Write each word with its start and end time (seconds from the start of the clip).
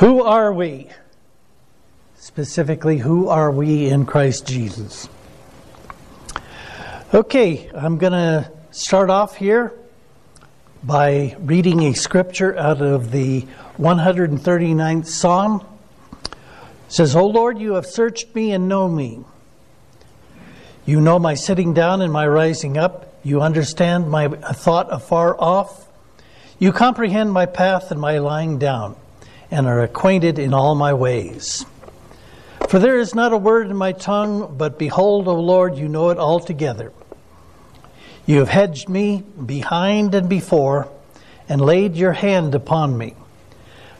Who 0.00 0.22
are 0.22 0.50
we? 0.50 0.88
Specifically, 2.16 2.96
who 2.96 3.28
are 3.28 3.50
we 3.50 3.86
in 3.86 4.06
Christ 4.06 4.46
Jesus? 4.46 5.10
Okay, 7.12 7.70
I'm 7.74 7.98
going 7.98 8.14
to 8.14 8.50
start 8.70 9.10
off 9.10 9.36
here 9.36 9.74
by 10.82 11.36
reading 11.38 11.82
a 11.82 11.92
scripture 11.92 12.56
out 12.56 12.80
of 12.80 13.10
the 13.10 13.46
139th 13.76 15.06
Psalm. 15.06 15.66
It 16.24 16.34
says, 16.88 17.14
O 17.14 17.26
Lord, 17.26 17.58
you 17.58 17.74
have 17.74 17.84
searched 17.84 18.34
me 18.34 18.52
and 18.52 18.68
know 18.68 18.88
me. 18.88 19.22
You 20.86 21.02
know 21.02 21.18
my 21.18 21.34
sitting 21.34 21.74
down 21.74 22.00
and 22.00 22.10
my 22.10 22.26
rising 22.26 22.78
up. 22.78 23.14
You 23.22 23.42
understand 23.42 24.08
my 24.08 24.28
thought 24.28 24.90
afar 24.90 25.38
off. 25.38 25.86
You 26.58 26.72
comprehend 26.72 27.32
my 27.32 27.44
path 27.44 27.90
and 27.90 28.00
my 28.00 28.16
lying 28.16 28.58
down, 28.58 28.96
and 29.50 29.66
are 29.66 29.80
acquainted 29.80 30.38
in 30.38 30.54
all 30.54 30.74
my 30.74 30.92
ways. 30.92 31.64
For 32.68 32.78
there 32.78 32.98
is 32.98 33.14
not 33.14 33.32
a 33.32 33.36
word 33.36 33.68
in 33.68 33.76
my 33.76 33.92
tongue, 33.92 34.54
but 34.56 34.78
behold, 34.78 35.26
O 35.26 35.34
Lord, 35.34 35.76
you 35.76 35.88
know 35.88 36.10
it 36.10 36.18
altogether. 36.18 36.92
You 38.26 38.38
have 38.38 38.48
hedged 38.48 38.88
me 38.88 39.24
behind 39.44 40.14
and 40.14 40.28
before, 40.28 40.88
and 41.48 41.60
laid 41.60 41.96
your 41.96 42.12
hand 42.12 42.54
upon 42.54 42.96
me. 42.96 43.16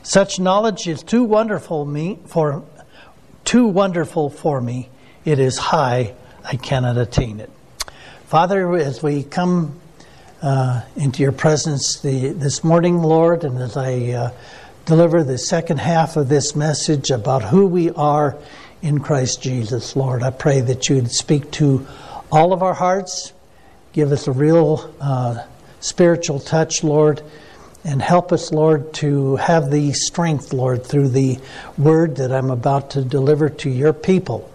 Such 0.02 0.38
knowledge 0.38 0.86
is 0.86 1.02
too 1.02 1.24
wonderful 1.24 1.84
me 1.84 2.20
for 2.26 2.64
too 3.44 3.66
wonderful 3.66 4.30
for 4.30 4.60
me. 4.60 4.88
It 5.24 5.40
is 5.40 5.58
high; 5.58 6.14
I 6.44 6.56
cannot 6.56 6.96
attain 6.96 7.40
it. 7.40 7.50
Father, 8.26 8.76
as 8.76 9.02
we 9.02 9.24
come 9.24 9.80
uh, 10.42 10.82
into 10.96 11.22
your 11.22 11.32
presence 11.32 12.00
the, 12.00 12.28
this 12.28 12.62
morning, 12.62 13.02
Lord, 13.02 13.42
and 13.42 13.58
as 13.58 13.76
I 13.76 14.12
uh, 14.12 14.30
deliver 14.84 15.22
the 15.22 15.38
second 15.38 15.78
half 15.78 16.16
of 16.16 16.28
this 16.28 16.56
message 16.56 17.10
about 17.10 17.42
who 17.42 17.66
we 17.66 17.90
are 17.90 18.36
in 18.82 19.00
Christ 19.00 19.42
Jesus, 19.42 19.94
Lord, 19.94 20.22
I 20.22 20.30
pray 20.30 20.60
that 20.62 20.88
you 20.88 20.96
would 20.96 21.10
speak 21.10 21.50
to 21.52 21.86
all 22.32 22.52
of 22.52 22.62
our 22.62 22.72
hearts, 22.72 23.32
give 23.92 24.10
us 24.10 24.26
a 24.26 24.32
real 24.32 24.92
uh, 25.00 25.44
spiritual 25.80 26.40
touch, 26.40 26.82
Lord, 26.82 27.22
and 27.84 28.00
help 28.00 28.32
us, 28.32 28.52
Lord, 28.52 28.92
to 28.94 29.36
have 29.36 29.70
the 29.70 29.92
strength, 29.92 30.52
Lord, 30.52 30.84
through 30.84 31.08
the 31.08 31.38
word 31.76 32.16
that 32.16 32.32
I'm 32.32 32.50
about 32.50 32.90
to 32.92 33.02
deliver 33.02 33.48
to 33.48 33.70
your 33.70 33.92
people. 33.92 34.50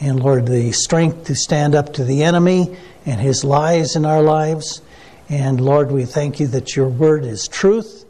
And 0.00 0.22
Lord, 0.22 0.46
the 0.46 0.72
strength 0.72 1.24
to 1.26 1.34
stand 1.34 1.74
up 1.74 1.94
to 1.94 2.04
the 2.04 2.22
enemy 2.24 2.76
and 3.04 3.20
his 3.20 3.44
lies 3.44 3.96
in 3.96 4.06
our 4.06 4.22
lives. 4.22 4.80
And 5.28 5.60
Lord, 5.60 5.90
we 5.90 6.04
thank 6.04 6.40
you 6.40 6.46
that 6.48 6.76
your 6.76 6.88
word 6.88 7.24
is 7.24 7.48
truth. 7.48 8.05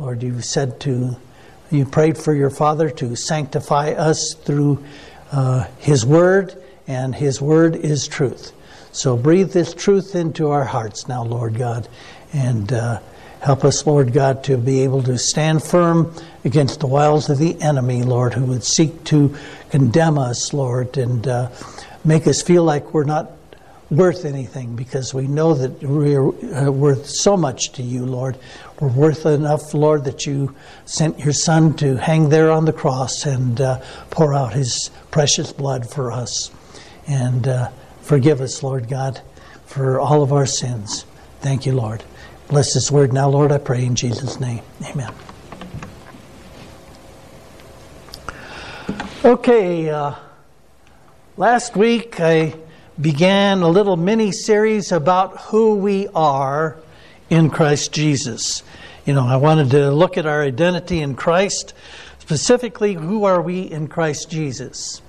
Lord, 0.00 0.22
you 0.22 0.40
said 0.40 0.80
to, 0.80 1.14
you 1.70 1.84
prayed 1.84 2.16
for 2.16 2.32
your 2.32 2.48
Father 2.48 2.88
to 2.88 3.14
sanctify 3.14 3.90
us 3.90 4.32
through 4.32 4.82
uh, 5.30 5.66
his 5.76 6.06
word, 6.06 6.56
and 6.86 7.14
his 7.14 7.42
word 7.42 7.76
is 7.76 8.08
truth. 8.08 8.52
So 8.92 9.14
breathe 9.14 9.52
this 9.52 9.74
truth 9.74 10.14
into 10.14 10.48
our 10.48 10.64
hearts 10.64 11.06
now, 11.06 11.22
Lord 11.22 11.58
God, 11.58 11.86
and 12.32 12.72
uh, 12.72 13.00
help 13.42 13.62
us, 13.62 13.86
Lord 13.86 14.14
God, 14.14 14.42
to 14.44 14.56
be 14.56 14.80
able 14.84 15.02
to 15.02 15.18
stand 15.18 15.62
firm 15.62 16.14
against 16.46 16.80
the 16.80 16.86
wiles 16.86 17.28
of 17.28 17.36
the 17.36 17.60
enemy, 17.60 18.02
Lord, 18.02 18.32
who 18.32 18.46
would 18.46 18.64
seek 18.64 19.04
to 19.04 19.36
condemn 19.68 20.16
us, 20.16 20.54
Lord, 20.54 20.96
and 20.96 21.28
uh, 21.28 21.50
make 22.06 22.26
us 22.26 22.40
feel 22.40 22.64
like 22.64 22.94
we're 22.94 23.04
not 23.04 23.32
worth 23.90 24.24
anything 24.24 24.76
because 24.76 25.12
we 25.12 25.26
know 25.26 25.52
that 25.54 25.82
we're 25.82 26.28
uh, 26.54 26.70
worth 26.70 27.06
so 27.06 27.36
much 27.36 27.72
to 27.72 27.82
you, 27.82 28.06
Lord. 28.06 28.38
We're 28.80 28.88
worth 28.88 29.26
enough, 29.26 29.74
Lord, 29.74 30.04
that 30.04 30.24
you 30.24 30.54
sent 30.86 31.18
your 31.18 31.34
Son 31.34 31.74
to 31.76 31.96
hang 31.96 32.30
there 32.30 32.50
on 32.50 32.64
the 32.64 32.72
cross 32.72 33.26
and 33.26 33.60
uh, 33.60 33.82
pour 34.08 34.34
out 34.34 34.54
his 34.54 34.90
precious 35.10 35.52
blood 35.52 35.90
for 35.90 36.10
us. 36.10 36.50
And 37.06 37.46
uh, 37.46 37.68
forgive 38.00 38.40
us, 38.40 38.62
Lord 38.62 38.88
God, 38.88 39.20
for 39.66 40.00
all 40.00 40.22
of 40.22 40.32
our 40.32 40.46
sins. 40.46 41.04
Thank 41.40 41.66
you, 41.66 41.72
Lord. 41.72 42.02
Bless 42.48 42.72
this 42.72 42.90
word 42.90 43.12
now, 43.12 43.28
Lord, 43.28 43.52
I 43.52 43.58
pray 43.58 43.84
in 43.84 43.94
Jesus' 43.94 44.40
name. 44.40 44.62
Amen. 44.86 45.12
Okay, 49.22 49.90
uh, 49.90 50.14
last 51.36 51.76
week 51.76 52.18
I 52.18 52.54
began 52.98 53.60
a 53.60 53.68
little 53.68 53.98
mini 53.98 54.32
series 54.32 54.90
about 54.90 55.38
who 55.42 55.74
we 55.74 56.08
are 56.14 56.78
in 57.30 57.48
Christ 57.48 57.92
Jesus. 57.92 58.62
You 59.06 59.14
know, 59.14 59.24
I 59.24 59.36
wanted 59.36 59.70
to 59.70 59.90
look 59.92 60.18
at 60.18 60.26
our 60.26 60.42
identity 60.42 61.00
in 61.00 61.14
Christ, 61.14 61.72
specifically, 62.18 62.94
who 62.94 63.24
are 63.24 63.40
we 63.40 63.62
in 63.62 63.88
Christ 63.88 64.30
Jesus? 64.30 65.00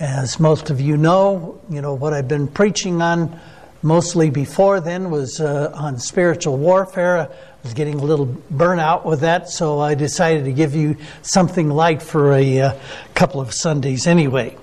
As 0.00 0.40
most 0.40 0.70
of 0.70 0.80
you 0.80 0.96
know, 0.96 1.60
you 1.68 1.82
know, 1.82 1.94
what 1.94 2.14
I've 2.14 2.28
been 2.28 2.46
preaching 2.46 3.02
on 3.02 3.38
mostly 3.82 4.30
before 4.30 4.80
then 4.80 5.10
was 5.10 5.40
uh, 5.40 5.72
on 5.74 5.98
spiritual 5.98 6.56
warfare. 6.56 7.18
I 7.18 7.28
was 7.64 7.74
getting 7.74 7.94
a 7.94 8.04
little 8.04 8.26
burnout 8.52 9.04
with 9.04 9.20
that, 9.20 9.48
so 9.48 9.80
I 9.80 9.94
decided 9.94 10.44
to 10.44 10.52
give 10.52 10.74
you 10.74 10.96
something 11.22 11.68
light 11.68 12.00
for 12.00 12.32
a 12.32 12.60
uh, 12.60 12.78
couple 13.14 13.40
of 13.40 13.52
Sundays 13.52 14.06
anyway. 14.06 14.56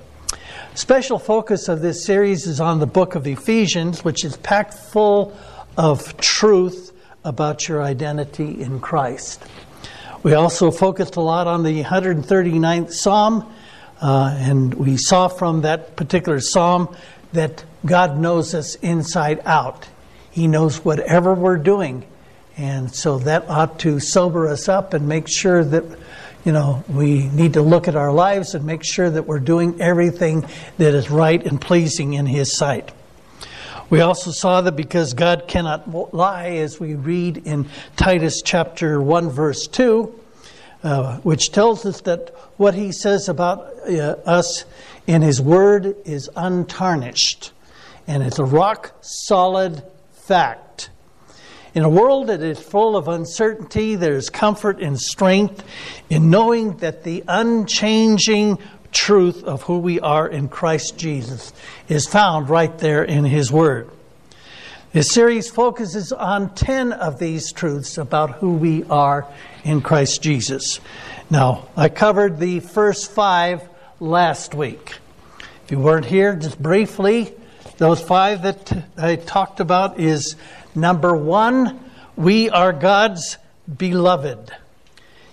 Special 0.73 1.19
focus 1.19 1.69
of 1.69 1.81
this 1.81 2.05
series 2.05 2.47
is 2.47 2.59
on 2.59 2.79
the 2.79 2.87
book 2.87 3.15
of 3.15 3.27
Ephesians, 3.27 4.03
which 4.03 4.25
is 4.25 4.35
packed 4.37 4.73
full 4.73 5.37
of 5.77 6.17
truth 6.17 6.91
about 7.23 7.67
your 7.67 7.81
identity 7.81 8.61
in 8.61 8.79
Christ. 8.79 9.43
We 10.23 10.33
also 10.33 10.71
focused 10.71 11.15
a 11.15 11.21
lot 11.21 11.47
on 11.47 11.63
the 11.63 11.83
139th 11.83 12.91
Psalm, 12.91 13.51
uh, 14.01 14.35
and 14.39 14.73
we 14.73 14.97
saw 14.97 15.27
from 15.27 15.61
that 15.61 15.95
particular 15.95 16.39
Psalm 16.39 16.95
that 17.33 17.63
God 17.85 18.17
knows 18.17 18.53
us 18.53 18.75
inside 18.75 19.41
out. 19.45 19.87
He 20.31 20.47
knows 20.47 20.83
whatever 20.83 21.33
we're 21.33 21.57
doing. 21.57 22.05
And 22.57 22.93
so 22.93 23.19
that 23.19 23.49
ought 23.49 23.79
to 23.79 23.99
sober 23.99 24.47
us 24.47 24.69
up 24.69 24.93
and 24.93 25.07
make 25.07 25.27
sure 25.27 25.63
that 25.63 25.83
you 26.45 26.51
know, 26.51 26.83
we 26.87 27.27
need 27.29 27.53
to 27.53 27.61
look 27.63 27.87
at 27.87 27.95
our 27.95 28.13
lives 28.13 28.53
and 28.53 28.63
make 28.65 28.83
sure 28.83 29.09
that 29.09 29.25
we're 29.25 29.39
doing 29.39 29.81
everything 29.81 30.45
that 30.77 30.93
is 30.93 31.09
right 31.09 31.43
and 31.43 31.59
pleasing 31.59 32.13
in 32.13 32.27
His 32.27 32.55
sight. 32.55 32.91
We 33.87 34.01
also 34.01 34.31
saw 34.31 34.61
that 34.61 34.75
because 34.75 35.13
God 35.13 35.47
cannot 35.47 36.13
lie, 36.13 36.49
as 36.57 36.79
we 36.79 36.95
read 36.95 37.37
in 37.45 37.67
Titus 37.95 38.41
chapter 38.43 38.99
1, 38.99 39.29
verse 39.29 39.67
2, 39.67 40.21
uh, 40.83 41.17
which 41.17 41.51
tells 41.51 41.85
us 41.85 42.01
that 42.01 42.33
what 42.57 42.73
He 42.73 42.91
says 42.91 43.29
about 43.29 43.87
uh, 43.87 44.15
us 44.25 44.65
in 45.05 45.21
His 45.21 45.39
Word 45.39 45.95
is 46.03 46.31
untarnished, 46.35 47.51
and 48.07 48.23
it's 48.23 48.39
a 48.39 48.45
rock 48.45 48.95
solid 49.01 49.83
fact. 50.13 50.89
In 51.75 51.83
a 51.83 51.89
world 51.89 52.27
that 52.27 52.41
is 52.41 52.57
full 52.57 52.95
of 52.95 53.07
uncertainty, 53.07 53.95
there's 53.95 54.31
comfort 54.31 54.81
and 54.81 54.99
strength 54.99 55.63
in 56.09 56.31
knowing 56.31 56.77
that 56.77 57.03
the 57.03 57.23
unchanging 57.27 58.57
truth 58.95 59.43
of 59.43 59.61
who 59.63 59.77
we 59.77 59.99
are 59.99 60.27
in 60.27 60.47
Christ 60.47 60.97
Jesus 60.97 61.53
is 61.87 62.07
found 62.07 62.49
right 62.49 62.75
there 62.79 63.03
in 63.03 63.25
His 63.25 63.51
Word. 63.51 63.91
This 64.93 65.11
series 65.11 65.49
focuses 65.49 66.11
on 66.11 66.55
10 66.55 66.93
of 66.93 67.19
these 67.19 67.51
truths 67.51 67.97
about 67.97 68.35
who 68.35 68.53
we 68.53 68.83
are 68.85 69.27
in 69.63 69.81
Christ 69.81 70.23
Jesus. 70.23 70.79
Now, 71.29 71.67
I 71.75 71.89
covered 71.89 72.39
the 72.39 72.61
first 72.61 73.11
five 73.11 73.67
last 73.99 74.55
week. 74.55 74.93
If 75.65 75.71
you 75.71 75.79
weren't 75.79 76.05
here, 76.05 76.35
just 76.35 76.59
briefly, 76.59 77.33
those 77.77 78.01
five 78.01 78.43
that 78.43 78.85
I 78.97 79.17
talked 79.17 79.59
about 79.59 79.99
is 79.99 80.35
Number 80.75 81.15
one, 81.15 81.79
we 82.17 82.49
are 82.49 82.73
God's 82.73 83.37
beloved. 83.77 84.51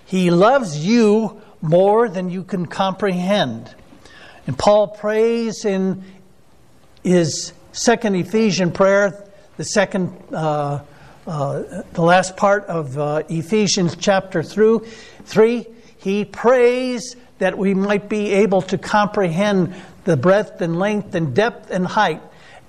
He 0.06 0.30
loves 0.30 0.86
you 0.86 1.42
more 1.62 2.08
than 2.08 2.28
you 2.28 2.42
can 2.42 2.66
comprehend. 2.66 3.74
And 4.46 4.58
Paul 4.58 4.88
prays 4.88 5.64
in 5.64 6.04
his 7.04 7.52
second 7.72 8.16
Ephesian 8.16 8.72
prayer, 8.72 9.24
the 9.56 9.64
second, 9.64 10.12
uh, 10.32 10.80
uh, 11.26 11.82
the 11.92 12.02
last 12.02 12.36
part 12.36 12.64
of 12.66 12.98
uh, 12.98 13.22
Ephesians 13.28 13.96
chapter 13.96 14.42
through 14.42 14.80
three, 15.24 15.66
he 15.98 16.24
prays 16.24 17.16
that 17.38 17.56
we 17.56 17.74
might 17.74 18.08
be 18.08 18.32
able 18.32 18.62
to 18.62 18.76
comprehend 18.76 19.74
the 20.04 20.16
breadth 20.16 20.60
and 20.60 20.78
length 20.78 21.14
and 21.14 21.34
depth 21.34 21.70
and 21.70 21.86
height 21.86 22.20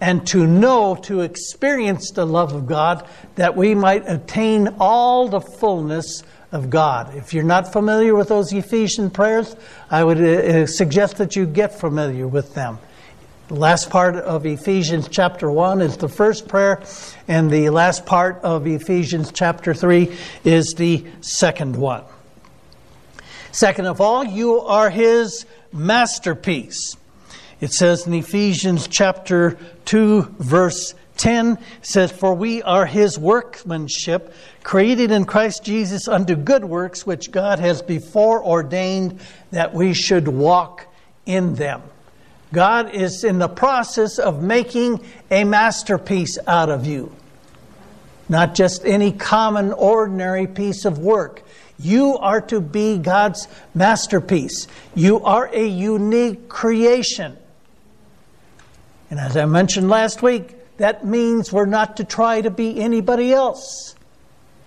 and 0.04 0.28
to 0.28 0.46
know, 0.46 0.96
to 0.96 1.22
experience 1.22 2.12
the 2.12 2.26
love 2.26 2.52
of 2.52 2.68
God, 2.68 3.08
that 3.36 3.56
we 3.56 3.74
might 3.74 4.04
attain 4.06 4.68
all 4.78 5.30
the 5.30 5.40
fullness 5.40 6.24
of 6.52 6.70
God. 6.70 7.16
If 7.16 7.34
you're 7.34 7.46
not 7.46 7.72
familiar 7.72 8.14
with 8.14 8.28
those 8.28 8.52
Ephesian 8.52 9.10
prayers, 9.10 9.56
I 9.90 10.04
would 10.04 10.20
uh, 10.20 10.26
uh, 10.26 10.66
suggest 10.68 11.16
that 11.20 11.38
you 11.38 11.46
get 11.46 11.80
familiar 11.80 12.28
with 12.28 12.54
them. 12.54 12.80
The 13.48 13.56
last 13.56 13.90
part 13.90 14.16
of 14.16 14.46
Ephesians 14.46 15.08
chapter 15.08 15.50
1 15.50 15.80
is 15.80 15.96
the 15.96 16.10
first 16.10 16.50
prayer, 16.50 16.84
and 17.30 17.50
the 17.50 17.70
last 17.70 18.06
part 18.06 18.42
of 18.44 18.68
Ephesians 18.68 19.32
chapter 19.32 19.74
3 19.74 20.14
is 20.44 20.74
the 20.74 21.06
second 21.22 21.78
one. 21.78 22.04
Second 23.54 23.86
of 23.86 24.02
all, 24.02 24.26
you 24.26 24.60
are 24.60 24.90
his 24.90 25.46
masterpiece. 25.72 26.98
It 27.64 27.72
says 27.72 28.06
in 28.06 28.14
Ephesians 28.14 28.90
chapter 28.90 29.58
2, 29.86 30.36
verse 30.38 30.96
10 31.16 31.58
says, 31.82 32.12
For 32.12 32.34
we 32.34 32.62
are 32.62 32.86
his 32.86 33.18
workmanship, 33.18 34.34
created 34.64 35.12
in 35.12 35.24
Christ 35.24 35.64
Jesus 35.64 36.10
unto 36.10 36.36
good 36.36 36.66
works, 36.66 37.08
which 37.08 37.32
God 37.32 37.60
has 37.60 37.82
before 37.82 38.44
ordained 38.46 39.22
that 39.52 39.74
we 39.74 39.94
should 39.94 40.28
walk 40.28 40.88
in 41.26 41.56
them. 41.56 41.84
God 42.52 42.94
is 42.94 43.24
in 43.24 43.40
the 43.40 43.48
process 43.48 44.20
of 44.20 44.44
making 44.44 45.00
a 45.32 45.46
masterpiece 45.46 46.38
out 46.46 46.68
of 46.68 46.86
you. 46.86 47.16
Not 48.28 48.56
just 48.56 48.86
any 48.86 49.14
common, 49.14 49.72
ordinary 49.72 50.48
piece 50.48 50.84
of 50.84 51.00
work. 51.00 51.44
You 51.80 52.18
are 52.18 52.42
to 52.42 52.60
be 52.60 52.98
God's 52.98 53.48
masterpiece. 53.74 54.68
You 54.96 55.24
are 55.24 55.50
a 55.54 55.66
unique 55.66 56.50
creation. 56.50 57.38
And 59.14 59.20
as 59.20 59.38
I 59.38 59.46
mentioned 59.46 59.90
last 59.92 60.24
week, 60.24 60.56
that 60.78 61.06
means 61.06 61.54
we're 61.54 61.68
not 61.68 61.98
to 61.98 62.04
try 62.04 62.42
to 62.42 62.50
be 62.50 62.80
anybody 62.80 63.32
else. 63.32 63.94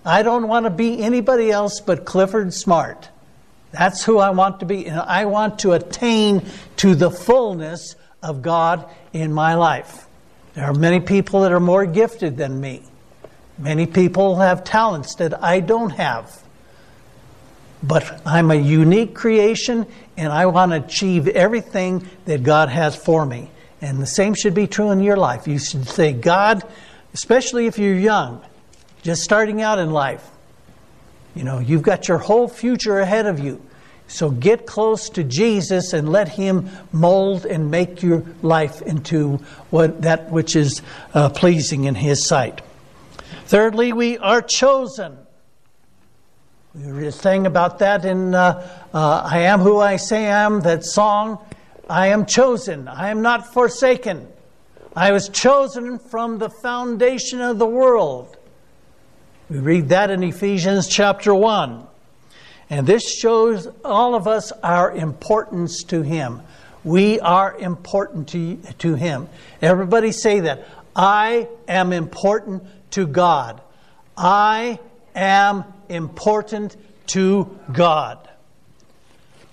I 0.05 0.23
don't 0.23 0.47
want 0.47 0.65
to 0.65 0.69
be 0.69 1.03
anybody 1.03 1.51
else 1.51 1.81
but 1.81 2.05
Clifford 2.05 2.53
Smart. 2.53 3.09
That's 3.73 4.05
who 4.05 4.19
I 4.19 4.29
want 4.29 4.61
to 4.61 4.65
be. 4.65 4.85
And 4.85 5.01
I 5.01 5.25
want 5.25 5.59
to 5.59 5.73
attain 5.73 6.45
to 6.77 6.95
the 6.95 7.11
fullness 7.11 7.97
of 8.23 8.41
God 8.41 8.89
in 9.11 9.33
my 9.33 9.55
life. 9.55 10.07
There 10.53 10.63
are 10.63 10.73
many 10.73 11.01
people 11.01 11.41
that 11.41 11.51
are 11.51 11.59
more 11.59 11.85
gifted 11.85 12.37
than 12.37 12.61
me. 12.61 12.83
Many 13.57 13.85
people 13.85 14.37
have 14.37 14.63
talents 14.63 15.15
that 15.15 15.43
I 15.43 15.59
don't 15.59 15.89
have. 15.89 16.41
But 17.83 18.21
I'm 18.25 18.49
a 18.51 18.55
unique 18.55 19.13
creation 19.13 19.87
and 20.15 20.31
I 20.31 20.45
want 20.45 20.71
to 20.71 20.77
achieve 20.77 21.27
everything 21.27 22.07
that 22.23 22.43
God 22.43 22.69
has 22.69 22.95
for 22.95 23.25
me. 23.25 23.49
And 23.81 24.01
the 24.01 24.07
same 24.07 24.33
should 24.33 24.53
be 24.53 24.67
true 24.67 24.91
in 24.91 25.01
your 25.01 25.17
life. 25.17 25.47
You 25.47 25.59
should 25.59 25.87
say, 25.87 26.13
God, 26.13 26.63
especially 27.13 27.67
if 27.67 27.77
you're 27.77 27.95
young, 27.95 28.43
just 29.03 29.21
starting 29.23 29.61
out 29.61 29.79
in 29.79 29.91
life, 29.91 30.27
you 31.35 31.43
know, 31.43 31.59
you've 31.59 31.83
got 31.83 32.07
your 32.07 32.17
whole 32.17 32.47
future 32.47 32.99
ahead 32.99 33.27
of 33.27 33.39
you. 33.39 33.61
So 34.07 34.31
get 34.31 34.65
close 34.65 35.09
to 35.11 35.23
Jesus 35.23 35.93
and 35.93 36.09
let 36.09 36.29
Him 36.29 36.69
mold 36.91 37.45
and 37.45 37.69
make 37.69 38.01
your 38.01 38.25
life 38.41 38.81
into 38.81 39.37
what, 39.69 40.01
that 40.01 40.31
which 40.31 40.55
is 40.55 40.81
uh, 41.13 41.29
pleasing 41.29 41.83
in 41.83 41.93
His 41.93 42.25
sight. 42.25 42.61
Thirdly, 43.45 43.93
we 43.93 44.17
are 44.17 44.41
chosen. 44.41 45.17
We 46.73 46.91
were 46.91 47.01
just 47.01 47.21
saying 47.21 47.45
about 47.45 47.79
that 47.79 48.05
in 48.05 48.33
uh, 48.33 48.85
uh, 48.93 49.21
I 49.25 49.39
Am 49.39 49.59
Who 49.59 49.79
I 49.79 49.97
Say 49.97 50.27
I 50.27 50.45
Am, 50.45 50.61
that 50.61 50.85
song. 50.85 51.39
I 51.89 52.07
am 52.07 52.25
chosen. 52.25 52.87
I 52.87 53.09
am 53.09 53.21
not 53.21 53.53
forsaken. 53.53 54.27
I 54.95 55.11
was 55.11 55.29
chosen 55.29 55.99
from 55.99 56.37
the 56.37 56.49
foundation 56.49 57.39
of 57.39 57.59
the 57.59 57.67
world. 57.67 58.35
We 59.49 59.59
read 59.59 59.89
that 59.89 60.09
in 60.09 60.23
Ephesians 60.23 60.87
chapter 60.87 61.33
1. 61.33 61.87
And 62.69 62.85
this 62.85 63.09
shows 63.09 63.67
all 63.85 64.15
of 64.15 64.27
us 64.27 64.51
our 64.63 64.91
importance 64.91 65.83
to 65.83 66.01
Him. 66.01 66.41
We 66.83 67.19
are 67.21 67.57
important 67.57 68.29
to, 68.29 68.57
to 68.79 68.95
Him. 68.95 69.29
Everybody 69.61 70.11
say 70.11 70.41
that. 70.41 70.67
I 70.95 71.47
am 71.67 71.93
important 71.93 72.63
to 72.91 73.07
God. 73.07 73.61
I 74.17 74.79
am 75.15 75.63
important 75.87 76.75
to 77.07 77.57
God. 77.71 78.27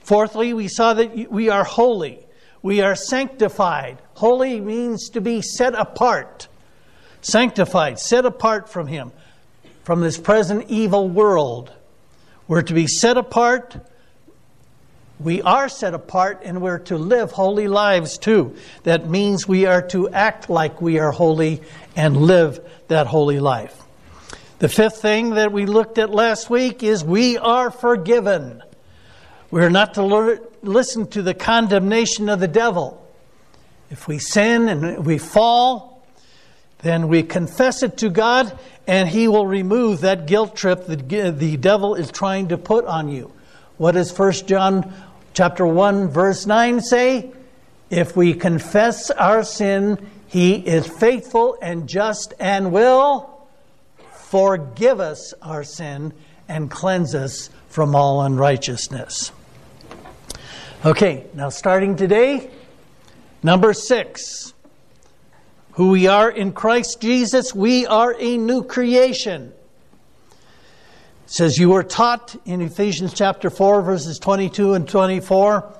Fourthly, 0.04 0.52
we 0.52 0.68
saw 0.68 0.94
that 0.94 1.30
we 1.30 1.50
are 1.50 1.64
holy. 1.64 2.23
We 2.64 2.80
are 2.80 2.94
sanctified. 2.94 3.98
Holy 4.14 4.58
means 4.58 5.10
to 5.10 5.20
be 5.20 5.42
set 5.42 5.74
apart. 5.74 6.48
Sanctified, 7.20 7.98
set 7.98 8.24
apart 8.24 8.70
from 8.70 8.86
Him, 8.86 9.12
from 9.82 10.00
this 10.00 10.16
present 10.16 10.70
evil 10.70 11.06
world. 11.06 11.70
We're 12.48 12.62
to 12.62 12.72
be 12.72 12.86
set 12.86 13.18
apart. 13.18 13.76
We 15.20 15.42
are 15.42 15.68
set 15.68 15.92
apart 15.92 16.40
and 16.42 16.62
we're 16.62 16.78
to 16.78 16.96
live 16.96 17.32
holy 17.32 17.68
lives 17.68 18.16
too. 18.16 18.56
That 18.84 19.10
means 19.10 19.46
we 19.46 19.66
are 19.66 19.86
to 19.88 20.08
act 20.08 20.48
like 20.48 20.80
we 20.80 20.98
are 20.98 21.12
holy 21.12 21.60
and 21.94 22.16
live 22.16 22.66
that 22.88 23.06
holy 23.06 23.40
life. 23.40 23.78
The 24.58 24.70
fifth 24.70 25.02
thing 25.02 25.34
that 25.34 25.52
we 25.52 25.66
looked 25.66 25.98
at 25.98 26.08
last 26.08 26.48
week 26.48 26.82
is 26.82 27.04
we 27.04 27.36
are 27.36 27.70
forgiven. 27.70 28.62
We're 29.54 29.70
not 29.70 29.94
to 29.94 30.40
listen 30.64 31.06
to 31.10 31.22
the 31.22 31.32
condemnation 31.32 32.28
of 32.28 32.40
the 32.40 32.48
devil. 32.48 33.00
If 33.88 34.08
we 34.08 34.18
sin 34.18 34.68
and 34.68 35.06
we 35.06 35.16
fall, 35.16 36.04
then 36.78 37.06
we 37.06 37.22
confess 37.22 37.84
it 37.84 37.98
to 37.98 38.10
God 38.10 38.58
and 38.88 39.08
he 39.08 39.28
will 39.28 39.46
remove 39.46 40.00
that 40.00 40.26
guilt 40.26 40.56
trip 40.56 40.86
that 40.86 41.08
the 41.08 41.56
devil 41.56 41.94
is 41.94 42.10
trying 42.10 42.48
to 42.48 42.58
put 42.58 42.84
on 42.86 43.08
you. 43.08 43.30
What 43.76 43.92
does 43.92 44.18
1 44.18 44.32
John 44.48 44.92
chapter 45.34 45.64
1 45.64 46.08
verse 46.08 46.46
9 46.46 46.80
say? 46.80 47.30
If 47.90 48.16
we 48.16 48.34
confess 48.34 49.12
our 49.12 49.44
sin, 49.44 50.04
he 50.26 50.54
is 50.54 50.84
faithful 50.84 51.58
and 51.62 51.88
just 51.88 52.34
and 52.40 52.72
will 52.72 53.46
forgive 54.14 54.98
us 54.98 55.32
our 55.40 55.62
sin 55.62 56.12
and 56.48 56.68
cleanse 56.68 57.14
us 57.14 57.50
from 57.68 57.94
all 57.94 58.20
unrighteousness. 58.22 59.30
Okay, 60.86 61.24
now 61.32 61.48
starting 61.48 61.96
today, 61.96 62.50
number 63.42 63.72
six. 63.72 64.52
Who 65.72 65.88
we 65.88 66.08
are 66.08 66.30
in 66.30 66.52
Christ 66.52 67.00
Jesus, 67.00 67.54
we 67.54 67.86
are 67.86 68.14
a 68.18 68.36
new 68.36 68.62
creation. 68.62 69.54
It 70.30 70.36
says, 71.24 71.56
You 71.56 71.70
were 71.70 71.84
taught 71.84 72.36
in 72.44 72.60
Ephesians 72.60 73.14
chapter 73.14 73.48
4, 73.48 73.80
verses 73.80 74.18
22 74.18 74.74
and 74.74 74.86
24. 74.86 75.72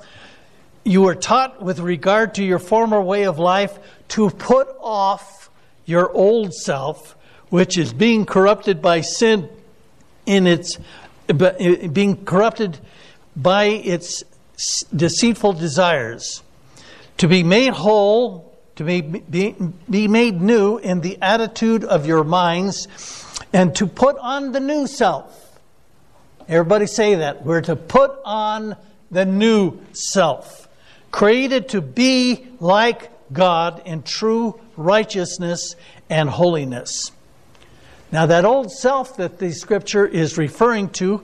You 0.84 1.02
were 1.02 1.14
taught 1.14 1.62
with 1.62 1.80
regard 1.80 2.36
to 2.36 2.42
your 2.42 2.58
former 2.58 3.02
way 3.02 3.24
of 3.24 3.38
life 3.38 3.78
to 4.08 4.30
put 4.30 4.68
off 4.80 5.50
your 5.84 6.10
old 6.12 6.54
self, 6.54 7.14
which 7.50 7.76
is 7.76 7.92
being 7.92 8.24
corrupted 8.24 8.80
by 8.80 9.02
sin 9.02 9.50
in 10.24 10.46
its 10.46 10.78
being 11.26 12.24
corrupted 12.24 12.78
by 13.36 13.64
its 13.64 14.24
deceitful 14.94 15.54
desires, 15.54 16.42
to 17.18 17.28
be 17.28 17.42
made 17.42 17.72
whole, 17.72 18.58
to 18.76 18.84
be, 18.84 19.00
be, 19.00 19.54
be 19.88 20.08
made 20.08 20.40
new 20.40 20.78
in 20.78 21.00
the 21.00 21.18
attitude 21.22 21.84
of 21.84 22.06
your 22.06 22.24
minds, 22.24 22.88
and 23.52 23.74
to 23.76 23.86
put 23.86 24.16
on 24.18 24.52
the 24.52 24.60
new 24.60 24.86
self. 24.86 25.40
Everybody 26.48 26.86
say 26.86 27.16
that. 27.16 27.44
We're 27.44 27.62
to 27.62 27.76
put 27.76 28.18
on 28.24 28.76
the 29.10 29.24
new 29.24 29.80
self, 29.92 30.68
created 31.10 31.70
to 31.70 31.80
be 31.80 32.46
like 32.60 33.10
God 33.32 33.82
in 33.84 34.02
true 34.02 34.60
righteousness 34.76 35.76
and 36.10 36.28
holiness. 36.28 37.10
Now, 38.12 38.26
that 38.26 38.44
old 38.44 38.70
self 38.70 39.16
that 39.16 39.38
the 39.38 39.52
scripture 39.52 40.06
is 40.06 40.38
referring 40.38 40.90
to 40.90 41.22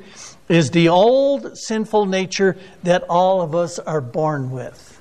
is 0.50 0.73
the 0.73 0.88
old 0.88 1.57
sinful 1.57 2.07
nature 2.07 2.57
that 2.83 3.04
all 3.09 3.40
of 3.40 3.54
us 3.54 3.78
are 3.78 4.00
born 4.00 4.50
with. 4.50 5.00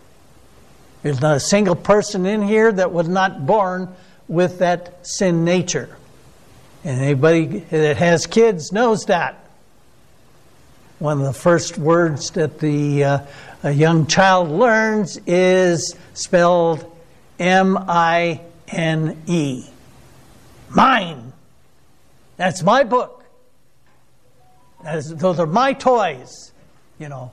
There's 1.01 1.21
not 1.21 1.37
a 1.37 1.39
single 1.39 1.75
person 1.75 2.27
in 2.27 2.43
here 2.43 2.71
that 2.71 2.91
was 2.91 3.07
not 3.07 3.47
born 3.47 3.89
with 4.27 4.59
that 4.59 5.07
sin 5.07 5.43
nature. 5.43 5.97
And 6.83 7.01
anybody 7.01 7.59
that 7.71 7.97
has 7.97 8.27
kids 8.27 8.71
knows 8.71 9.05
that. 9.05 9.43
One 10.99 11.19
of 11.19 11.25
the 11.25 11.33
first 11.33 11.79
words 11.79 12.29
that 12.31 12.59
the 12.59 13.03
uh, 13.03 13.19
young 13.69 14.05
child 14.05 14.51
learns 14.51 15.17
is 15.25 15.95
spelled 16.13 16.95
M 17.39 17.75
I 17.75 18.41
N 18.67 19.19
E. 19.25 19.65
Mine. 20.69 21.33
That's 22.37 22.61
my 22.61 22.83
book. 22.83 23.18
As, 24.83 25.13
those 25.13 25.39
are 25.39 25.47
my 25.47 25.73
toys, 25.73 26.51
you 26.97 27.09
know. 27.09 27.31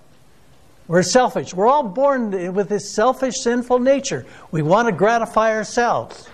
We're 0.88 1.02
selfish. 1.02 1.52
We're 1.52 1.66
all 1.66 1.82
born 1.82 2.54
with 2.54 2.68
this 2.68 2.94
selfish, 2.94 3.38
sinful 3.38 3.80
nature. 3.80 4.24
We 4.52 4.62
want 4.62 4.86
to 4.86 4.92
gratify 4.92 5.52
ourselves. 5.52 6.28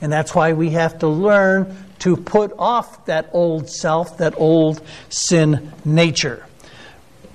And 0.00 0.12
that's 0.12 0.34
why 0.34 0.52
we 0.52 0.70
have 0.70 1.00
to 1.00 1.08
learn 1.08 1.76
to 2.00 2.16
put 2.16 2.52
off 2.58 3.06
that 3.06 3.30
old 3.32 3.68
self, 3.68 4.18
that 4.18 4.34
old 4.36 4.82
sin 5.08 5.72
nature. 5.84 6.46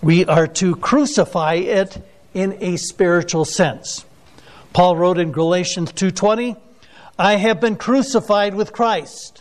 We 0.02 0.26
are 0.26 0.48
to 0.48 0.76
crucify 0.76 1.56
it 1.56 2.02
in 2.34 2.58
a 2.62 2.78
spiritual 2.78 3.46
sense. 3.46 4.06
Paul 4.74 4.96
wrote 4.96 5.18
in 5.18 5.32
Galatians 5.32 5.92
2:20, 5.92 6.56
"I 7.20 7.36
have 7.36 7.60
been 7.60 7.76
crucified 7.76 8.56
with 8.56 8.72
Christ. 8.72 9.41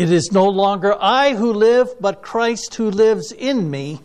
It 0.00 0.10
is 0.10 0.32
no 0.32 0.48
longer 0.48 0.96
I 0.98 1.34
who 1.34 1.52
live, 1.52 1.90
but 2.00 2.22
Christ 2.22 2.74
who 2.76 2.90
lives 2.90 3.32
in 3.32 3.70
me. 3.70 4.00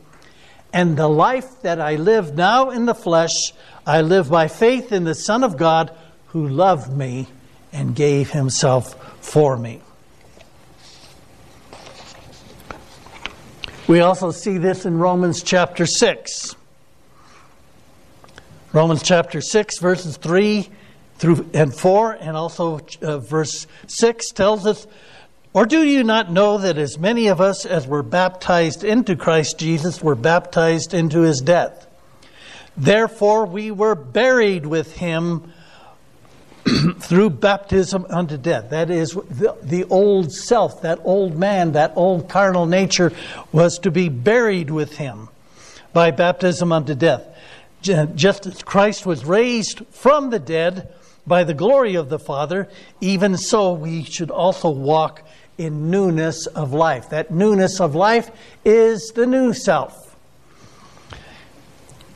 And 0.74 0.98
the 0.98 1.08
life 1.08 1.62
that 1.62 1.80
I 1.80 1.96
live 1.96 2.36
now 2.36 2.72
in 2.72 2.86
the 2.86 2.94
flesh, 2.94 3.54
I 3.88 4.02
live 4.02 4.30
by 4.30 4.50
faith 4.50 4.92
in 4.92 5.06
the 5.06 5.16
Son 5.16 5.42
of 5.42 5.56
God 5.56 5.96
who 6.28 6.50
loved 6.50 6.92
me 6.92 7.30
and 7.72 7.96
gave 7.96 8.30
himself 8.32 9.24
for 9.24 9.56
me. 9.56 9.80
We 13.88 14.02
also 14.02 14.32
see 14.32 14.58
this 14.58 14.86
in 14.86 14.98
Romans 14.98 15.44
chapter 15.44 15.86
6. 15.86 16.58
Romans 18.74 19.02
chapter 19.02 19.40
6, 19.40 19.80
verses 19.80 20.18
3 20.18 20.70
through 21.20 21.50
and 21.54 21.74
4, 21.74 22.18
and 22.20 22.36
also 22.36 22.82
uh, 23.02 23.20
verse 23.20 23.66
6 23.88 24.32
tells 24.32 24.66
us 24.66 24.86
Or 25.56 25.66
do 25.66 25.84
you 25.84 26.04
not 26.04 26.30
know 26.30 26.58
that 26.58 26.78
as 26.78 27.00
many 27.00 27.28
of 27.28 27.40
us 27.40 27.66
as 27.66 27.88
were 27.88 28.04
baptized 28.04 28.84
into 28.84 29.16
Christ 29.16 29.58
Jesus 29.58 30.04
were 30.04 30.14
baptized 30.14 30.94
into 30.94 31.22
his 31.22 31.40
death? 31.40 31.88
Therefore, 32.76 33.46
we 33.46 33.72
were 33.72 33.96
buried 33.96 34.66
with 34.66 34.98
him 34.98 35.54
through 37.00 37.30
baptism 37.30 38.06
unto 38.10 38.36
death. 38.36 38.72
That 38.72 38.90
is, 38.90 39.12
the, 39.12 39.56
the, 39.64 39.86
old 39.86 40.34
self, 40.34 40.82
that 40.82 41.00
old 41.06 41.38
man, 41.38 41.72
that 41.72 41.94
old 41.96 42.28
carnal 42.28 42.66
nature 42.66 43.14
was 43.54 43.80
to 43.80 43.92
be 43.92 44.10
buried 44.10 44.70
with 44.70 44.98
him 44.98 45.30
by 45.94 46.12
baptism 46.12 46.74
unto 46.74 46.96
death. 46.96 47.24
Just 47.82 48.46
as 48.46 48.62
Christ 48.62 49.06
was 49.06 49.24
raised 49.24 49.86
from 49.92 50.32
the 50.32 50.40
dead 50.40 50.94
by 51.26 51.46
the 51.46 51.54
glory 51.54 51.96
of 51.96 52.10
the 52.10 52.20
Father, 52.20 52.68
even 53.00 53.38
so 53.38 53.72
we 53.72 54.04
should 54.04 54.32
also 54.32 54.70
walk 54.70 55.22
in 55.58 55.90
newness 55.90 56.48
of 56.48 56.74
life. 56.74 57.10
That 57.10 57.32
newness 57.32 57.80
of 57.80 57.96
life 57.96 58.32
is 58.64 59.12
the 59.16 59.26
new 59.26 59.54
self. 59.54 60.06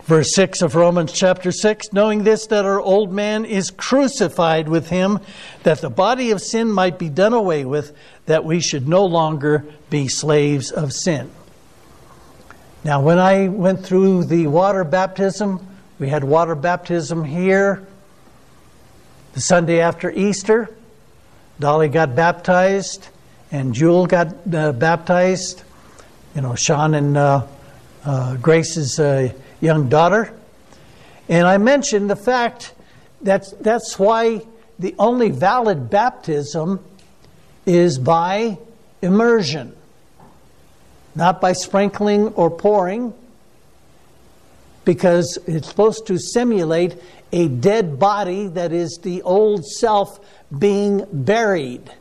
Verse 0.06 0.34
6 0.34 0.64
of 0.64 0.74
Romans 0.74 1.12
chapter 1.12 1.52
6 1.52 1.94
knowing 1.94 2.24
this, 2.24 2.48
that 2.48 2.66
our 2.66 2.82
old 2.82 3.14
man 3.14 3.46
is 3.46 3.70
crucified 3.70 4.68
with 4.68 4.90
him, 4.90 5.20
that 5.62 5.82
the 5.82 5.90
body 5.90 6.32
of 6.32 6.42
sin 6.42 6.72
might 6.72 6.98
be 6.98 7.10
done 7.10 7.34
away 7.34 7.64
with, 7.64 7.96
that 8.26 8.44
we 8.44 8.60
should 8.60 8.88
no 8.88 9.06
longer 9.06 9.66
be 9.92 10.08
slaves 10.08 10.72
of 10.72 10.94
sin. 10.94 11.30
Now, 12.84 13.02
when 13.02 13.20
I 13.20 13.50
went 13.50 13.86
through 13.86 14.24
the 14.24 14.48
water 14.48 14.84
baptism, 14.84 15.68
we 16.00 16.10
had 16.10 16.24
water 16.24 16.56
baptism 16.56 17.24
here 17.24 17.86
the 19.34 19.42
Sunday 19.42 19.80
after 19.80 20.10
Easter. 20.10 20.76
Dolly 21.60 21.90
got 21.90 22.16
baptized, 22.16 23.10
and 23.52 23.74
Jewel 23.74 24.06
got 24.06 24.36
uh, 24.54 24.72
baptized. 24.72 25.64
You 26.36 26.42
know, 26.42 26.56
Sean 26.56 26.94
and 26.94 27.18
uh, 27.18 27.46
uh, 28.06 28.36
Grace's 28.38 29.00
uh, 29.00 29.34
young 29.62 29.90
daughter. 29.90 30.34
And 31.28 31.48
I 31.48 31.58
mentioned 31.58 32.10
the 32.10 32.16
fact 32.16 32.74
that 33.22 33.54
that's 33.62 33.98
why 34.00 34.42
the 34.78 34.96
only 34.98 35.30
valid 35.30 35.90
baptism 35.90 36.84
is 37.66 37.98
by 37.98 38.58
immersion 39.02 39.76
not 41.16 41.42
by 41.42 41.54
sprinkling 41.54 42.28
or 42.30 42.50
pouring, 42.50 43.14
because 44.86 45.38
it's 45.46 45.68
supposed 45.68 46.08
to 46.08 46.18
simulate 46.18 46.96
a 47.32 47.48
dead 47.48 48.00
body 48.00 48.48
that 48.48 48.72
is 48.72 49.00
the 49.04 49.22
old 49.24 49.66
self 49.66 50.20
being 50.58 51.06
buried. 51.12 51.92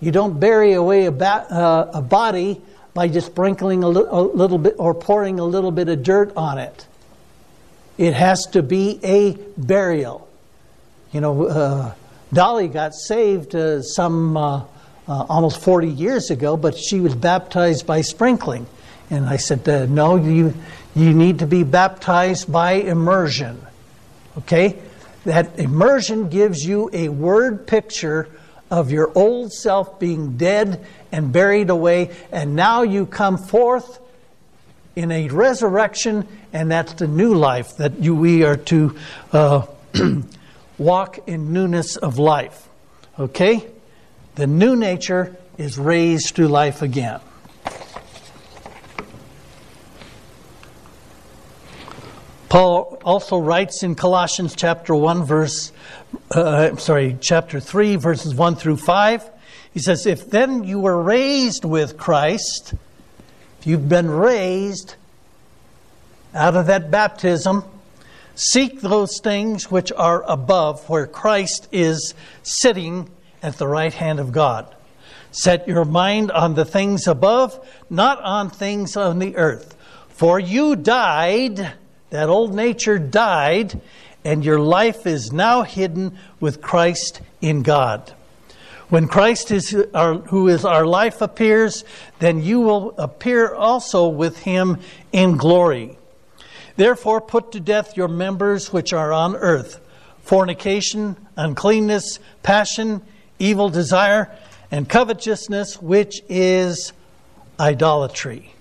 You 0.00 0.12
don't 0.12 0.38
bury 0.38 0.74
away 0.74 1.06
a, 1.06 1.12
ba- 1.12 1.46
uh, 1.50 1.90
a 1.94 2.02
body 2.02 2.60
by 2.92 3.08
just 3.08 3.28
sprinkling 3.28 3.82
a, 3.82 3.88
li- 3.88 4.06
a, 4.08 4.20
little 4.20 4.58
bit 4.58 4.74
or 4.78 4.94
pouring 4.94 5.38
a 5.38 5.44
little 5.44 5.70
bit 5.70 5.88
of 5.88 6.02
dirt 6.02 6.32
on 6.36 6.58
it. 6.58 6.86
It 7.98 8.14
has 8.14 8.44
to 8.52 8.62
be 8.62 9.00
a 9.02 9.32
burial. 9.56 10.28
You 11.12 11.20
know, 11.20 11.46
uh, 11.46 11.94
Dolly 12.32 12.68
got 12.68 12.94
saved 12.94 13.54
uh, 13.54 13.82
some 13.82 14.36
uh, 14.36 14.64
uh, 15.08 15.26
almost 15.28 15.60
40 15.62 15.88
years 15.88 16.30
ago, 16.30 16.56
but 16.56 16.76
she 16.76 17.00
was 17.00 17.14
baptized 17.14 17.86
by 17.86 18.02
sprinkling. 18.02 18.66
And 19.08 19.26
I 19.26 19.36
said, 19.36 19.66
uh, 19.68 19.86
No, 19.86 20.16
you, 20.16 20.52
you 20.94 21.14
need 21.14 21.38
to 21.38 21.46
be 21.46 21.62
baptized 21.62 22.50
by 22.50 22.72
immersion. 22.72 23.64
Okay? 24.38 24.78
That 25.24 25.58
immersion 25.58 26.28
gives 26.28 26.64
you 26.64 26.90
a 26.92 27.08
word 27.08 27.66
picture 27.66 28.28
of 28.70 28.90
your 28.90 29.10
old 29.14 29.52
self 29.52 29.98
being 29.98 30.36
dead 30.36 30.84
and 31.12 31.32
buried 31.32 31.70
away, 31.70 32.14
and 32.32 32.56
now 32.56 32.82
you 32.82 33.06
come 33.06 33.38
forth 33.38 34.00
in 34.96 35.12
a 35.12 35.28
resurrection, 35.28 36.26
and 36.52 36.70
that's 36.70 36.94
the 36.94 37.06
new 37.06 37.34
life 37.34 37.76
that 37.76 38.00
you, 38.02 38.14
we 38.14 38.44
are 38.44 38.56
to 38.56 38.96
uh, 39.32 39.66
walk 40.78 41.18
in 41.28 41.52
newness 41.52 41.96
of 41.96 42.18
life. 42.18 42.68
Okay? 43.18 43.66
The 44.36 44.46
new 44.46 44.74
nature 44.74 45.36
is 45.58 45.78
raised 45.78 46.36
to 46.36 46.48
life 46.48 46.82
again. 46.82 47.20
Paul 52.48 52.98
also 53.04 53.38
writes 53.38 53.82
in 53.82 53.96
Colossians 53.96 54.54
chapter 54.54 54.94
1 54.94 55.24
verse 55.24 55.72
uh, 56.30 56.76
sorry, 56.76 57.16
chapter 57.20 57.60
3 57.60 57.96
verses 57.96 58.34
1 58.34 58.56
through 58.56 58.76
5. 58.78 59.30
He 59.72 59.80
says, 59.80 60.06
"If 60.06 60.30
then 60.30 60.64
you 60.64 60.80
were 60.80 61.00
raised 61.02 61.64
with 61.64 61.96
Christ, 61.96 62.74
if 63.60 63.66
you've 63.66 63.88
been 63.88 64.10
raised 64.10 64.94
out 66.34 66.56
of 66.56 66.66
that 66.66 66.90
baptism, 66.90 67.64
seek 68.34 68.80
those 68.80 69.20
things 69.20 69.70
which 69.70 69.90
are 69.92 70.22
above 70.28 70.88
where 70.88 71.06
Christ 71.06 71.68
is 71.72 72.14
sitting 72.42 73.08
at 73.42 73.58
the 73.58 73.66
right 73.66 73.92
hand 73.92 74.20
of 74.20 74.32
God. 74.32 74.74
Set 75.30 75.68
your 75.68 75.84
mind 75.84 76.30
on 76.30 76.54
the 76.54 76.64
things 76.64 77.06
above, 77.06 77.58
not 77.90 78.20
on 78.22 78.50
things 78.50 78.96
on 78.96 79.18
the 79.18 79.36
earth. 79.36 79.76
For 80.08 80.40
you 80.40 80.76
died, 80.76 81.74
that 82.10 82.28
old 82.28 82.54
nature 82.54 82.98
died, 82.98 83.80
and 84.26 84.44
your 84.44 84.58
life 84.58 85.06
is 85.06 85.32
now 85.32 85.62
hidden 85.62 86.18
with 86.40 86.60
Christ 86.60 87.20
in 87.40 87.62
God. 87.62 88.12
When 88.88 89.06
Christ 89.06 89.52
is 89.52 89.74
our, 89.94 90.14
who 90.14 90.48
is 90.48 90.64
our 90.64 90.84
life 90.84 91.22
appears, 91.22 91.84
then 92.18 92.42
you 92.42 92.60
will 92.60 92.90
appear 92.98 93.54
also 93.54 94.08
with 94.08 94.38
him 94.38 94.80
in 95.12 95.36
glory. 95.36 95.96
Therefore, 96.74 97.20
put 97.20 97.52
to 97.52 97.60
death 97.60 97.96
your 97.96 98.08
members 98.08 98.72
which 98.72 98.92
are 98.92 99.12
on 99.12 99.36
earth 99.36 99.80
fornication, 100.22 101.16
uncleanness, 101.36 102.18
passion, 102.42 103.00
evil 103.38 103.68
desire, 103.68 104.28
and 104.72 104.88
covetousness, 104.88 105.80
which 105.80 106.20
is 106.28 106.92
idolatry. 107.60 108.55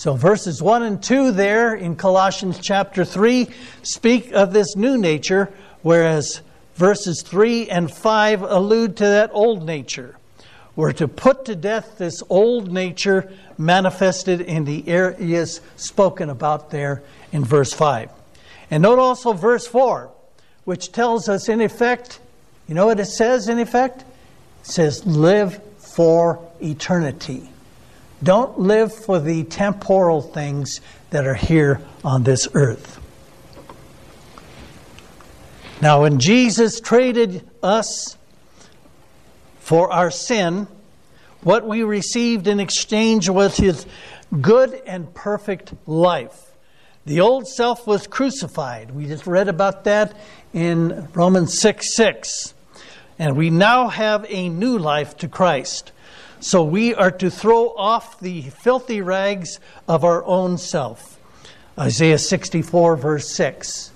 So, 0.00 0.14
verses 0.14 0.62
1 0.62 0.82
and 0.82 1.02
2 1.02 1.32
there 1.32 1.74
in 1.74 1.94
Colossians 1.94 2.58
chapter 2.58 3.04
3 3.04 3.50
speak 3.82 4.32
of 4.32 4.54
this 4.54 4.74
new 4.74 4.96
nature, 4.96 5.52
whereas 5.82 6.40
verses 6.74 7.20
3 7.20 7.68
and 7.68 7.92
5 7.92 8.40
allude 8.40 8.96
to 8.96 9.04
that 9.04 9.28
old 9.34 9.66
nature. 9.66 10.16
We're 10.74 10.94
to 10.94 11.06
put 11.06 11.44
to 11.44 11.54
death 11.54 11.98
this 11.98 12.22
old 12.30 12.72
nature 12.72 13.30
manifested 13.58 14.40
in 14.40 14.64
the 14.64 14.88
areas 14.88 15.60
spoken 15.76 16.30
about 16.30 16.70
there 16.70 17.02
in 17.30 17.44
verse 17.44 17.74
5. 17.74 18.08
And 18.70 18.82
note 18.82 18.98
also 18.98 19.34
verse 19.34 19.66
4, 19.66 20.10
which 20.64 20.92
tells 20.92 21.28
us, 21.28 21.46
in 21.50 21.60
effect, 21.60 22.20
you 22.66 22.74
know 22.74 22.86
what 22.86 23.00
it 23.00 23.04
says 23.04 23.50
in 23.50 23.58
effect? 23.58 24.00
It 24.00 24.06
says, 24.66 25.04
live 25.04 25.62
for 25.76 26.42
eternity. 26.62 27.50
Don't 28.22 28.58
live 28.58 28.94
for 28.94 29.18
the 29.18 29.44
temporal 29.44 30.20
things 30.20 30.80
that 31.10 31.26
are 31.26 31.34
here 31.34 31.80
on 32.04 32.22
this 32.22 32.48
earth. 32.54 32.98
Now, 35.80 36.02
when 36.02 36.18
Jesus 36.18 36.80
traded 36.80 37.48
us 37.62 38.18
for 39.60 39.90
our 39.90 40.10
sin, 40.10 40.66
what 41.42 41.66
we 41.66 41.82
received 41.82 42.46
in 42.46 42.60
exchange 42.60 43.30
was 43.30 43.56
his 43.56 43.86
good 44.42 44.74
and 44.86 45.12
perfect 45.14 45.72
life. 45.86 46.38
The 47.06 47.20
old 47.20 47.48
self 47.48 47.86
was 47.86 48.06
crucified. 48.06 48.90
We 48.90 49.06
just 49.06 49.26
read 49.26 49.48
about 49.48 49.84
that 49.84 50.14
in 50.52 51.08
Romans 51.14 51.58
6 51.58 51.96
6. 51.96 52.54
And 53.18 53.36
we 53.36 53.48
now 53.48 53.88
have 53.88 54.26
a 54.28 54.50
new 54.50 54.78
life 54.78 55.16
to 55.18 55.28
Christ. 55.28 55.92
So 56.40 56.62
we 56.64 56.94
are 56.94 57.10
to 57.10 57.30
throw 57.30 57.68
off 57.76 58.18
the 58.18 58.42
filthy 58.42 59.02
rags 59.02 59.60
of 59.86 60.04
our 60.04 60.24
own 60.24 60.56
self. 60.56 61.18
Isaiah 61.78 62.18
64, 62.18 62.96
verse 62.96 63.30
6 63.30 63.92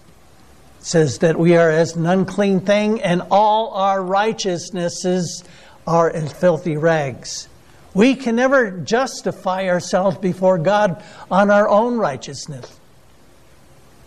says 0.81 1.19
that 1.21 1.39
we 1.39 1.57
are 1.57 1.71
as 1.71 1.97
an 1.97 2.05
unclean 2.05 2.61
thing, 2.61 3.01
and 3.01 3.23
all 3.31 3.71
our 3.71 4.03
righteousnesses 4.03 5.43
are 5.87 6.11
as 6.11 6.31
filthy 6.35 6.77
rags. 6.77 7.49
We 7.95 8.15
can 8.15 8.37
never 8.37 8.71
justify 8.71 9.69
ourselves 9.69 10.19
before 10.19 10.59
God 10.59 11.03
on 11.31 11.51
our 11.51 11.67
own 11.67 11.97
righteousness. 11.97 12.79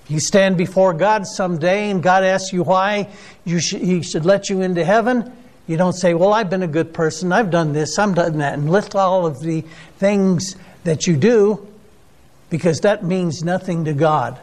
You 0.08 0.20
stand 0.20 0.58
before 0.58 0.94
God 0.94 1.25
someday 1.25 1.89
and 1.89 2.03
God 2.03 2.24
asks 2.24 2.53
you 2.53 2.63
why 2.63 3.10
you 3.44 3.60
sh- 3.60 3.74
He 3.74 4.03
should 4.03 4.25
let 4.25 4.50
you 4.50 4.62
into 4.62 4.86
heaven. 4.86 5.34
You 5.67 5.77
don't 5.77 5.93
say, 5.93 6.13
Well, 6.13 6.33
I've 6.33 6.50
been 6.50 6.63
a 6.63 6.67
good 6.67 6.93
person, 6.93 7.31
I've 7.31 7.51
done 7.51 7.74
this, 7.74 8.00
I've 8.00 8.15
done 8.15 8.38
that, 8.39 8.53
and 8.53 8.69
list 8.71 8.95
all 8.95 9.25
of 9.25 9.41
the 9.41 9.62
things 9.97 10.55
that 10.83 11.05
you 11.05 11.17
do 11.17 11.67
because 12.50 12.81
that 12.81 13.03
means 13.03 13.43
nothing 13.43 13.86
to 13.86 13.93
God. 13.93 14.39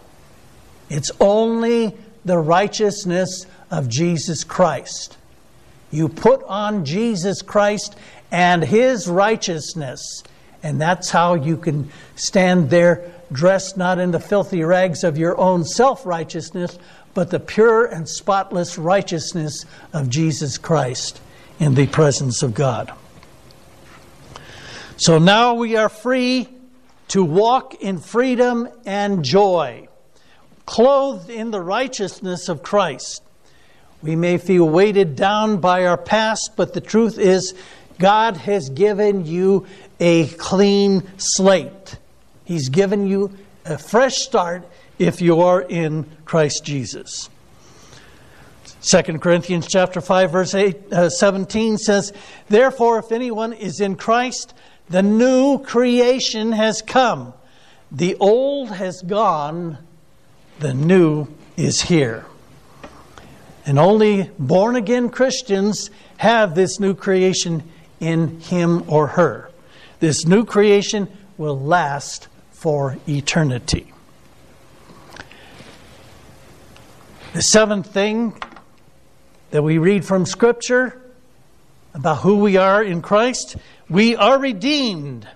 It's 0.90 1.10
only 1.18 1.96
the 2.24 2.38
righteousness 2.38 3.46
of 3.70 3.88
Jesus 3.88 4.44
Christ. 4.44 5.16
You 5.90 6.08
put 6.08 6.42
on 6.44 6.84
Jesus 6.84 7.40
Christ 7.40 7.96
and 8.30 8.62
his 8.62 9.08
righteousness, 9.08 10.22
and 10.62 10.80
that's 10.80 11.10
how 11.10 11.34
you 11.34 11.56
can 11.56 11.90
stand 12.16 12.68
there 12.68 13.10
dressed 13.32 13.76
not 13.76 13.98
in 13.98 14.10
the 14.10 14.20
filthy 14.20 14.62
rags 14.62 15.04
of 15.04 15.16
your 15.16 15.38
own 15.38 15.64
self 15.64 16.04
righteousness, 16.04 16.78
but 17.14 17.30
the 17.30 17.40
pure 17.40 17.86
and 17.86 18.08
spotless 18.08 18.76
righteousness 18.76 19.64
of 19.92 20.10
Jesus 20.10 20.58
Christ 20.58 21.20
in 21.58 21.74
the 21.74 21.86
presence 21.86 22.42
of 22.42 22.54
God. 22.54 22.92
So 24.96 25.18
now 25.18 25.54
we 25.54 25.76
are 25.76 25.88
free 25.88 26.48
to 27.08 27.24
walk 27.24 27.74
in 27.74 27.98
freedom 27.98 28.68
and 28.84 29.24
joy, 29.24 29.88
clothed 30.66 31.30
in 31.30 31.50
the 31.50 31.60
righteousness 31.60 32.48
of 32.48 32.62
Christ. 32.62 33.22
We 34.02 34.16
may 34.16 34.38
feel 34.38 34.68
weighted 34.68 35.16
down 35.16 35.58
by 35.58 35.86
our 35.86 35.96
past, 35.96 36.52
but 36.56 36.74
the 36.74 36.80
truth 36.80 37.18
is, 37.18 37.54
God 37.98 38.36
has 38.36 38.68
given 38.68 39.24
you 39.24 39.66
a 40.00 40.26
clean 40.26 41.02
slate. 41.16 41.96
He's 42.44 42.68
given 42.68 43.06
you 43.06 43.32
a 43.64 43.78
fresh 43.78 44.16
start 44.16 44.68
if 44.98 45.20
you 45.20 45.40
are 45.40 45.62
in 45.62 46.06
Christ 46.24 46.64
Jesus. 46.64 47.28
2 48.82 49.18
Corinthians 49.18 49.66
chapter 49.66 50.00
5 50.00 50.30
verse 50.30 50.54
8, 50.54 50.92
uh, 50.92 51.08
17 51.08 51.78
says, 51.78 52.12
"Therefore 52.48 52.98
if 52.98 53.12
anyone 53.12 53.54
is 53.54 53.80
in 53.80 53.96
Christ, 53.96 54.52
the 54.90 55.02
new 55.02 55.58
creation 55.58 56.52
has 56.52 56.82
come. 56.82 57.32
The 57.90 58.16
old 58.20 58.70
has 58.70 59.00
gone, 59.00 59.78
the 60.60 60.74
new 60.74 61.28
is 61.56 61.82
here." 61.82 62.26
And 63.64 63.78
only 63.78 64.30
born 64.38 64.76
again 64.76 65.08
Christians 65.08 65.88
have 66.18 66.54
this 66.54 66.78
new 66.78 66.92
creation 66.92 67.62
in 68.00 68.40
him 68.40 68.84
or 68.86 69.06
her. 69.08 69.50
This 70.00 70.26
new 70.26 70.44
creation 70.44 71.08
will 71.38 71.58
last 71.58 72.28
for 72.52 72.98
eternity. 73.08 73.93
The 77.34 77.42
seventh 77.42 77.92
thing 77.92 78.40
that 79.50 79.64
we 79.64 79.78
read 79.78 80.04
from 80.04 80.24
Scripture 80.24 81.02
about 81.92 82.18
who 82.18 82.36
we 82.36 82.56
are 82.58 82.80
in 82.80 83.02
Christ 83.02 83.56
we 83.90 84.14
are 84.14 84.38
redeemed. 84.38 85.26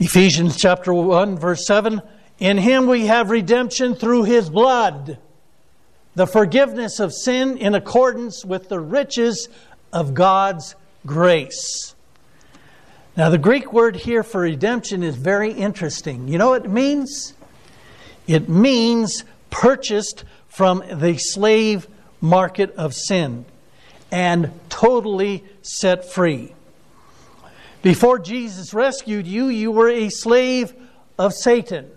Ephesians 0.00 0.56
chapter 0.56 0.92
1, 0.92 1.38
verse 1.38 1.64
7 1.64 2.02
In 2.40 2.58
him 2.58 2.88
we 2.88 3.06
have 3.06 3.30
redemption 3.30 3.94
through 3.94 4.24
his 4.24 4.50
blood, 4.50 5.18
the 6.16 6.26
forgiveness 6.26 6.98
of 6.98 7.14
sin 7.14 7.56
in 7.56 7.76
accordance 7.76 8.44
with 8.44 8.68
the 8.68 8.80
riches 8.80 9.48
of 9.92 10.12
God's 10.12 10.74
grace. 11.06 11.94
Now, 13.16 13.30
the 13.30 13.38
Greek 13.38 13.72
word 13.72 13.94
here 13.94 14.24
for 14.24 14.40
redemption 14.40 15.04
is 15.04 15.14
very 15.14 15.52
interesting. 15.52 16.26
You 16.26 16.38
know 16.38 16.50
what 16.50 16.64
it 16.64 16.70
means? 16.70 17.32
It 18.26 18.48
means 18.48 19.24
purchased 19.50 20.24
from 20.48 20.82
the 20.90 21.16
slave 21.18 21.86
market 22.20 22.74
of 22.76 22.94
sin 22.94 23.44
and 24.10 24.50
totally 24.68 25.44
set 25.62 26.10
free. 26.10 26.54
Before 27.82 28.18
Jesus 28.18 28.74
rescued 28.74 29.26
you, 29.26 29.48
you 29.48 29.70
were 29.70 29.88
a 29.88 30.08
slave 30.08 30.74
of 31.18 31.32
Satan. 31.32 31.90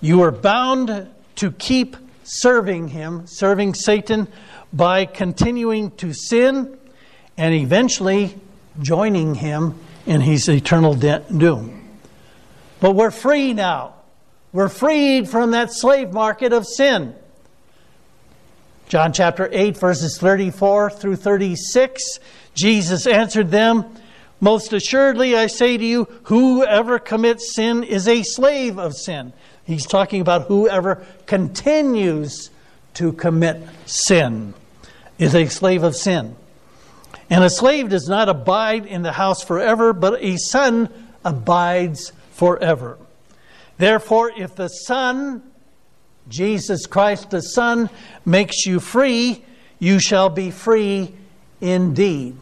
You 0.00 0.18
were 0.18 0.30
bound 0.32 1.08
to 1.36 1.52
keep 1.52 1.96
serving 2.22 2.88
him, 2.88 3.26
serving 3.26 3.74
Satan, 3.74 4.28
by 4.72 5.04
continuing 5.04 5.90
to 5.92 6.12
sin 6.12 6.78
and 7.36 7.54
eventually 7.54 8.38
joining 8.80 9.34
him 9.34 9.78
in 10.06 10.20
his 10.20 10.48
eternal 10.48 10.94
doom. 10.94 11.88
But 12.80 12.92
we're 12.92 13.10
free 13.10 13.52
now. 13.52 13.94
We're 14.54 14.68
freed 14.68 15.28
from 15.28 15.50
that 15.50 15.72
slave 15.72 16.12
market 16.12 16.52
of 16.52 16.64
sin. 16.64 17.16
John 18.88 19.12
chapter 19.12 19.48
8, 19.50 19.76
verses 19.76 20.16
34 20.16 20.90
through 20.90 21.16
36, 21.16 22.20
Jesus 22.54 23.04
answered 23.08 23.50
them, 23.50 23.84
Most 24.40 24.72
assuredly 24.72 25.36
I 25.36 25.48
say 25.48 25.76
to 25.76 25.84
you, 25.84 26.04
whoever 26.26 27.00
commits 27.00 27.52
sin 27.52 27.82
is 27.82 28.06
a 28.06 28.22
slave 28.22 28.78
of 28.78 28.94
sin. 28.94 29.32
He's 29.64 29.86
talking 29.86 30.20
about 30.20 30.46
whoever 30.46 31.04
continues 31.26 32.50
to 32.94 33.12
commit 33.12 33.60
sin 33.86 34.54
is 35.18 35.34
a 35.34 35.48
slave 35.48 35.82
of 35.82 35.96
sin. 35.96 36.36
And 37.28 37.42
a 37.42 37.50
slave 37.50 37.88
does 37.88 38.08
not 38.08 38.28
abide 38.28 38.86
in 38.86 39.02
the 39.02 39.10
house 39.10 39.42
forever, 39.42 39.92
but 39.92 40.22
a 40.22 40.36
son 40.36 40.90
abides 41.24 42.12
forever. 42.30 42.98
Therefore, 43.76 44.30
if 44.36 44.54
the 44.54 44.68
Son, 44.68 45.42
Jesus 46.28 46.86
Christ 46.86 47.30
the 47.30 47.42
Son, 47.42 47.90
makes 48.24 48.66
you 48.66 48.80
free, 48.80 49.44
you 49.78 49.98
shall 49.98 50.28
be 50.28 50.50
free 50.50 51.14
indeed. 51.60 52.36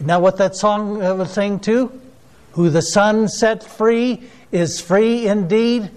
Now, 0.00 0.20
what 0.20 0.36
that 0.38 0.56
song 0.56 1.02
uh, 1.02 1.14
was 1.14 1.32
saying 1.32 1.60
too? 1.60 2.00
Who 2.52 2.70
the 2.70 2.82
Son 2.82 3.28
set 3.28 3.62
free 3.62 4.22
is 4.52 4.80
free 4.80 5.26
indeed. 5.26 5.90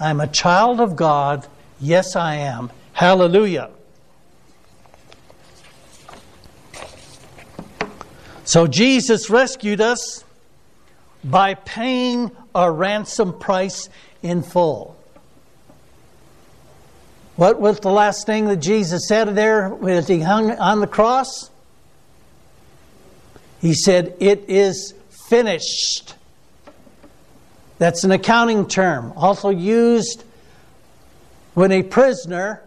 I'm 0.00 0.20
a 0.20 0.26
child 0.26 0.80
of 0.80 0.96
God. 0.96 1.46
Yes, 1.80 2.16
I 2.16 2.36
am. 2.36 2.70
Hallelujah. 2.92 3.70
So 8.44 8.66
Jesus 8.66 9.30
rescued 9.30 9.80
us 9.80 10.23
by 11.24 11.54
paying 11.54 12.30
a 12.54 12.70
ransom 12.70 13.38
price 13.38 13.88
in 14.22 14.42
full. 14.42 14.96
What 17.36 17.60
was 17.60 17.80
the 17.80 17.90
last 17.90 18.26
thing 18.26 18.46
that 18.46 18.58
Jesus 18.58 19.08
said 19.08 19.34
there 19.34 19.76
as 19.88 20.06
he 20.06 20.20
hung 20.20 20.52
on 20.52 20.80
the 20.80 20.86
cross? 20.86 21.50
He 23.60 23.74
said, 23.74 24.14
It 24.20 24.44
is 24.48 24.94
finished. 25.28 26.14
That's 27.78 28.04
an 28.04 28.12
accounting 28.12 28.68
term, 28.68 29.12
also 29.16 29.48
used 29.48 30.22
when 31.54 31.72
a 31.72 31.82
prisoner 31.82 32.62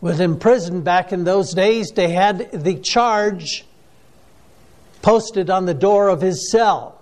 was 0.00 0.20
imprisoned 0.20 0.84
back 0.84 1.12
in 1.12 1.24
those 1.24 1.52
days. 1.52 1.90
They 1.90 2.08
had 2.08 2.52
the 2.52 2.76
charge 2.76 3.64
posted 5.02 5.50
on 5.50 5.66
the 5.66 5.74
door 5.74 6.08
of 6.08 6.20
his 6.20 6.50
cell 6.50 6.99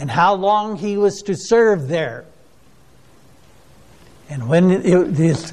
and 0.00 0.10
how 0.10 0.32
long 0.32 0.76
he 0.76 0.96
was 0.96 1.20
to 1.20 1.36
serve 1.36 1.86
there. 1.86 2.24
And 4.30 4.48
when 4.48 4.70
it, 4.70 5.14
this 5.14 5.52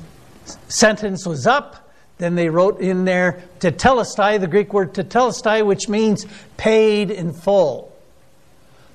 sentence 0.70 1.26
was 1.26 1.46
up, 1.46 1.92
then 2.18 2.36
they 2.36 2.48
wrote 2.48 2.80
in 2.80 3.04
there 3.04 3.44
tetelestai, 3.60 4.40
the 4.40 4.48
Greek 4.48 4.74
word 4.74 4.94
tetelestai, 4.94 5.66
which 5.66 5.90
means 5.90 6.26
paid 6.56 7.12
in 7.12 7.34
full. 7.34 7.94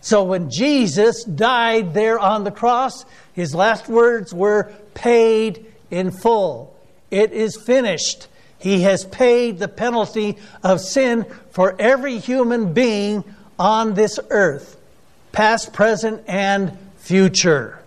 So 0.01 0.25
when 0.25 0.49
Jesus 0.51 1.23
died 1.23 1.93
there 1.93 2.19
on 2.19 2.45
the 2.45 2.51
cross, 2.51 3.05
his 3.35 3.55
last 3.55 3.89
words 3.89 4.33
were 4.33 4.73
paid 4.95 5.67
in 5.91 6.13
full. 6.13 6.75
It 7.11 7.33
is 7.33 7.61
finished. 7.61 8.27
He 8.59 8.83
has 8.83 9.05
paid 9.05 9.59
the 9.59 9.69
penalty 9.69 10.39
of 10.63 10.81
sin 10.81 11.27
for 11.51 11.77
every 11.79 12.17
human 12.17 12.73
being 12.73 13.23
on 13.59 13.93
this 13.93 14.19
earth, 14.31 14.79
past, 15.33 15.73
present, 15.73 16.23
and 16.27 16.77
future. 16.99 17.81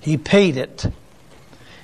He 0.00 0.16
paid 0.16 0.56
it. 0.56 0.86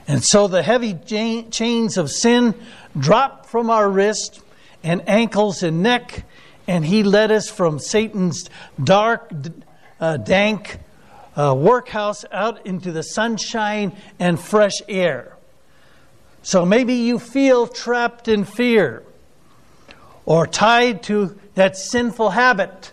And 0.08 0.22
so 0.22 0.46
the 0.46 0.62
heavy 0.62 0.94
chains 0.94 1.96
of 1.96 2.10
sin 2.10 2.54
dropped 2.98 3.46
from 3.46 3.70
our 3.70 3.88
wrist 3.88 4.40
and 4.82 5.08
ankles 5.08 5.62
and 5.62 5.82
neck, 5.82 6.24
and 6.68 6.84
He 6.84 7.02
led 7.02 7.30
us 7.30 7.50
from 7.50 7.78
Satan's 7.78 8.48
dark, 8.82 9.32
uh, 10.00 10.16
dank 10.18 10.78
uh, 11.36 11.54
workhouse 11.56 12.24
out 12.32 12.64
into 12.66 12.92
the 12.92 13.02
sunshine 13.02 13.94
and 14.18 14.38
fresh 14.38 14.80
air. 14.88 15.36
So 16.42 16.64
maybe 16.64 16.94
you 16.94 17.18
feel 17.18 17.66
trapped 17.66 18.28
in 18.28 18.44
fear 18.44 19.02
or 20.24 20.46
tied 20.46 21.02
to 21.04 21.38
that 21.54 21.76
sinful 21.76 22.30
habit 22.30 22.92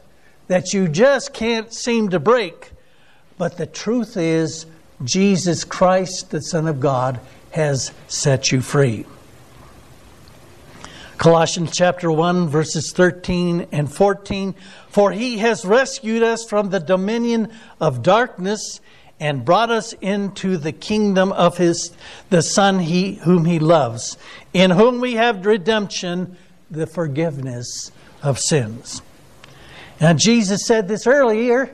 that 0.54 0.72
you 0.72 0.88
just 0.88 1.34
can't 1.34 1.74
seem 1.74 2.10
to 2.10 2.20
break. 2.20 2.74
But 3.40 3.58
the 3.58 3.66
truth 3.66 4.16
is, 4.16 4.68
Jesus 5.04 5.64
Christ, 5.64 6.30
the 6.30 6.42
Son 6.42 6.68
of 6.68 6.80
God, 6.80 7.20
has 7.50 7.92
set 8.08 8.52
you 8.52 8.62
free. 8.62 9.08
Colossians 11.18 11.76
chapter 11.76 12.12
1, 12.12 12.50
verses 12.50 12.92
13 12.92 13.66
and 13.72 13.92
14. 13.92 14.54
For 14.90 15.12
he 15.12 15.40
has 15.40 15.66
rescued 15.66 16.22
us 16.22 16.46
from 16.46 16.70
the 16.70 16.80
dominion 16.80 17.52
of 17.82 18.04
darkness 18.04 18.80
and 19.20 19.44
brought 19.44 19.72
us 19.72 19.94
into 20.02 20.58
the 20.58 20.72
kingdom 20.72 21.32
of 21.32 21.58
his 21.58 21.94
the 22.30 22.44
Son 22.44 22.78
he, 22.78 23.16
whom 23.16 23.46
he 23.46 23.58
loves, 23.58 24.20
in 24.54 24.70
whom 24.70 25.00
we 25.02 25.14
have 25.14 25.48
redemption, 25.48 26.38
the 26.70 26.86
forgiveness 26.86 27.92
of 28.22 28.38
sins. 28.38 29.02
Now, 30.04 30.12
Jesus 30.12 30.66
said 30.66 30.90
this 30.90 31.08
earlier, 31.08 31.74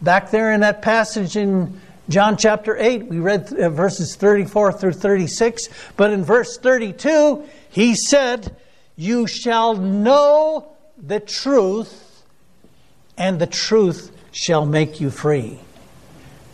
back 0.00 0.30
there 0.30 0.54
in 0.54 0.60
that 0.60 0.80
passage 0.80 1.36
in 1.36 1.78
John 2.08 2.38
chapter 2.38 2.78
8, 2.78 3.08
we 3.08 3.18
read 3.18 3.52
uh, 3.52 3.68
verses 3.68 4.16
34 4.16 4.72
through 4.72 4.94
36, 4.94 5.68
but 5.98 6.12
in 6.12 6.24
verse 6.24 6.56
32, 6.56 7.44
he 7.68 7.94
said, 7.94 8.56
You 8.96 9.26
shall 9.26 9.76
know 9.76 10.74
the 10.96 11.20
truth, 11.20 12.24
and 13.18 13.38
the 13.38 13.46
truth 13.46 14.16
shall 14.32 14.64
make 14.64 14.98
you 14.98 15.10
free. 15.10 15.60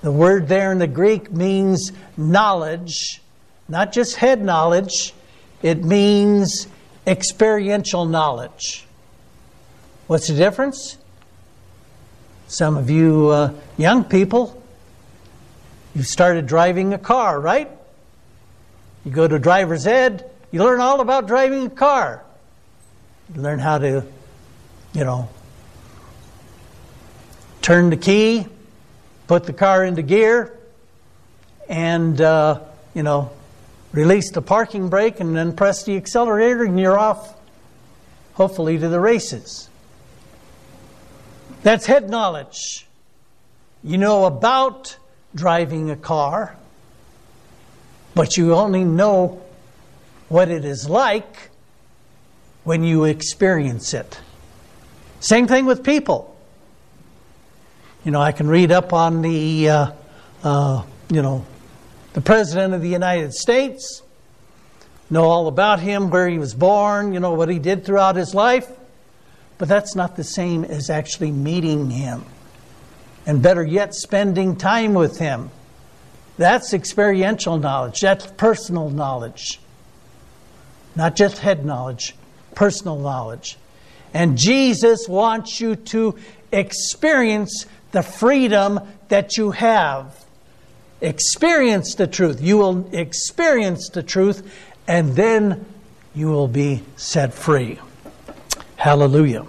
The 0.01 0.11
word 0.11 0.49
there 0.49 0.73
in 0.73 0.79
the 0.79 0.89
Greek 0.89 1.31
means 1.31 1.93
knowledge, 2.17 3.23
not 3.69 3.93
just 3.93 4.17
head 4.17 4.43
knowledge, 4.43 5.15
it 5.63 5.85
means 5.85 6.67
experiential 7.07 8.05
knowledge. 8.05 8.86
What's 10.07 10.29
the 10.29 10.35
difference? 10.35 10.99
Some 12.47 12.77
of 12.77 12.91
you 12.91 13.29
uh, 13.31 13.53
young 13.77 14.05
people, 14.05 14.63
you've 15.97 16.07
started 16.07 16.47
driving 16.47 16.95
a 16.95 16.99
car, 16.99 17.41
right? 17.41 17.69
You 19.05 19.11
go 19.11 19.27
to 19.27 19.37
driver's 19.41 19.85
ed, 19.85 20.31
you 20.53 20.63
learn 20.63 20.81
all 20.81 21.01
about 21.01 21.27
driving 21.27 21.67
a 21.67 21.71
car. 21.71 22.23
You 23.35 23.41
learn 23.41 23.59
how 23.59 23.79
to, 23.79 24.05
you 24.93 25.05
know, 25.05 25.29
turn 27.61 27.91
the 27.91 27.97
key, 27.97 28.47
put 29.27 29.43
the 29.43 29.53
car 29.53 29.85
into 29.85 30.03
gear, 30.03 30.57
and, 31.69 32.21
uh, 32.21 32.61
you 32.95 33.03
know, 33.03 33.33
release 33.91 34.31
the 34.31 34.43
parking 34.43 34.89
brake 34.89 35.19
and 35.19 35.37
then 35.37 35.57
press 35.57 35.83
the 35.83 35.97
accelerator, 35.97 36.63
and 36.63 36.79
you're 36.79 36.97
off, 36.97 37.35
hopefully, 38.35 38.79
to 38.79 38.89
the 38.89 39.01
races. 39.01 39.69
That's 41.63 41.87
head 41.87 42.09
knowledge. 42.09 42.87
You 43.83 43.99
know 43.99 44.25
about 44.25 44.97
driving 45.35 45.91
a 45.91 45.97
car, 45.97 46.57
but 48.15 48.37
you 48.37 48.55
only 48.55 48.85
know 48.85 49.43
what 50.29 50.51
it 50.51 50.65
is 50.65 50.89
like 50.89 51.51
when 52.65 52.83
you 52.83 53.05
experience 53.05 53.95
it. 53.95 54.21
Same 55.21 55.47
thing 55.47 55.67
with 55.67 55.85
people. 55.85 56.37
You 58.05 58.11
know, 58.13 58.21
I 58.21 58.33
can 58.33 58.49
read 58.49 58.73
up 58.73 58.93
on 58.93 59.23
the, 59.23 59.69
uh, 59.69 59.93
uh, 60.43 60.83
you 61.11 61.23
know, 61.23 61.45
the 62.13 62.21
President 62.21 62.75
of 62.75 62.81
the 62.81 62.89
United 62.89 63.35
States, 63.35 64.03
know 65.11 65.25
all 65.25 65.49
about 65.49 65.81
him, 65.81 66.11
where 66.11 66.29
he 66.29 66.39
was 66.39 66.55
born, 66.55 67.13
you 67.13 67.21
know, 67.21 67.33
what 67.33 67.49
he 67.49 67.59
did 67.59 67.85
throughout 67.85 68.17
his 68.17 68.35
life. 68.35 68.69
But 69.59 69.69
that's 69.69 69.95
not 69.95 70.17
the 70.17 70.25
same 70.25 70.65
as 70.65 70.91
actually 70.91 71.31
meeting 71.31 71.91
him. 71.91 72.25
And 73.27 73.43
better 73.43 73.65
yet, 73.65 73.95
spending 73.95 74.57
time 74.57 74.95
with 74.95 75.19
him. 75.19 75.51
That's 76.37 76.75
experiential 76.75 77.59
knowledge, 77.59 78.01
that's 78.01 78.27
personal 78.27 78.91
knowledge. 78.91 79.61
Not 80.95 81.17
just 81.17 81.39
head 81.39 81.65
knowledge, 81.65 82.15
personal 82.55 82.99
knowledge. 82.99 83.59
And 84.15 84.39
Jesus 84.39 85.09
wants 85.09 85.61
you 85.61 85.77
to 85.77 86.17
experience 86.53 87.67
the 87.93 88.03
freedom 88.03 88.81
that 89.09 89.37
you 89.37 89.51
have 89.51 90.27
experience 91.01 91.95
the 91.95 92.07
truth. 92.07 92.41
You 92.41 92.59
will 92.59 92.89
experience 92.93 93.89
the 93.89 94.03
truth, 94.03 94.43
and 94.89 95.15
then 95.15 95.65
you 96.15 96.29
will 96.29 96.49
be 96.49 96.83
set 96.97 97.35
free. 97.35 97.79
Hallelujah. 98.87 99.45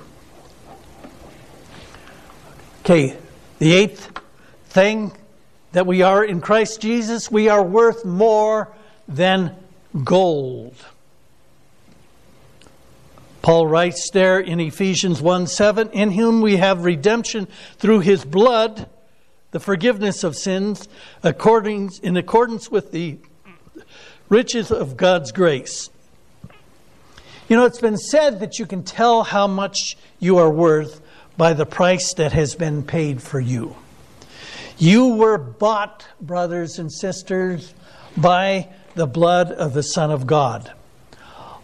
Okay, 2.80 3.16
the 3.60 3.72
eighth 3.72 4.20
thing 4.66 5.16
that 5.74 5.86
we 5.86 6.02
are 6.02 6.26
in 6.26 6.42
Christ 6.42 6.82
Jesus, 6.82 7.30
we 7.30 7.48
are 7.48 7.62
worth 7.62 8.04
more 8.04 8.74
than 9.08 9.56
gold. 10.04 10.74
Paul 13.44 13.68
writes 13.68 14.10
there 14.10 14.40
in 14.40 14.60
Ephesians 14.60 15.22
1 15.22 15.46
7, 15.46 15.92
in 15.92 16.14
whom 16.14 16.42
we 16.42 16.56
have 16.56 16.84
redemption 16.84 17.48
through 17.78 18.00
his 18.00 18.26
blood 18.26 18.90
the 19.52 19.60
forgiveness 19.60 20.24
of 20.24 20.36
sins 20.36 20.90
according, 21.22 21.92
in 22.02 22.18
accordance 22.18 22.72
with 22.72 22.92
the 22.92 23.20
riches 24.30 24.72
of 24.72 24.98
God's 24.98 25.32
grace. 25.32 25.92
You 27.50 27.56
know, 27.56 27.66
it's 27.66 27.80
been 27.80 27.98
said 27.98 28.42
that 28.42 28.60
you 28.60 28.66
can 28.66 28.84
tell 28.84 29.24
how 29.24 29.48
much 29.48 29.98
you 30.20 30.38
are 30.38 30.50
worth 30.50 31.00
by 31.38 31.54
the 31.54 31.66
price 31.66 32.14
that 32.16 32.34
has 32.34 32.56
been 32.56 32.84
paid 32.84 33.22
for 33.22 33.40
you. 33.40 33.76
You 34.78 35.16
were 35.16 35.38
bought, 35.38 36.06
brothers 36.20 36.78
and 36.78 36.92
sisters, 36.92 37.74
by 38.18 38.68
the 38.96 39.08
blood 39.08 39.54
of 39.54 39.74
the 39.74 39.82
Son 39.82 40.12
of 40.12 40.28
God. 40.28 40.74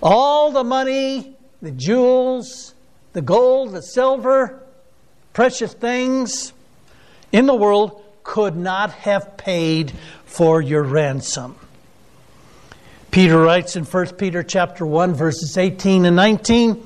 All 0.02 0.52
the 0.52 0.64
money, 0.64 1.36
the 1.62 1.72
jewels, 1.72 2.74
the 3.12 3.22
gold, 3.22 3.74
the 3.74 3.82
silver, 3.82 4.64
precious 5.34 5.74
things, 5.74 6.54
in 7.34 7.46
the 7.46 7.56
world 7.56 8.02
could 8.24 8.56
not 8.56 8.92
have 8.92 9.36
paid 9.36 9.92
for 10.26 10.62
your 10.62 10.84
ransom. 10.84 11.58
Peter 13.14 13.38
writes 13.38 13.76
in 13.76 13.86
1 13.86 14.06
Peter 14.18 14.42
chapter 14.42 14.88
1 14.88 15.14
verses 15.14 15.56
18 15.56 16.06
and 16.06 16.16
19, 16.16 16.82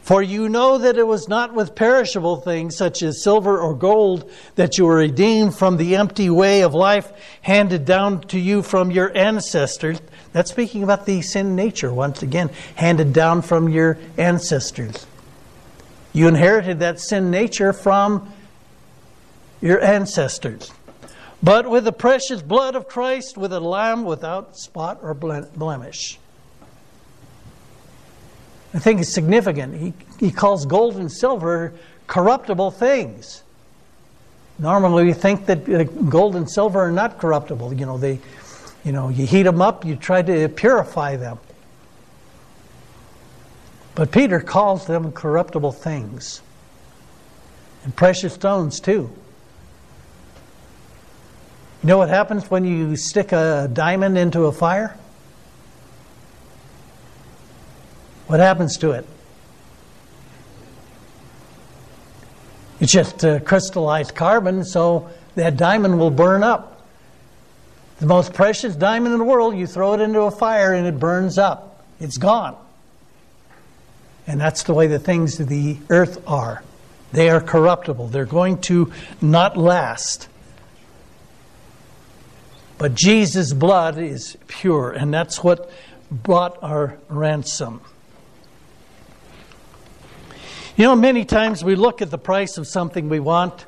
"For 0.00 0.22
you 0.22 0.48
know 0.48 0.78
that 0.78 0.96
it 0.96 1.08
was 1.08 1.28
not 1.28 1.54
with 1.54 1.74
perishable 1.74 2.36
things 2.36 2.76
such 2.76 3.02
as 3.02 3.20
silver 3.20 3.58
or 3.58 3.74
gold 3.74 4.30
that 4.54 4.78
you 4.78 4.86
were 4.86 4.98
redeemed 4.98 5.56
from 5.56 5.76
the 5.76 5.96
empty 5.96 6.30
way 6.30 6.60
of 6.60 6.72
life 6.72 7.12
handed 7.42 7.84
down 7.84 8.20
to 8.28 8.38
you 8.38 8.62
from 8.62 8.92
your 8.92 9.10
ancestors." 9.16 10.00
That's 10.32 10.52
speaking 10.52 10.84
about 10.84 11.04
the 11.04 11.20
sin 11.20 11.56
nature 11.56 11.92
once 11.92 12.22
again, 12.22 12.50
handed 12.76 13.12
down 13.12 13.42
from 13.42 13.68
your 13.68 13.98
ancestors. 14.16 15.04
You 16.12 16.28
inherited 16.28 16.78
that 16.78 17.00
sin 17.00 17.28
nature 17.28 17.72
from 17.72 18.28
your 19.60 19.82
ancestors. 19.82 20.70
But 21.42 21.68
with 21.68 21.84
the 21.84 21.92
precious 21.92 22.42
blood 22.42 22.74
of 22.74 22.88
Christ, 22.88 23.36
with 23.36 23.52
a 23.52 23.60
lamb 23.60 24.04
without 24.04 24.56
spot 24.56 25.00
or 25.02 25.14
blemish. 25.14 26.18
I 28.74 28.78
think 28.78 29.00
it's 29.00 29.12
significant. 29.12 29.74
He, 29.74 29.94
he 30.18 30.30
calls 30.30 30.66
gold 30.66 30.96
and 30.96 31.10
silver 31.10 31.72
corruptible 32.06 32.70
things. 32.70 33.42
Normally, 34.58 35.04
we 35.04 35.12
think 35.12 35.46
that 35.46 35.68
uh, 35.68 35.84
gold 35.84 36.36
and 36.36 36.50
silver 36.50 36.80
are 36.80 36.90
not 36.90 37.18
corruptible. 37.18 37.74
You 37.74 37.86
know, 37.86 37.98
they, 37.98 38.18
you 38.84 38.92
know, 38.92 39.08
you 39.08 39.26
heat 39.26 39.42
them 39.42 39.60
up, 39.60 39.84
you 39.84 39.96
try 39.96 40.22
to 40.22 40.48
purify 40.48 41.16
them. 41.16 41.38
But 43.94 44.12
Peter 44.12 44.40
calls 44.40 44.86
them 44.86 45.12
corruptible 45.12 45.72
things. 45.72 46.42
And 47.84 47.94
precious 47.94 48.34
stones, 48.34 48.80
too. 48.80 49.10
You 51.82 51.88
know 51.88 51.98
what 51.98 52.08
happens 52.08 52.50
when 52.50 52.64
you 52.64 52.96
stick 52.96 53.32
a 53.32 53.68
diamond 53.72 54.18
into 54.18 54.44
a 54.44 54.52
fire? 54.52 54.96
What 58.26 58.40
happens 58.40 58.76
to 58.78 58.92
it? 58.92 59.06
It's 62.80 62.92
just 62.92 63.24
uh, 63.24 63.40
crystallized 63.40 64.14
carbon, 64.14 64.64
so 64.64 65.08
that 65.34 65.56
diamond 65.56 65.98
will 65.98 66.10
burn 66.10 66.42
up. 66.42 66.86
The 68.00 68.06
most 68.06 68.34
precious 68.34 68.76
diamond 68.76 69.14
in 69.14 69.18
the 69.18 69.24
world, 69.24 69.56
you 69.56 69.66
throw 69.66 69.94
it 69.94 70.00
into 70.00 70.20
a 70.22 70.30
fire 70.30 70.74
and 70.74 70.86
it 70.86 70.98
burns 70.98 71.38
up. 71.38 71.84
It's 71.98 72.18
gone. 72.18 72.56
And 74.26 74.40
that's 74.40 74.64
the 74.64 74.74
way 74.74 74.86
the 74.86 74.98
things 74.98 75.40
of 75.40 75.48
the 75.48 75.78
earth 75.88 76.22
are. 76.26 76.62
They 77.12 77.30
are 77.30 77.40
corruptible, 77.40 78.08
they're 78.08 78.26
going 78.26 78.60
to 78.62 78.92
not 79.22 79.56
last. 79.56 80.28
But 82.78 82.94
Jesus' 82.94 83.52
blood 83.52 83.98
is 83.98 84.36
pure, 84.48 84.90
and 84.90 85.12
that's 85.12 85.42
what 85.42 85.70
brought 86.10 86.62
our 86.62 86.98
ransom. 87.08 87.80
You 90.76 90.84
know, 90.84 90.94
many 90.94 91.24
times 91.24 91.64
we 91.64 91.74
look 91.74 92.02
at 92.02 92.10
the 92.10 92.18
price 92.18 92.58
of 92.58 92.66
something 92.66 93.08
we 93.08 93.18
want 93.18 93.64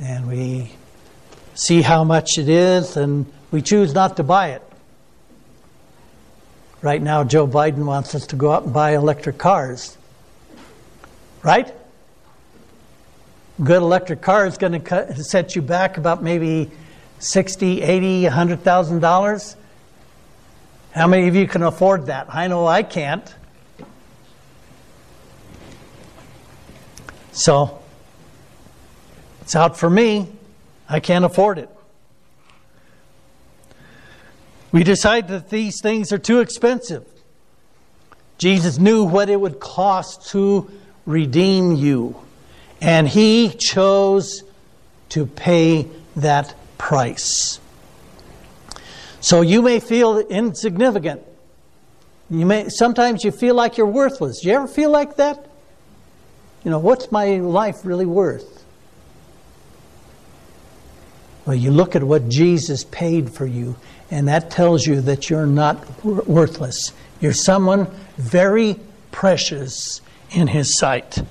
and 0.00 0.26
we 0.26 0.72
see 1.54 1.82
how 1.82 2.04
much 2.04 2.38
it 2.38 2.48
is 2.48 2.96
and 2.96 3.30
we 3.50 3.60
choose 3.60 3.92
not 3.92 4.16
to 4.16 4.22
buy 4.22 4.52
it. 4.52 4.62
Right 6.80 7.02
now, 7.02 7.22
Joe 7.22 7.46
Biden 7.46 7.84
wants 7.84 8.14
us 8.14 8.26
to 8.28 8.36
go 8.36 8.50
out 8.50 8.64
and 8.64 8.72
buy 8.72 8.94
electric 8.94 9.36
cars. 9.36 9.98
Right? 11.42 11.72
Good 13.62 13.82
electric 13.82 14.22
car 14.22 14.46
is 14.46 14.56
going 14.56 14.82
to 14.82 15.22
set 15.22 15.54
you 15.54 15.60
back 15.60 15.98
about 15.98 16.22
maybe 16.22 16.70
60, 17.22 17.82
80, 17.82 18.24
100,000 18.24 19.00
dollars. 19.00 19.56
How 20.90 21.06
many 21.06 21.28
of 21.28 21.36
you 21.36 21.46
can 21.46 21.62
afford 21.62 22.06
that? 22.06 22.26
I 22.34 22.48
know 22.48 22.66
I 22.66 22.82
can't. 22.82 23.34
So, 27.30 27.80
it's 29.40 29.54
out 29.54 29.78
for 29.78 29.88
me. 29.88 30.30
I 30.88 30.98
can't 31.00 31.24
afford 31.24 31.58
it. 31.58 31.70
We 34.72 34.82
decide 34.82 35.28
that 35.28 35.48
these 35.48 35.80
things 35.80 36.12
are 36.12 36.18
too 36.18 36.40
expensive. 36.40 37.06
Jesus 38.36 38.78
knew 38.78 39.04
what 39.04 39.30
it 39.30 39.40
would 39.40 39.60
cost 39.60 40.28
to 40.30 40.68
redeem 41.06 41.76
you, 41.76 42.16
and 42.80 43.08
he 43.08 43.50
chose 43.50 44.42
to 45.10 45.24
pay 45.24 45.88
that 46.16 46.54
price. 46.82 47.60
So 49.20 49.40
you 49.40 49.62
may 49.62 49.78
feel 49.78 50.18
insignificant. 50.18 51.22
You 52.28 52.44
may 52.44 52.70
sometimes 52.70 53.22
you 53.22 53.30
feel 53.30 53.54
like 53.54 53.76
you're 53.76 53.86
worthless. 53.86 54.40
Do 54.40 54.48
you 54.48 54.54
ever 54.56 54.66
feel 54.66 54.90
like 54.90 55.14
that? 55.16 55.46
You 56.64 56.72
know, 56.72 56.80
what's 56.80 57.12
my 57.12 57.36
life 57.36 57.84
really 57.84 58.04
worth? 58.04 58.64
Well, 61.46 61.54
you 61.54 61.70
look 61.70 61.94
at 61.94 62.02
what 62.02 62.28
Jesus 62.28 62.82
paid 62.82 63.30
for 63.30 63.46
you, 63.46 63.76
and 64.10 64.26
that 64.26 64.50
tells 64.50 64.84
you 64.84 65.00
that 65.02 65.30
you're 65.30 65.46
not 65.46 66.04
worthless. 66.04 66.92
You're 67.20 67.32
someone 67.32 67.86
very 68.16 68.80
precious 69.12 70.00
in 70.32 70.48
His 70.48 70.76
sight. 70.76 71.22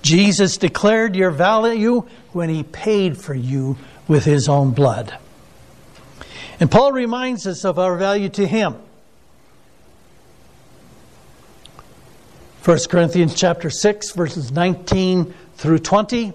Jesus 0.00 0.56
declared 0.56 1.14
your 1.14 1.30
value 1.30 2.08
when 2.32 2.48
He 2.48 2.62
paid 2.62 3.18
for 3.18 3.34
you 3.34 3.76
with 4.10 4.24
His 4.24 4.48
own 4.48 4.72
blood. 4.72 5.16
And 6.58 6.68
Paul 6.68 6.90
reminds 6.90 7.46
us 7.46 7.64
of 7.64 7.78
our 7.78 7.96
value 7.96 8.28
to 8.30 8.44
Him. 8.44 8.74
1 12.64 12.78
Corinthians 12.88 13.34
chapter 13.36 13.70
6 13.70 14.10
verses 14.10 14.50
19 14.50 15.32
through 15.54 15.78
20 15.78 16.32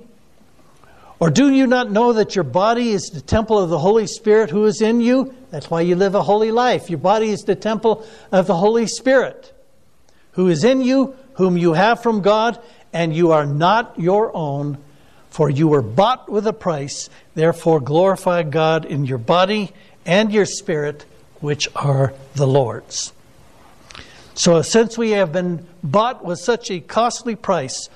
Or 1.20 1.30
do 1.30 1.52
you 1.52 1.68
not 1.68 1.92
know 1.92 2.14
that 2.14 2.34
your 2.34 2.46
body 2.46 2.92
is 2.92 3.10
the 3.10 3.20
temple 3.20 3.60
of 3.60 3.70
the 3.70 3.78
Holy 3.78 4.08
Spirit 4.08 4.52
who 4.52 4.64
is 4.64 4.82
in 4.82 5.02
you? 5.02 5.36
That's 5.52 5.70
why 5.70 5.82
you 5.82 5.98
live 5.98 6.16
a 6.16 6.24
holy 6.24 6.52
life. 6.52 6.90
Your 6.90 7.00
body 7.00 7.30
is 7.30 7.42
the 7.42 7.56
temple 7.56 8.08
of 8.32 8.48
the 8.48 8.56
Holy 8.56 8.88
Spirit 8.88 9.52
who 10.32 10.48
is 10.48 10.64
in 10.64 10.82
you, 10.82 11.14
whom 11.34 11.58
you 11.58 11.74
have 11.74 12.02
from 12.02 12.22
God, 12.22 12.58
and 12.94 13.14
you 13.14 13.34
are 13.34 13.46
not 13.46 14.00
your 14.00 14.34
own, 14.34 14.78
for 15.36 15.50
you 15.50 15.68
were 15.68 15.82
bought 15.82 16.32
with 16.32 16.48
a 16.48 16.54
price. 16.54 17.10
Therefore 17.34 17.82
glorify 17.82 18.44
God 18.44 18.86
in 18.86 19.04
your 19.04 19.18
body 19.18 19.74
and 20.06 20.32
your 20.32 20.46
spirit, 20.46 21.04
which 21.42 21.68
are 21.76 22.14
the 22.36 22.48
Lord's. 22.48 23.12
So, 24.34 24.62
since 24.62 24.98
we 24.98 25.12
have 25.12 25.34
been 25.34 25.68
bought 25.84 26.24
with 26.24 26.40
such 26.40 26.72
a 26.72 26.80
costly 26.80 27.36
price, 27.36 27.90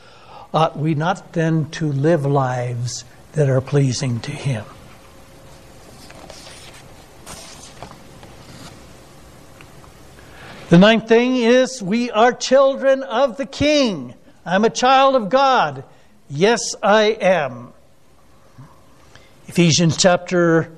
ought 0.53 0.77
we 0.77 0.95
not 0.95 1.31
then 1.31 1.69
to 1.71 1.89
live 1.89 2.25
lives 2.25 3.05
that 3.31 3.49
are 3.49 3.61
pleasing 3.61 4.19
to 4.19 4.31
Him? 4.31 4.65
The 10.67 10.77
ninth 10.77 11.07
thing 11.07 11.37
is 11.37 11.81
we 11.81 12.11
are 12.11 12.33
children 12.33 13.01
of 13.01 13.37
the 13.37 13.45
King. 13.45 14.13
I'm 14.45 14.65
a 14.65 14.69
child 14.69 15.15
of 15.15 15.29
God. 15.29 15.85
Yes, 16.31 16.75
I 16.83 17.17
am. 17.21 17.73
Ephesians 19.47 19.97
chapter 19.97 20.71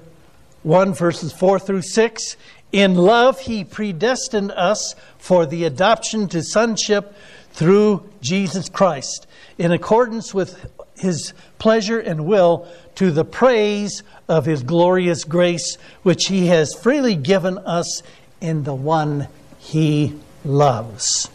1, 0.64 0.94
verses 0.94 1.34
4 1.34 1.60
through 1.60 1.82
6. 1.82 2.38
In 2.72 2.96
love, 2.96 3.38
he 3.42 3.66
predestined 3.66 4.52
us 4.52 4.96
for 5.18 5.46
the 5.46 5.66
adoption 5.66 6.30
to 6.30 6.42
sonship 6.42 7.14
through 7.52 8.10
Jesus 8.22 8.70
Christ, 8.70 9.28
in 9.58 9.74
accordance 9.74 10.34
with 10.34 10.72
his 10.98 11.34
pleasure 11.60 12.00
and 12.00 12.26
will, 12.26 12.66
to 12.96 13.12
the 13.12 13.26
praise 13.26 14.04
of 14.30 14.46
his 14.46 14.64
glorious 14.64 15.26
grace, 15.26 15.76
which 16.04 16.28
he 16.28 16.48
has 16.48 16.74
freely 16.74 17.16
given 17.16 17.58
us 17.58 18.04
in 18.40 18.64
the 18.64 18.74
one 18.74 19.28
he 19.60 20.18
loves. 20.46 21.30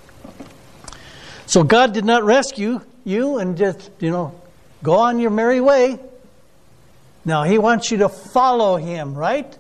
So 1.45 1.63
God 1.63 1.93
did 1.93 2.07
not 2.07 2.25
rescue 2.25 2.81
you 3.07 3.39
and 3.39 3.57
just, 3.57 3.91
you 4.01 4.11
know, 4.11 4.39
go 4.83 4.97
on 4.97 5.19
your 5.19 5.31
merry 5.31 5.61
way. 5.61 5.99
Now, 7.25 7.45
he 7.45 7.59
wants 7.59 7.91
you 7.91 7.99
to 7.99 8.09
follow 8.09 8.77
him, 8.77 9.15
right? 9.15 9.57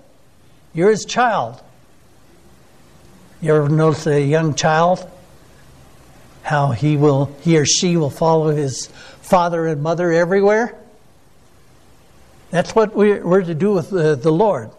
You're 0.74 0.90
his 0.90 1.04
child. 1.04 1.62
You 3.40 3.54
ever 3.54 3.68
notice 3.68 4.06
a 4.06 4.20
young 4.20 4.54
child? 4.54 5.08
How 6.42 6.72
he 6.72 6.96
will, 6.96 7.34
he 7.42 7.58
or 7.58 7.64
she 7.64 7.96
will 7.96 8.10
follow 8.10 8.50
his 8.50 8.88
father 9.20 9.66
and 9.66 9.82
mother 9.82 10.12
everywhere? 10.12 10.78
That's 12.50 12.74
what 12.74 12.94
we're, 12.94 13.42
to 13.42 13.54
do 13.54 13.72
with 13.72 13.90
the, 13.90 14.30
Lord. 14.30 14.70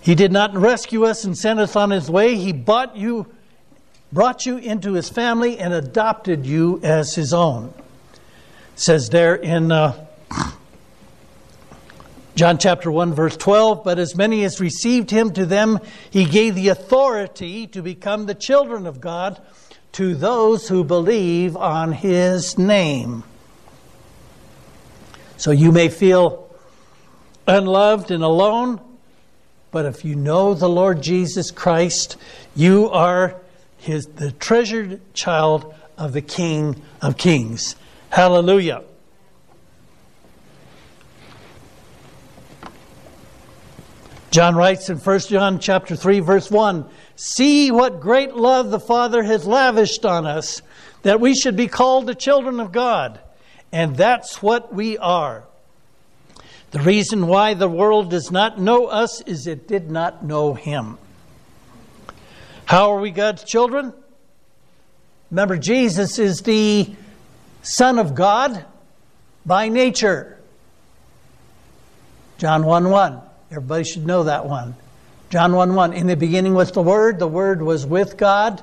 He 0.00 0.14
did 0.14 0.32
not 0.32 0.54
rescue 0.54 1.04
us 1.04 1.24
and 1.24 1.36
send 1.36 1.60
us 1.60 1.76
on 1.76 1.90
his 1.90 2.10
way. 2.10 2.36
He 2.36 2.52
bought 2.52 2.96
you, 2.96 3.26
brought 4.12 4.46
you 4.46 4.56
into 4.56 4.94
his 4.94 5.08
family, 5.08 5.58
and 5.58 5.72
adopted 5.72 6.46
you 6.46 6.80
as 6.82 7.14
his 7.14 7.32
own. 7.32 7.72
It 8.74 8.80
says 8.80 9.10
there 9.10 9.34
in 9.34 9.70
uh, 9.70 10.06
John 12.34 12.58
chapter 12.58 12.90
1, 12.90 13.14
verse 13.14 13.36
12, 13.36 13.82
but 13.82 13.98
as 13.98 14.14
many 14.14 14.44
as 14.44 14.60
received 14.60 15.10
him, 15.10 15.32
to 15.32 15.44
them 15.44 15.80
he 16.08 16.24
gave 16.24 16.54
the 16.54 16.68
authority 16.68 17.66
to 17.66 17.82
become 17.82 18.26
the 18.26 18.34
children 18.34 18.86
of 18.86 19.00
God 19.00 19.40
to 19.92 20.14
those 20.14 20.68
who 20.68 20.84
believe 20.84 21.56
on 21.56 21.90
his 21.90 22.56
name. 22.56 23.24
So 25.36 25.50
you 25.50 25.72
may 25.72 25.88
feel 25.88 26.48
unloved 27.46 28.10
and 28.10 28.22
alone, 28.22 28.80
but 29.70 29.86
if 29.86 30.04
you 30.04 30.14
know 30.14 30.54
the 30.54 30.68
Lord 30.68 31.02
Jesus 31.02 31.50
Christ, 31.50 32.16
you 32.54 32.88
are 32.90 33.40
his, 33.78 34.06
the 34.06 34.32
treasured 34.32 35.00
child 35.14 35.74
of 35.96 36.12
the 36.12 36.20
King 36.20 36.82
of 37.00 37.16
Kings. 37.16 37.76
Hallelujah. 38.10 38.82
John 44.30 44.56
writes 44.56 44.90
in 44.90 44.98
1 44.98 45.18
John 45.20 45.58
chapter 45.58 45.96
3 45.96 46.20
verse 46.20 46.50
1, 46.50 46.84
"See 47.16 47.70
what 47.70 48.00
great 48.00 48.36
love 48.36 48.70
the 48.70 48.80
Father 48.80 49.22
has 49.22 49.46
lavished 49.46 50.04
on 50.04 50.26
us 50.26 50.60
that 51.02 51.20
we 51.20 51.34
should 51.34 51.56
be 51.56 51.66
called 51.66 52.06
the 52.06 52.14
children 52.14 52.60
of 52.60 52.70
God." 52.70 53.20
And 53.72 53.96
that's 53.96 54.42
what 54.42 54.74
we 54.74 54.98
are. 54.98 55.44
The 56.70 56.80
reason 56.80 57.26
why 57.26 57.54
the 57.54 57.68
world 57.68 58.10
does 58.10 58.30
not 58.30 58.60
know 58.60 58.86
us 58.86 59.22
is 59.22 59.46
it 59.46 59.66
did 59.66 59.90
not 59.90 60.24
know 60.24 60.54
him. 60.54 60.98
How 62.68 62.92
are 62.92 63.00
we 63.00 63.10
God's 63.10 63.44
children? 63.44 63.94
Remember, 65.30 65.56
Jesus 65.56 66.18
is 66.18 66.42
the 66.42 66.94
Son 67.62 67.98
of 67.98 68.14
God 68.14 68.62
by 69.46 69.70
nature. 69.70 70.38
John 72.36 72.66
1 72.66 72.90
1. 72.90 73.22
Everybody 73.52 73.84
should 73.84 74.04
know 74.04 74.24
that 74.24 74.44
one. 74.44 74.74
John 75.30 75.54
1 75.54 75.74
1. 75.74 75.94
In 75.94 76.08
the 76.08 76.14
beginning 76.14 76.52
was 76.52 76.70
the 76.70 76.82
Word, 76.82 77.18
the 77.18 77.26
Word 77.26 77.62
was 77.62 77.86
with 77.86 78.18
God. 78.18 78.62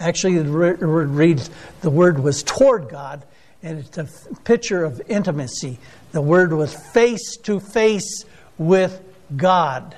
Actually, 0.00 0.38
the 0.38 0.50
word 0.50 0.80
reads, 0.82 1.50
the 1.82 1.90
Word 1.90 2.18
was 2.18 2.42
toward 2.42 2.88
God, 2.88 3.24
and 3.62 3.78
it's 3.78 3.96
a 3.96 4.08
picture 4.42 4.82
of 4.82 5.00
intimacy. 5.06 5.78
The 6.10 6.20
Word 6.20 6.52
was 6.52 6.74
face 6.74 7.36
to 7.44 7.60
face 7.60 8.24
with 8.58 9.00
God. 9.36 9.94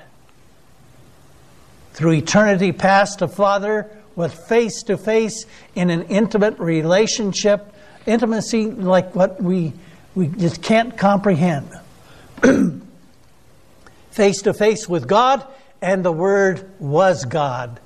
Through 1.93 2.13
eternity 2.13 2.71
past, 2.71 3.19
the 3.19 3.27
Father 3.27 3.89
was 4.15 4.33
face 4.33 4.83
to 4.83 4.97
face 4.97 5.45
in 5.75 5.89
an 5.89 6.03
intimate 6.03 6.59
relationship, 6.59 7.73
intimacy 8.05 8.65
like 8.65 9.15
what 9.15 9.41
we, 9.41 9.73
we 10.15 10.27
just 10.27 10.61
can't 10.61 10.97
comprehend. 10.97 11.69
face 14.11 14.41
to 14.41 14.53
face 14.53 14.89
with 14.89 15.07
God, 15.07 15.45
and 15.81 16.03
the 16.03 16.11
Word 16.11 16.69
was 16.79 17.25
God. 17.25 17.79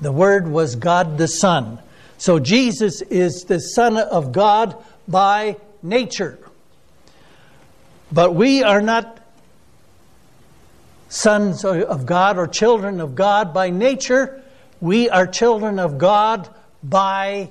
The 0.00 0.12
Word 0.12 0.48
was 0.48 0.76
God 0.76 1.18
the 1.18 1.28
Son. 1.28 1.78
So 2.18 2.38
Jesus 2.38 3.02
is 3.02 3.44
the 3.44 3.60
Son 3.60 3.96
of 3.96 4.32
God 4.32 4.82
by 5.06 5.56
nature. 5.82 6.38
But 8.10 8.34
we 8.34 8.62
are 8.62 8.80
not 8.80 9.20
sons 11.08 11.64
of 11.64 12.06
God 12.06 12.38
or 12.38 12.46
children 12.46 13.00
of 13.00 13.14
God 13.14 13.54
by 13.54 13.70
nature. 13.70 14.42
We 14.80 15.08
are 15.08 15.26
children 15.26 15.78
of 15.78 15.98
God 15.98 16.48
by 16.82 17.50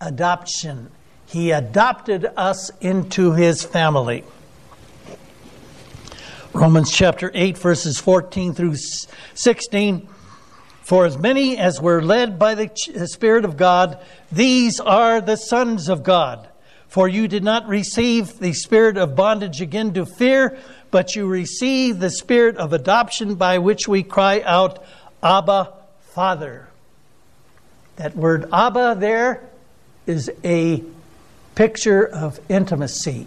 adoption. 0.00 0.90
He 1.26 1.50
adopted 1.50 2.26
us 2.36 2.70
into 2.80 3.32
his 3.32 3.62
family. 3.62 4.24
Romans 6.52 6.92
chapter 6.92 7.30
8, 7.34 7.58
verses 7.58 7.98
14 7.98 8.54
through 8.54 8.76
16. 9.34 10.08
For 10.82 11.06
as 11.06 11.18
many 11.18 11.56
as 11.56 11.80
were 11.80 12.02
led 12.02 12.38
by 12.38 12.54
the 12.54 12.70
Spirit 13.06 13.44
of 13.44 13.56
God, 13.56 13.98
these 14.30 14.78
are 14.78 15.20
the 15.20 15.36
sons 15.36 15.88
of 15.88 16.02
God. 16.02 16.48
For 16.94 17.08
you 17.08 17.26
did 17.26 17.42
not 17.42 17.66
receive 17.66 18.38
the 18.38 18.52
spirit 18.52 18.96
of 18.98 19.16
bondage 19.16 19.60
again 19.60 19.94
to 19.94 20.06
fear, 20.06 20.56
but 20.92 21.16
you 21.16 21.26
received 21.26 21.98
the 21.98 22.08
spirit 22.08 22.56
of 22.56 22.72
adoption 22.72 23.34
by 23.34 23.58
which 23.58 23.88
we 23.88 24.04
cry 24.04 24.42
out, 24.42 24.84
Abba, 25.20 25.72
Father. 26.12 26.68
That 27.96 28.14
word 28.14 28.48
Abba 28.52 28.94
there 28.96 29.42
is 30.06 30.30
a 30.44 30.84
picture 31.56 32.06
of 32.06 32.38
intimacy. 32.48 33.26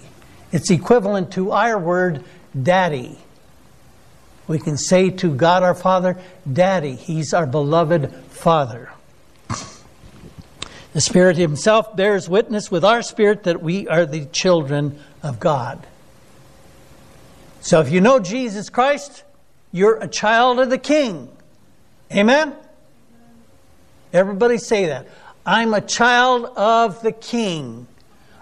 It's 0.53 0.71
equivalent 0.71 1.33
to 1.33 1.51
our 1.51 1.77
word 1.77 2.23
daddy. 2.63 3.17
We 4.47 4.59
can 4.59 4.77
say 4.77 5.09
to 5.09 5.35
God 5.35 5.63
our 5.63 5.75
Father, 5.75 6.17
Daddy. 6.49 6.95
He's 6.95 7.33
our 7.33 7.45
beloved 7.45 8.15
Father. 8.29 8.91
The 10.93 11.01
Spirit 11.01 11.37
Himself 11.37 11.95
bears 11.95 12.27
witness 12.29 12.71
with 12.71 12.83
our 12.83 13.01
spirit 13.01 13.43
that 13.43 13.61
we 13.61 13.87
are 13.87 14.05
the 14.05 14.25
children 14.25 14.99
of 15.21 15.39
God. 15.39 15.85
So 17.61 17.81
if 17.81 17.91
you 17.91 18.01
know 18.01 18.19
Jesus 18.19 18.69
Christ, 18.69 19.23
you're 19.71 19.97
a 19.97 20.07
child 20.07 20.59
of 20.59 20.69
the 20.69 20.77
King. 20.77 21.29
Amen? 22.11 22.55
Everybody 24.13 24.57
say 24.57 24.85
that. 24.85 25.07
I'm 25.45 25.73
a 25.73 25.81
child 25.81 26.45
of 26.55 27.01
the 27.01 27.11
King. 27.11 27.87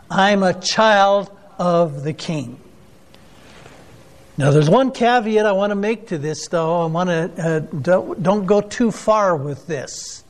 I'm 0.09 0.43
a 0.43 0.53
child 0.53 1.35
of 1.57 2.03
the 2.03 2.13
King. 2.13 2.59
Now, 4.37 4.51
there's 4.51 4.69
one 4.69 4.91
caveat 4.91 5.45
I 5.45 5.53
want 5.53 5.71
to 5.71 5.75
make 5.75 6.07
to 6.09 6.17
this, 6.17 6.47
though. 6.49 6.81
I 6.81 6.85
want 6.87 7.09
to 7.09 7.31
uh, 7.41 7.59
don't, 7.59 8.21
don't 8.21 8.45
go 8.45 8.59
too 8.59 8.91
far 8.91 9.35
with 9.35 9.65
this. 9.65 10.24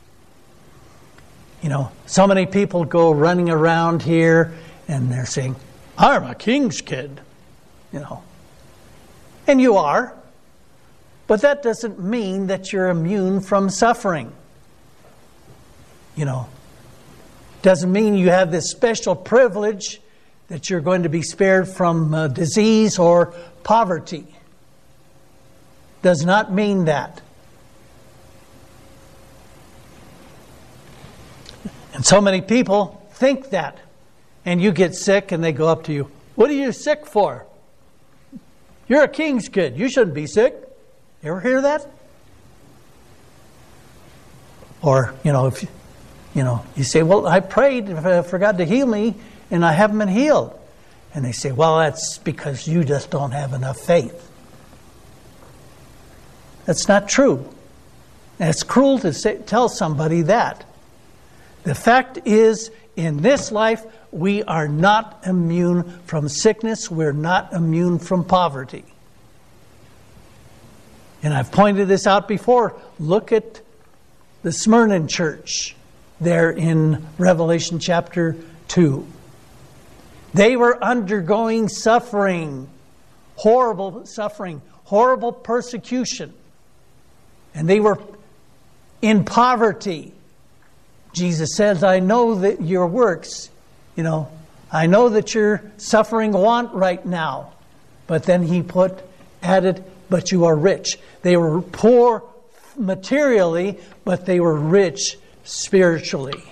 You 1.65 1.69
know, 1.69 1.91
so 2.05 2.27
many 2.27 2.45
people 2.45 2.85
go 2.85 3.11
running 3.11 3.49
around 3.49 4.03
here 4.03 4.53
and 4.87 5.11
they're 5.11 5.25
saying, 5.25 5.55
I'm 5.97 6.23
a 6.23 6.35
king's 6.35 6.79
kid. 6.81 7.19
You 7.91 8.01
know, 8.01 8.21
and 9.47 9.59
you 9.59 9.77
are, 9.77 10.13
but 11.25 11.41
that 11.41 11.63
doesn't 11.63 11.99
mean 11.99 12.45
that 12.47 12.71
you're 12.71 12.89
immune 12.89 13.41
from 13.41 13.71
suffering. 13.71 14.31
You 16.15 16.25
know, 16.25 16.47
doesn't 17.63 17.91
mean 17.91 18.13
you 18.13 18.29
have 18.29 18.51
this 18.51 18.69
special 18.69 19.15
privilege 19.15 19.99
that 20.49 20.69
you're 20.69 20.81
going 20.81 21.01
to 21.01 21.09
be 21.09 21.23
spared 21.23 21.67
from 21.67 22.13
uh, 22.13 22.27
disease 22.27 22.99
or 22.99 23.33
poverty. 23.63 24.27
Does 26.03 26.23
not 26.23 26.53
mean 26.53 26.85
that. 26.85 27.23
And 31.95 32.05
so 32.05 32.19
many 32.19 32.41
people 32.41 33.01
think 33.13 33.51
that. 33.51 33.79
And 34.43 34.61
you 34.61 34.71
get 34.71 34.93
sick 34.93 35.31
and 35.31 35.43
they 35.43 35.53
go 35.53 35.69
up 35.69 35.85
to 35.85 35.93
you. 35.93 36.11
What 36.35 36.49
are 36.49 36.53
you 36.53 36.71
sick 36.73 37.05
for? 37.05 37.47
You're 38.87 39.03
a 39.03 39.07
king's 39.07 39.47
kid. 39.49 39.77
You 39.77 39.89
shouldn't 39.89 40.13
be 40.13 40.27
sick. 40.27 40.53
You 41.23 41.31
ever 41.31 41.41
hear 41.41 41.61
that? 41.61 41.87
Or, 44.81 45.15
you 45.23 45.31
know, 45.31 45.47
if 45.47 45.63
you 46.35 46.43
know, 46.43 46.63
you 46.75 46.83
say, 46.83 47.01
Well, 47.01 47.25
I 47.25 47.39
prayed 47.39 47.87
for 47.87 48.37
God 48.37 48.57
to 48.59 48.65
heal 48.65 48.85
me 48.85 49.15
and 49.49 49.65
I 49.65 49.71
haven't 49.71 49.97
been 49.97 50.09
healed. 50.09 50.59
And 51.13 51.23
they 51.23 51.31
say, 51.31 51.53
Well, 51.53 51.79
that's 51.79 52.17
because 52.19 52.67
you 52.67 52.83
just 52.83 53.09
don't 53.09 53.31
have 53.31 53.53
enough 53.53 53.79
faith. 53.79 54.29
That's 56.65 56.89
not 56.89 57.07
true. 57.07 57.49
And 58.37 58.49
it's 58.49 58.63
cruel 58.63 58.99
to 58.99 59.13
say, 59.13 59.37
tell 59.37 59.69
somebody 59.69 60.23
that. 60.23 60.65
The 61.65 61.75
fact 61.75 62.19
is, 62.25 62.71
in 62.95 63.21
this 63.21 63.51
life, 63.51 63.85
we 64.11 64.43
are 64.43 64.67
not 64.67 65.23
immune 65.25 65.99
from 66.05 66.29
sickness, 66.29 66.89
we're 66.89 67.11
not 67.11 67.51
immune 67.53 67.99
from 67.99 68.23
poverty. 68.23 68.85
And 71.23 71.33
I've 71.33 71.51
pointed 71.51 71.87
this 71.87 72.05
out 72.05 72.27
before. 72.27 72.79
Look 72.99 73.31
at 73.31 73.61
the 74.43 74.51
Smyrna 74.51 75.07
church 75.07 75.75
there 76.21 76.51
in 76.51 77.03
Revelation 77.17 77.79
chapter 77.79 78.37
2. 78.67 79.07
They 80.35 80.55
were 80.55 80.81
undergoing 80.83 81.67
suffering, 81.67 82.69
horrible 83.37 84.05
suffering, 84.05 84.61
horrible 84.83 85.31
persecution. 85.31 86.31
And 87.55 87.67
they 87.67 87.79
were 87.79 87.97
in 89.01 89.25
poverty. 89.25 90.13
Jesus 91.15 91.55
says, 91.55 91.81
I 91.81 91.99
know 91.99 92.35
that 92.35 92.61
your 92.61 92.87
works, 92.87 93.49
you 93.95 94.03
know, 94.03 94.29
I 94.71 94.87
know 94.87 95.07
that 95.09 95.33
you're 95.33 95.63
suffering 95.77 96.33
want 96.33 96.73
right 96.73 97.03
now. 97.05 97.53
But 98.05 98.23
then 98.23 98.43
he 98.43 98.61
put, 98.61 99.01
added, 99.41 99.83
but 100.09 100.33
you 100.33 100.43
are 100.45 100.55
rich. 100.55 100.99
They 101.21 101.37
were 101.37 101.61
poor 101.61 102.21
materially, 102.77 103.79
but 104.03 104.25
they 104.25 104.41
were 104.41 104.55
rich 104.55 105.17
spiritually. 105.45 106.43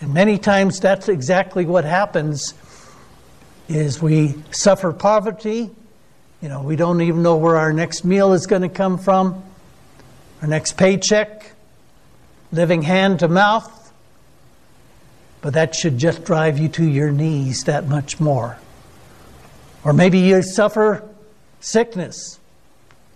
And 0.00 0.14
many 0.14 0.38
times 0.38 0.80
that's 0.80 1.10
exactly 1.10 1.66
what 1.66 1.84
happens 1.84 2.54
is 3.68 4.00
we 4.00 4.36
suffer 4.50 4.92
poverty. 4.92 5.70
You 6.40 6.48
know, 6.48 6.62
we 6.62 6.76
don't 6.76 7.02
even 7.02 7.22
know 7.22 7.36
where 7.36 7.56
our 7.56 7.74
next 7.74 8.04
meal 8.04 8.32
is 8.32 8.46
going 8.46 8.62
to 8.62 8.70
come 8.70 8.96
from, 8.96 9.42
our 10.40 10.48
next 10.48 10.78
paycheck, 10.78 11.52
living 12.52 12.82
hand 12.82 13.20
to 13.20 13.28
mouth. 13.28 13.74
But 15.40 15.54
that 15.54 15.74
should 15.74 15.98
just 15.98 16.24
drive 16.24 16.58
you 16.58 16.68
to 16.70 16.84
your 16.84 17.10
knees 17.10 17.64
that 17.64 17.86
much 17.86 18.18
more. 18.18 18.58
Or 19.84 19.92
maybe 19.92 20.18
you 20.18 20.42
suffer 20.42 21.08
sickness 21.60 22.38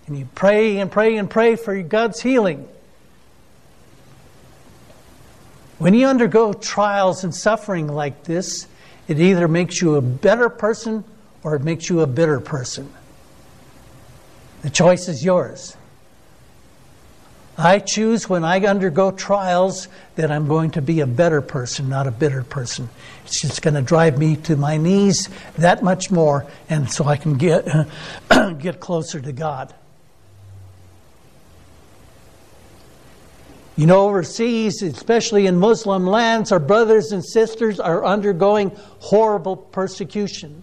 and 0.06 0.18
you 0.18 0.28
pray 0.34 0.78
and 0.78 0.90
pray 0.90 1.16
and 1.16 1.28
pray 1.28 1.56
for 1.56 1.80
God's 1.82 2.20
healing. 2.20 2.68
When 5.78 5.94
you 5.94 6.06
undergo 6.06 6.52
trials 6.52 7.24
and 7.24 7.34
suffering 7.34 7.88
like 7.88 8.22
this, 8.24 8.68
it 9.08 9.18
either 9.18 9.48
makes 9.48 9.80
you 9.80 9.96
a 9.96 10.00
better 10.00 10.48
person 10.48 11.02
or 11.42 11.56
it 11.56 11.62
makes 11.62 11.88
you 11.88 12.00
a 12.00 12.06
bitter 12.06 12.38
person. 12.38 12.92
The 14.62 14.70
choice 14.70 15.08
is 15.08 15.24
yours. 15.24 15.76
I 17.58 17.80
choose 17.80 18.28
when 18.28 18.44
I 18.44 18.64
undergo 18.64 19.10
trials 19.10 19.88
that 20.16 20.30
I'm 20.30 20.48
going 20.48 20.70
to 20.72 20.82
be 20.82 21.00
a 21.00 21.06
better 21.06 21.42
person, 21.42 21.88
not 21.88 22.06
a 22.06 22.10
bitter 22.10 22.44
person. 22.44 22.88
It's 23.24 23.40
just 23.42 23.60
going 23.60 23.74
to 23.74 23.82
drive 23.82 24.18
me 24.18 24.36
to 24.36 24.56
my 24.56 24.78
knees 24.78 25.28
that 25.58 25.82
much 25.82 26.10
more, 26.10 26.46
and 26.70 26.90
so 26.90 27.04
I 27.04 27.16
can 27.16 27.36
get, 27.36 27.66
get 28.58 28.80
closer 28.80 29.20
to 29.20 29.32
God. 29.32 29.74
You 33.76 33.86
know, 33.86 34.08
overseas, 34.08 34.82
especially 34.82 35.46
in 35.46 35.56
Muslim 35.56 36.06
lands, 36.06 36.52
our 36.52 36.58
brothers 36.58 37.12
and 37.12 37.24
sisters 37.24 37.80
are 37.80 38.04
undergoing 38.04 38.70
horrible 39.00 39.56
persecution. 39.56 40.62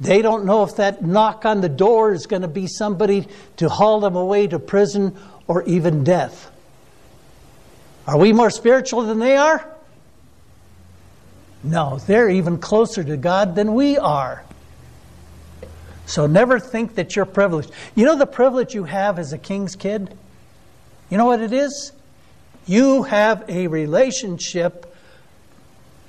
They 0.00 0.22
don't 0.22 0.44
know 0.44 0.62
if 0.62 0.76
that 0.76 1.04
knock 1.04 1.44
on 1.44 1.60
the 1.60 1.68
door 1.68 2.12
is 2.12 2.26
going 2.26 2.42
to 2.42 2.48
be 2.48 2.68
somebody 2.68 3.26
to 3.56 3.68
haul 3.68 4.00
them 4.00 4.14
away 4.14 4.46
to 4.46 4.60
prison 4.60 5.16
or 5.48 5.64
even 5.64 6.04
death. 6.04 6.50
Are 8.06 8.16
we 8.16 8.32
more 8.32 8.50
spiritual 8.50 9.02
than 9.02 9.18
they 9.18 9.36
are? 9.36 9.66
No, 11.64 11.98
they're 12.06 12.30
even 12.30 12.58
closer 12.58 13.02
to 13.02 13.16
God 13.16 13.56
than 13.56 13.74
we 13.74 13.98
are. 13.98 14.44
So 16.06 16.26
never 16.26 16.58
think 16.58 16.94
that 16.94 17.16
you're 17.16 17.26
privileged. 17.26 17.70
You 17.94 18.06
know 18.06 18.16
the 18.16 18.26
privilege 18.26 18.74
you 18.74 18.84
have 18.84 19.18
as 19.18 19.32
a 19.32 19.38
king's 19.38 19.76
kid? 19.76 20.16
You 21.10 21.18
know 21.18 21.26
what 21.26 21.40
it 21.40 21.52
is? 21.52 21.92
You 22.66 23.02
have 23.02 23.44
a 23.48 23.66
relationship 23.66 24.94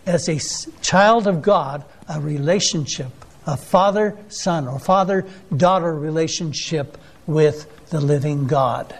as 0.06 0.30
a 0.30 0.40
child 0.82 1.28
of 1.28 1.42
God, 1.42 1.84
a 2.08 2.20
relationship, 2.20 3.12
a 3.46 3.58
father 3.58 4.18
son 4.30 4.68
or 4.68 4.80
father 4.80 5.26
daughter 5.56 5.94
relationship 5.94 6.98
with 7.28 7.90
the 7.90 8.00
living 8.00 8.48
God. 8.48 8.98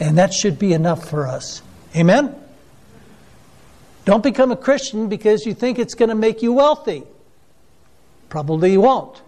And 0.00 0.18
that 0.18 0.32
should 0.32 0.58
be 0.58 0.72
enough 0.72 1.08
for 1.08 1.26
us. 1.26 1.62
Amen? 1.96 2.34
Don't 4.04 4.22
become 4.22 4.52
a 4.52 4.56
Christian 4.56 5.08
because 5.08 5.44
you 5.44 5.54
think 5.54 5.78
it's 5.78 5.94
going 5.94 6.08
to 6.08 6.14
make 6.14 6.42
you 6.42 6.52
wealthy. 6.52 7.02
Probably 8.28 8.72
you 8.72 8.80
won't. 8.80 9.20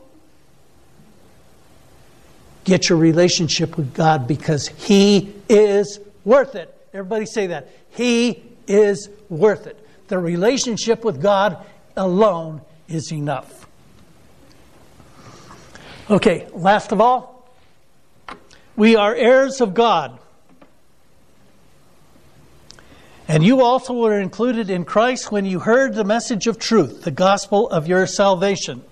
Get 2.65 2.89
your 2.89 2.99
relationship 2.99 3.77
with 3.77 3.95
God 3.95 4.27
because 4.27 4.69
He 4.69 5.35
is 5.49 5.99
worth 6.25 6.55
it. 6.55 6.75
Everybody 6.93 7.27
say 7.27 7.49
that. 7.49 7.69
He 7.91 8.43
is 8.67 9.09
worth 9.29 9.67
it. 9.67 9.77
The 10.09 10.19
relationship 10.19 11.05
with 11.05 11.21
God 11.21 11.65
alone 11.97 12.61
is 12.89 13.13
enough. 13.13 13.67
Okay, 16.11 16.49
last 16.53 16.91
of 16.93 17.01
all, 17.01 17.49
we 18.77 18.97
are 18.97 19.15
heirs 19.15 19.61
of 19.61 19.75
God. 19.75 20.19
And 23.31 23.45
you 23.45 23.61
also 23.61 23.93
were 23.93 24.19
included 24.19 24.71
in 24.71 24.85
Christ 24.85 25.31
when 25.31 25.47
you 25.47 25.61
heard 25.61 25.95
the 25.95 26.03
message 26.03 26.49
of 26.49 26.59
truth, 26.59 27.03
the 27.03 27.13
gospel 27.13 27.71
of 27.71 27.87
your 27.87 28.05
salvation. 28.09 28.83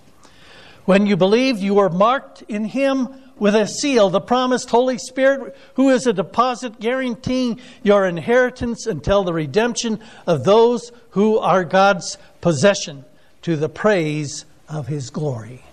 When 0.85 1.07
you 1.07 1.17
believed, 1.17 1.59
you 1.59 1.75
were 1.75 1.91
marked 1.91 2.43
in 2.43 2.65
Him 2.67 3.09
with 3.37 3.57
a 3.57 3.67
seal, 3.67 4.11
the 4.11 4.21
promised 4.21 4.71
Holy 4.71 4.97
Spirit, 4.97 5.57
who 5.75 5.89
is 5.89 6.07
a 6.07 6.13
deposit 6.13 6.79
guaranteeing 6.79 7.59
your 7.83 8.07
inheritance 8.07 8.87
until 8.87 9.25
the 9.25 9.33
redemption 9.33 9.99
of 10.25 10.45
those 10.45 10.93
who 11.11 11.39
are 11.39 11.65
God's 11.65 12.17
possession 12.41 13.05
to 13.43 13.57
the 13.57 13.69
praise 13.69 14.45
of 14.69 14.87
His 14.87 15.11
glory. 15.11 15.65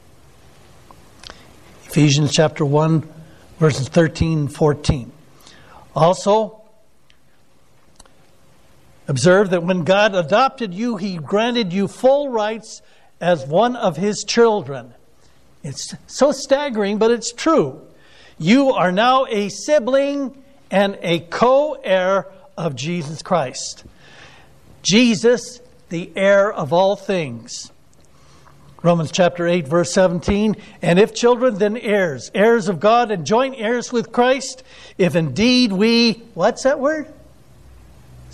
Ephesians 1.86 2.32
chapter 2.32 2.66
1, 2.66 3.07
verses 3.59 3.89
13 3.89 4.39
and 4.39 4.51
14. 4.55 5.11
Also, 5.95 6.64
observe 9.07 9.51
that 9.51 9.63
when 9.63 9.83
God 9.83 10.15
adopted 10.15 10.73
you, 10.73 10.97
He 10.97 11.17
granted 11.17 11.73
you 11.73 11.87
full 11.87 12.29
rights 12.29 12.81
as 13.21 13.45
one 13.45 13.75
of 13.75 13.97
His 13.97 14.23
children. 14.27 14.93
It's 15.63 15.95
so 16.07 16.31
staggering, 16.31 16.97
but 16.97 17.11
it's 17.11 17.31
true. 17.31 17.81
You 18.37 18.71
are 18.71 18.91
now 18.91 19.25
a 19.25 19.49
sibling 19.49 20.43
and 20.69 20.97
a 21.01 21.21
co 21.21 21.73
heir 21.73 22.27
of 22.57 22.75
Jesus 22.75 23.21
Christ. 23.21 23.83
Jesus, 24.83 25.61
the 25.89 26.11
heir 26.15 26.51
of 26.51 26.73
all 26.73 26.95
things. 26.95 27.71
Romans 28.83 29.11
chapter 29.11 29.47
8, 29.47 29.67
verse 29.67 29.91
17. 29.93 30.55
And 30.83 30.99
if 30.99 31.15
children, 31.15 31.57
then 31.57 31.75
heirs, 31.75 32.29
heirs 32.35 32.67
of 32.67 32.79
God 32.79 33.09
and 33.09 33.25
joint 33.25 33.55
heirs 33.57 33.91
with 33.91 34.11
Christ, 34.11 34.61
if 34.99 35.15
indeed 35.15 35.71
we, 35.71 36.21
what's 36.35 36.63
that 36.63 36.79
word? 36.79 37.11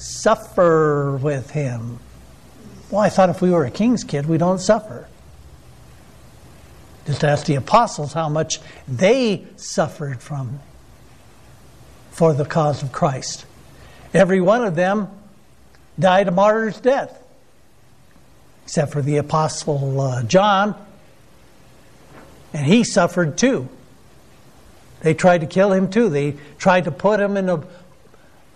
Suffer 0.02 1.16
with 1.22 1.52
him. 1.52 2.00
Well, 2.90 3.02
I 3.02 3.10
thought 3.10 3.30
if 3.30 3.40
we 3.40 3.52
were 3.52 3.66
a 3.66 3.70
king's 3.70 4.04
kid, 4.04 4.26
we 4.26 4.40
don't 4.40 4.58
suffer. 4.58 5.08
Just 7.06 7.24
ask 7.24 7.46
the 7.46 7.54
apostles 7.54 8.14
how 8.14 8.28
much 8.28 8.60
they 8.88 9.46
suffered 9.58 10.20
from 10.20 10.60
for 12.10 12.34
the 12.34 12.46
cause 12.46 12.82
of 12.82 12.92
Christ. 12.92 13.46
Every 14.12 14.42
one 14.42 14.64
of 14.64 14.74
them 14.74 15.08
died 16.00 16.28
a 16.28 16.32
martyr's 16.32 16.80
death, 16.80 17.24
except 18.64 18.92
for 18.92 19.04
the 19.04 19.18
apostle 19.18 20.02
uh, 20.02 20.24
John, 20.24 20.74
and 22.54 22.66
he 22.66 22.84
suffered 22.84 23.38
too. 23.38 23.70
They 25.02 25.14
tried 25.14 25.42
to 25.42 25.48
kill 25.48 25.72
him 25.72 25.92
too. 25.92 26.10
They 26.10 26.38
tried 26.58 26.86
to 26.86 26.92
put 26.92 27.20
him 27.20 27.38
in 27.38 27.50
a 27.50 27.64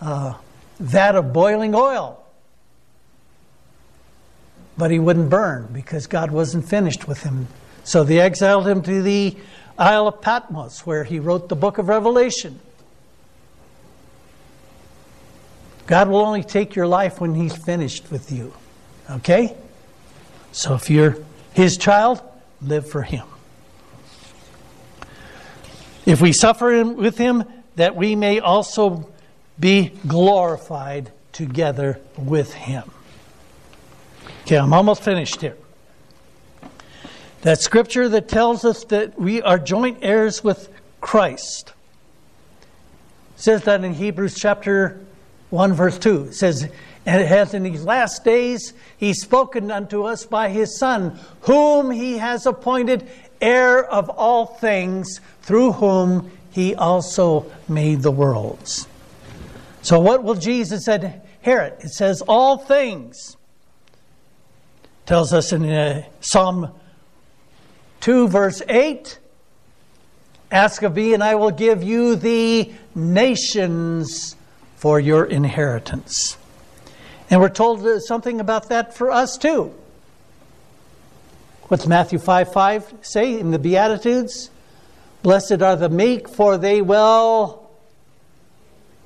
uh, 0.00 0.34
vat 0.78 1.14
of 1.14 1.32
boiling 1.32 1.74
oil. 1.74 2.22
But 4.78 4.90
he 4.90 4.98
wouldn't 4.98 5.30
burn 5.30 5.70
because 5.72 6.06
God 6.06 6.30
wasn't 6.30 6.68
finished 6.68 7.08
with 7.08 7.22
him 7.22 7.48
so 7.86 8.02
they 8.02 8.20
exiled 8.20 8.66
him 8.66 8.82
to 8.82 9.00
the 9.00 9.36
Isle 9.78 10.08
of 10.08 10.20
Patmos, 10.20 10.84
where 10.84 11.04
he 11.04 11.20
wrote 11.20 11.48
the 11.48 11.54
book 11.54 11.78
of 11.78 11.88
Revelation. 11.88 12.58
God 15.86 16.08
will 16.08 16.18
only 16.18 16.42
take 16.42 16.74
your 16.74 16.88
life 16.88 17.20
when 17.20 17.36
he's 17.36 17.56
finished 17.56 18.10
with 18.10 18.32
you. 18.32 18.52
Okay? 19.08 19.56
So 20.50 20.74
if 20.74 20.90
you're 20.90 21.16
his 21.52 21.76
child, 21.76 22.20
live 22.60 22.90
for 22.90 23.02
him. 23.02 23.24
If 26.04 26.20
we 26.20 26.32
suffer 26.32 26.84
with 26.84 27.16
him, 27.16 27.44
that 27.76 27.94
we 27.94 28.16
may 28.16 28.40
also 28.40 29.08
be 29.58 29.92
glorified 30.06 31.12
together 31.32 32.00
with 32.16 32.52
him. 32.54 32.90
Okay, 34.42 34.56
I'm 34.56 34.72
almost 34.72 35.02
finished 35.02 35.40
here. 35.40 35.56
That 37.42 37.60
scripture 37.60 38.08
that 38.08 38.28
tells 38.28 38.64
us 38.64 38.84
that 38.84 39.18
we 39.18 39.42
are 39.42 39.58
joint 39.58 39.98
heirs 40.02 40.42
with 40.42 40.68
Christ. 41.00 41.72
Says 43.36 43.62
that 43.62 43.84
in 43.84 43.94
Hebrews 43.94 44.34
chapter 44.34 45.00
1, 45.50 45.72
verse 45.74 45.98
2. 45.98 46.24
It 46.24 46.34
says, 46.34 46.68
And 47.04 47.20
it 47.20 47.28
has 47.28 47.54
in 47.54 47.62
these 47.62 47.84
last 47.84 48.24
days 48.24 48.72
he's 48.96 49.20
spoken 49.20 49.70
unto 49.70 50.04
us 50.04 50.26
by 50.26 50.48
his 50.48 50.78
Son, 50.78 51.18
whom 51.42 51.90
he 51.90 52.18
has 52.18 52.46
appointed 52.46 53.08
heir 53.40 53.84
of 53.84 54.08
all 54.10 54.46
things, 54.46 55.20
through 55.42 55.72
whom 55.72 56.30
he 56.50 56.74
also 56.74 57.50
made 57.68 58.02
the 58.02 58.10
worlds. 58.10 58.88
So, 59.86 60.00
what 60.00 60.24
will 60.24 60.34
Jesus 60.34 60.88
inherit? 60.88 61.76
It 61.78 61.90
says, 61.90 62.20
All 62.26 62.58
things. 62.58 63.36
tells 65.06 65.32
us 65.32 65.52
in 65.52 65.64
uh, 65.64 66.02
Psalm 66.18 66.72
2, 68.00 68.26
verse 68.26 68.62
8 68.68 69.20
Ask 70.50 70.82
of 70.82 70.96
me, 70.96 71.14
and 71.14 71.22
I 71.22 71.36
will 71.36 71.52
give 71.52 71.84
you 71.84 72.16
the 72.16 72.72
nations 72.96 74.34
for 74.74 74.98
your 74.98 75.24
inheritance. 75.24 76.36
And 77.30 77.40
we're 77.40 77.48
told 77.48 77.86
something 78.02 78.40
about 78.40 78.70
that 78.70 78.92
for 78.92 79.12
us 79.12 79.38
too. 79.38 79.72
What's 81.68 81.86
Matthew 81.86 82.18
5 82.18 82.52
5 82.52 82.94
say 83.02 83.38
in 83.38 83.52
the 83.52 83.60
Beatitudes? 83.60 84.50
Blessed 85.22 85.62
are 85.62 85.76
the 85.76 85.88
meek, 85.88 86.28
for 86.28 86.58
they 86.58 86.82
will 86.82 87.65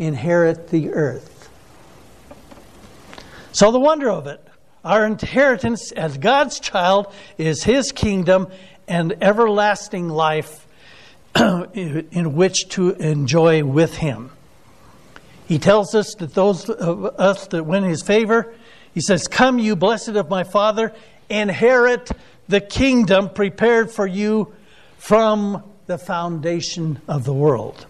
inherit 0.01 0.69
the 0.69 0.91
earth. 0.91 1.49
So, 3.53 3.71
the 3.71 3.79
wonder 3.79 4.11
of 4.11 4.27
it, 4.27 4.45
our 4.85 5.05
inheritance 5.05 5.93
as 5.93 6.17
God's 6.19 6.59
child 6.59 7.13
is 7.37 7.63
His 7.63 7.93
kingdom, 7.93 8.49
and 8.89 9.17
everlasting 9.21 10.09
life 10.09 10.67
in 11.37 12.35
which 12.35 12.69
to 12.71 12.91
enjoy 12.93 13.63
with 13.63 13.97
Him. 13.97 14.31
He 15.47 15.59
tells 15.59 15.95
us 15.95 16.15
that 16.17 16.35
those 16.35 16.69
of 16.69 17.05
us 17.05 17.47
that 17.49 17.65
win 17.67 17.85
His 17.85 18.03
favor, 18.03 18.55
He 18.95 19.01
says, 19.01 19.29
Come, 19.29 19.59
you 19.59 19.77
blessed 19.77 20.11
of 20.11 20.31
my 20.31 20.45
Father, 20.45 20.93
inherit 21.29 22.11
the 22.49 22.61
kingdom 22.61 23.31
prepared 23.31 23.91
for 23.91 24.07
you 24.07 24.53
from 24.99 25.63
the 25.87 25.99
foundation 25.99 27.01
of 27.07 27.25
the 27.25 27.35
world. 27.35 27.87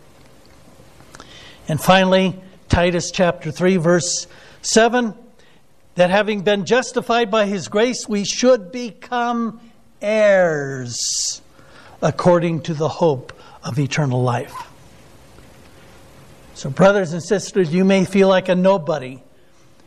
And 1.70 1.80
finally, 1.80 2.36
Titus 2.68 3.12
chapter 3.12 3.52
3, 3.52 3.76
verse 3.76 4.26
7 4.60 5.14
that 5.94 6.10
having 6.10 6.40
been 6.40 6.66
justified 6.66 7.30
by 7.30 7.46
his 7.46 7.68
grace, 7.68 8.08
we 8.08 8.24
should 8.24 8.72
become 8.72 9.60
heirs 10.02 11.40
according 12.02 12.62
to 12.62 12.74
the 12.74 12.88
hope 12.88 13.32
of 13.62 13.78
eternal 13.78 14.20
life. 14.20 14.52
So, 16.54 16.70
brothers 16.70 17.12
and 17.12 17.22
sisters, 17.22 17.72
you 17.72 17.84
may 17.84 18.04
feel 18.04 18.26
like 18.26 18.48
a 18.48 18.56
nobody, 18.56 19.22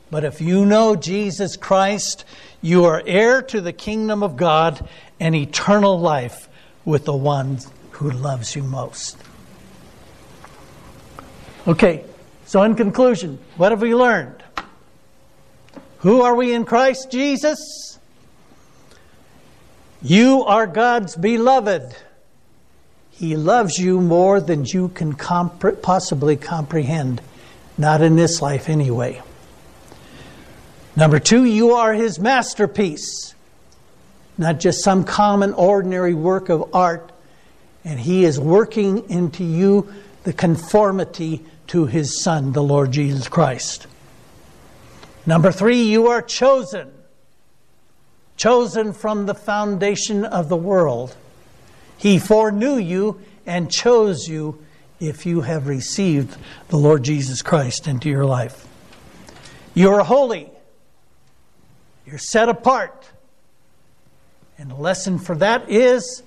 but 0.10 0.24
if 0.24 0.40
you 0.40 0.66
know 0.66 0.96
Jesus 0.96 1.58
Christ, 1.58 2.24
you 2.62 2.86
are 2.86 3.04
heir 3.06 3.42
to 3.42 3.60
the 3.60 3.74
kingdom 3.74 4.24
of 4.24 4.38
God 4.38 4.88
and 5.20 5.36
eternal 5.36 6.00
life 6.00 6.48
with 6.86 7.04
the 7.04 7.14
one 7.14 7.60
who 7.92 8.10
loves 8.10 8.56
you 8.56 8.64
most. 8.64 9.18
Okay, 11.66 12.04
so 12.46 12.62
in 12.64 12.76
conclusion, 12.76 13.40
what 13.56 13.72
have 13.72 13.82
we 13.82 13.96
learned? 13.96 14.44
Who 16.00 16.22
are 16.22 16.36
we 16.36 16.54
in 16.54 16.66
Christ 16.66 17.10
Jesus? 17.10 17.98
You 20.02 20.44
are 20.44 20.68
God's 20.68 21.16
beloved. 21.16 21.96
He 23.12 23.38
loves 23.38 23.78
you 23.78 24.02
more 24.02 24.42
than 24.42 24.66
you 24.66 24.90
can 24.90 25.14
comp- 25.14 25.82
possibly 25.82 26.36
comprehend, 26.36 27.22
not 27.78 28.02
in 28.02 28.18
this 28.18 28.42
life 28.42 28.68
anyway. 28.68 29.22
Number 30.98 31.20
two, 31.20 31.46
you 31.46 31.72
are 31.72 31.94
His 31.94 32.20
masterpiece. 32.20 33.34
not 34.38 34.60
just 34.60 34.84
some 34.84 35.04
common, 35.06 35.54
ordinary 35.54 36.14
work 36.14 36.50
of 36.50 36.76
art. 36.76 37.12
And 37.86 38.00
He 38.00 38.26
is 38.26 38.38
working 38.40 39.10
into 39.10 39.44
you 39.46 39.94
the 40.24 40.34
conformity 40.34 41.44
to 41.68 41.86
His 41.86 42.22
Son, 42.22 42.54
the 42.54 42.64
Lord 42.64 42.92
Jesus 42.92 43.28
Christ. 43.28 43.88
Number 45.26 45.52
three, 45.52 45.84
you 45.84 46.08
are 46.08 46.22
chosen. 46.22 46.92
Chosen 48.36 48.94
from 48.94 49.26
the 49.26 49.36
foundation 49.36 50.26
of 50.26 50.50
the 50.50 50.58
world. 50.58 51.16
He 51.98 52.20
foreknew 52.20 52.76
you 52.76 53.22
and 53.46 53.72
chose 53.72 54.28
you 54.28 54.64
if 55.00 55.26
you 55.26 55.42
have 55.42 55.68
received 55.68 56.38
the 56.70 56.78
Lord 56.78 57.04
Jesus 57.04 57.42
Christ 57.42 57.88
into 57.88 58.10
your 58.10 58.26
life. 58.26 58.68
You 59.74 59.92
are 59.92 60.04
holy. 60.04 60.50
You're 62.06 62.18
set 62.18 62.50
apart. 62.50 63.10
And 64.58 64.70
the 64.70 64.76
lesson 64.76 65.20
for 65.20 65.36
that 65.36 65.70
is 65.70 66.24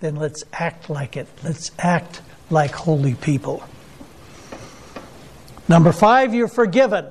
then 0.00 0.16
let's 0.16 0.44
act 0.52 0.90
like 0.90 1.16
it. 1.16 1.28
Let's 1.44 1.70
act 1.78 2.20
like 2.52 2.72
holy 2.72 3.14
people. 3.14 3.62
Number 5.68 5.92
five, 5.92 6.34
you're 6.34 6.48
forgiven. 6.48 7.06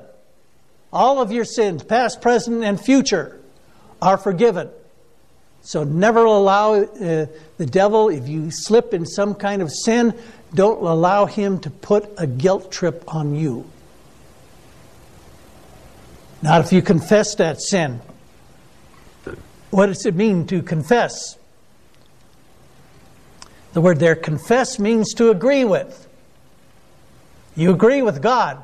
All 0.93 1.21
of 1.21 1.31
your 1.31 1.45
sins, 1.45 1.83
past, 1.83 2.21
present, 2.21 2.63
and 2.63 2.79
future, 2.79 3.39
are 4.01 4.17
forgiven. 4.17 4.69
So 5.61 5.83
never 5.83 6.25
allow 6.25 6.73
uh, 6.73 7.27
the 7.57 7.65
devil, 7.65 8.09
if 8.09 8.27
you 8.27 8.51
slip 8.51 8.93
in 8.93 9.05
some 9.05 9.35
kind 9.35 9.61
of 9.61 9.71
sin, 9.71 10.17
don't 10.53 10.81
allow 10.83 11.25
him 11.25 11.59
to 11.59 11.69
put 11.69 12.09
a 12.17 12.27
guilt 12.27 12.71
trip 12.71 13.03
on 13.13 13.35
you. 13.35 13.69
Not 16.41 16.61
if 16.61 16.73
you 16.73 16.81
confess 16.81 17.35
that 17.35 17.61
sin. 17.61 18.01
What 19.69 19.85
does 19.85 20.05
it 20.05 20.15
mean 20.15 20.47
to 20.47 20.61
confess? 20.61 21.37
The 23.73 23.81
word 23.81 23.99
there, 23.99 24.15
confess, 24.15 24.79
means 24.79 25.13
to 25.15 25.29
agree 25.29 25.63
with. 25.63 26.07
You 27.55 27.71
agree 27.71 28.01
with 28.01 28.21
God. 28.21 28.63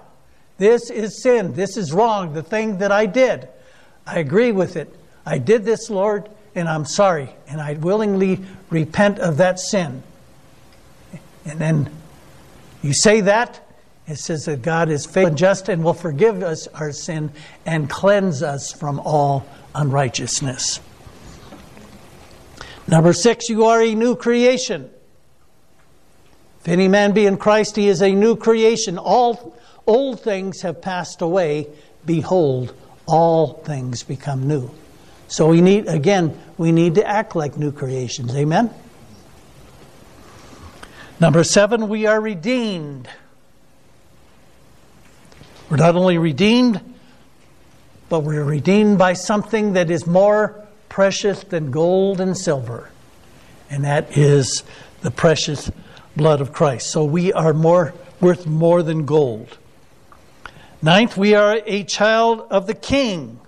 This 0.57 0.89
is 0.89 1.21
sin. 1.21 1.53
This 1.53 1.77
is 1.77 1.93
wrong. 1.93 2.33
The 2.33 2.43
thing 2.43 2.79
that 2.79 2.91
I 2.91 3.05
did. 3.05 3.47
I 4.05 4.19
agree 4.19 4.51
with 4.51 4.75
it. 4.75 4.93
I 5.25 5.37
did 5.37 5.65
this, 5.65 5.89
Lord, 5.89 6.29
and 6.55 6.67
I'm 6.67 6.85
sorry. 6.85 7.29
And 7.47 7.61
I 7.61 7.73
willingly 7.73 8.39
repent 8.69 9.19
of 9.19 9.37
that 9.37 9.59
sin. 9.59 10.03
And 11.45 11.59
then 11.59 11.89
you 12.81 12.93
say 12.93 13.21
that, 13.21 13.65
it 14.07 14.17
says 14.17 14.45
that 14.45 14.61
God 14.61 14.89
is 14.89 15.05
faithful 15.05 15.27
and 15.27 15.37
just 15.37 15.69
and 15.69 15.83
will 15.83 15.93
forgive 15.93 16.41
us 16.41 16.67
our 16.67 16.91
sin 16.91 17.31
and 17.65 17.89
cleanse 17.89 18.41
us 18.41 18.71
from 18.71 18.99
all 19.01 19.45
unrighteousness. 19.75 20.79
Number 22.87 23.11
six, 23.11 23.49
you 23.49 23.65
are 23.65 23.81
a 23.81 23.93
new 23.93 24.15
creation. 24.15 24.89
If 26.67 26.73
any 26.73 26.89
man 26.89 27.13
be 27.13 27.25
in 27.25 27.37
Christ, 27.37 27.77
he 27.77 27.87
is 27.87 28.01
a 28.01 28.11
new 28.11 28.35
creation. 28.35 28.97
All 28.97 29.55
old 29.85 30.19
things 30.19 30.63
have 30.63 30.81
passed 30.81 31.21
away. 31.21 31.67
Behold, 32.05 32.73
all 33.05 33.53
things 33.63 34.03
become 34.03 34.49
new. 34.49 34.69
So 35.29 35.47
we 35.47 35.61
need, 35.61 35.87
again, 35.87 36.37
we 36.57 36.73
need 36.73 36.95
to 36.95 37.07
act 37.07 37.37
like 37.37 37.55
new 37.55 37.71
creations. 37.71 38.35
Amen? 38.35 38.69
Number 41.21 41.45
seven, 41.45 41.87
we 41.87 42.05
are 42.05 42.19
redeemed. 42.19 43.07
We're 45.69 45.77
not 45.77 45.95
only 45.95 46.17
redeemed, 46.17 46.81
but 48.09 48.23
we're 48.23 48.43
redeemed 48.43 48.97
by 48.97 49.13
something 49.13 49.71
that 49.71 49.89
is 49.89 50.05
more 50.05 50.67
precious 50.89 51.45
than 51.45 51.71
gold 51.71 52.19
and 52.19 52.37
silver, 52.37 52.89
and 53.69 53.85
that 53.85 54.17
is 54.17 54.65
the 54.99 55.11
precious 55.11 55.71
blood 56.17 56.41
of 56.41 56.51
Christ. 56.51 56.89
So 56.89 57.05
we 57.05 57.31
are 57.31 57.53
more 57.53 57.93
worth 58.19 58.47
more 58.47 58.83
than 58.83 59.05
gold. 59.05 59.57
Ninth, 60.81 61.15
we 61.17 61.35
are 61.35 61.61
a 61.65 61.83
child 61.83 62.45
of 62.49 62.67
the 62.67 62.73
King. 62.73 63.39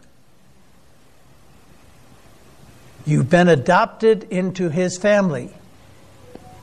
You've 3.06 3.30
been 3.30 3.48
adopted 3.48 4.24
into 4.30 4.70
his 4.70 4.98
family. 4.98 5.52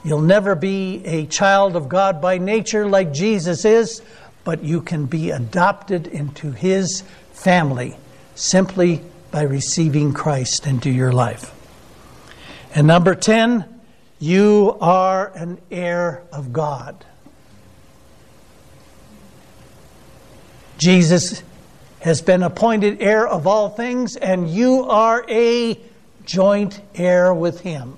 You'll 0.04 0.20
never 0.20 0.54
be 0.54 1.04
a 1.04 1.26
child 1.26 1.74
of 1.74 1.88
God 1.88 2.20
by 2.20 2.38
nature 2.38 2.88
like 2.88 3.12
Jesus 3.12 3.64
is, 3.64 4.02
but 4.44 4.62
you 4.62 4.80
can 4.80 5.06
be 5.06 5.30
adopted 5.30 6.06
into 6.06 6.52
his 6.52 7.02
family 7.32 7.96
simply 8.36 9.02
by 9.32 9.42
receiving 9.42 10.12
Christ 10.12 10.66
into 10.66 10.90
your 10.90 11.12
life. 11.12 11.52
And 12.74 12.86
number 12.86 13.14
10, 13.14 13.75
you 14.18 14.76
are 14.80 15.30
an 15.34 15.60
heir 15.70 16.22
of 16.32 16.52
God. 16.52 17.04
Jesus 20.78 21.42
has 22.00 22.22
been 22.22 22.42
appointed 22.42 23.02
heir 23.02 23.26
of 23.26 23.46
all 23.46 23.68
things, 23.68 24.16
and 24.16 24.48
you 24.48 24.84
are 24.84 25.24
a 25.28 25.80
joint 26.24 26.80
heir 26.94 27.32
with 27.32 27.60
him. 27.60 27.96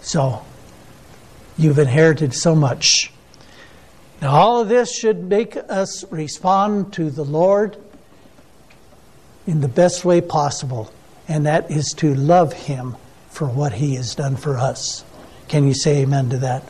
So, 0.00 0.44
you've 1.58 1.78
inherited 1.78 2.32
so 2.32 2.54
much. 2.54 3.12
Now, 4.22 4.30
all 4.30 4.60
of 4.62 4.68
this 4.68 4.94
should 4.96 5.24
make 5.24 5.56
us 5.56 6.10
respond 6.10 6.92
to 6.94 7.10
the 7.10 7.24
Lord 7.24 7.76
in 9.46 9.60
the 9.60 9.68
best 9.68 10.04
way 10.04 10.20
possible, 10.20 10.92
and 11.28 11.46
that 11.46 11.70
is 11.70 11.92
to 11.98 12.14
love 12.14 12.52
Him 12.52 12.96
for 13.28 13.46
what 13.46 13.72
He 13.72 13.94
has 13.96 14.14
done 14.14 14.36
for 14.36 14.56
us. 14.56 15.04
Can 15.48 15.66
you 15.66 15.74
say 15.74 16.02
amen 16.02 16.30
to 16.30 16.38
that? 16.38 16.64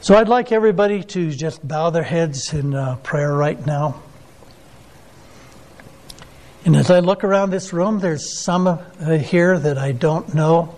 So, 0.00 0.16
I'd 0.16 0.28
like 0.28 0.52
everybody 0.52 1.02
to 1.02 1.30
just 1.32 1.66
bow 1.66 1.90
their 1.90 2.04
heads 2.04 2.54
in 2.54 2.74
uh, 2.74 2.96
prayer 2.96 3.32
right 3.32 3.64
now. 3.66 4.02
And 6.64 6.76
as 6.76 6.90
I 6.90 7.00
look 7.00 7.24
around 7.24 7.50
this 7.50 7.72
room, 7.72 7.98
there's 7.98 8.38
some 8.38 8.66
uh, 8.66 8.78
here 9.18 9.58
that 9.58 9.78
I 9.78 9.92
don't 9.92 10.34
know 10.34 10.74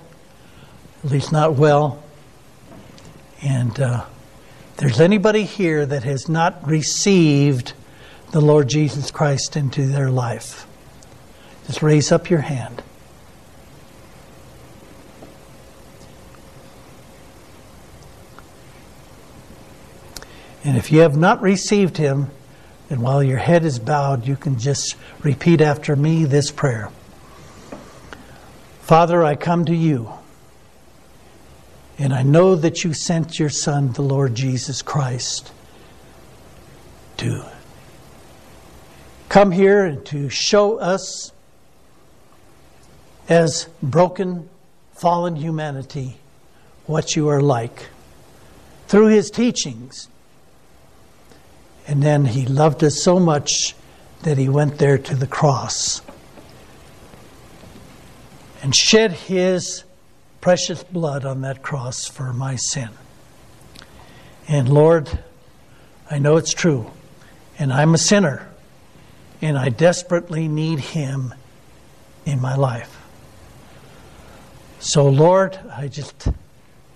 at 1.05 1.11
least 1.11 1.33
not 1.33 1.55
well. 1.55 2.03
And 3.43 3.79
uh, 3.81 4.05
there's 4.77 5.01
anybody 5.01 5.45
here 5.45 5.87
that 5.87 6.05
has 6.05 6.29
not 6.29 6.67
received 6.67 7.73
the 8.33 8.41
Lord 8.41 8.69
Jesus 8.69 9.11
Christ 9.11 9.57
into 9.57 9.87
their 9.87 10.11
life, 10.11 10.67
just 11.71 11.83
raise 11.83 12.11
up 12.11 12.29
your 12.29 12.41
hand. 12.41 12.83
And 20.65 20.77
if 20.77 20.91
you 20.91 20.99
have 21.03 21.17
not 21.17 21.41
received 21.41 21.97
him, 21.97 22.33
then 22.89 23.03
while 23.03 23.23
your 23.23 23.39
head 23.39 23.65
is 23.65 23.79
bowed, 23.79 24.27
you 24.27 24.35
can 24.35 24.59
just 24.59 24.97
repeat 25.23 25.61
after 25.61 25.95
me 25.95 26.25
this 26.25 26.51
prayer 26.51 26.91
Father, 28.81 29.23
I 29.23 29.37
come 29.37 29.65
to 29.67 29.75
you. 29.77 30.11
And 31.99 32.13
I 32.13 32.25
know 32.25 32.57
that 32.57 32.83
you 32.83 32.95
sent 32.95 33.39
your 33.39 33.49
Son, 33.49 33.93
the 33.93 34.03
Lord 34.03 34.35
Jesus 34.35 34.83
Christ, 34.83 35.53
to 37.19 37.45
come 39.29 39.53
here 39.53 39.85
and 39.85 40.05
to 40.07 40.29
show 40.31 40.79
us, 40.79 41.31
as 43.31 43.69
broken, 43.83 44.51
fallen 44.93 45.37
humanity, 45.37 46.19
what 46.85 47.17
you 47.17 47.29
are 47.29 47.41
like 47.41 47.87
through 48.89 49.07
his 49.07 49.31
teachings. 49.31 50.09
And 51.87 52.03
then 52.03 52.27
he 52.27 52.45
loved 52.45 52.85
us 52.85 53.03
so 53.03 53.19
much 53.19 53.75
that 54.25 54.37
he 54.37 54.49
went 54.49 54.77
there 54.77 54.99
to 54.99 55.15
the 55.15 55.27
cross 55.27 56.03
and 58.63 58.77
shed 58.77 59.13
his 59.13 59.85
precious 60.41 60.83
blood 60.85 61.25
on 61.25 61.41
that 61.43 61.63
cross 61.63 62.07
for 62.07 62.33
my 62.33 62.57
sin. 62.57 62.91
And 64.49 64.69
Lord, 64.69 65.21
I 66.11 66.19
know 66.19 66.37
it's 66.37 66.53
true, 66.53 66.91
and 67.59 67.73
I'm 67.73 67.95
a 67.95 67.99
sinner, 67.99 68.49
and 69.41 69.57
I 69.57 69.69
desperately 69.69 70.49
need 70.49 70.81
Him 70.81 71.35
in 72.27 72.41
my 72.41 72.57
life. 72.57 73.00
So, 74.81 75.07
Lord, 75.07 75.59
I 75.71 75.89
just 75.89 76.29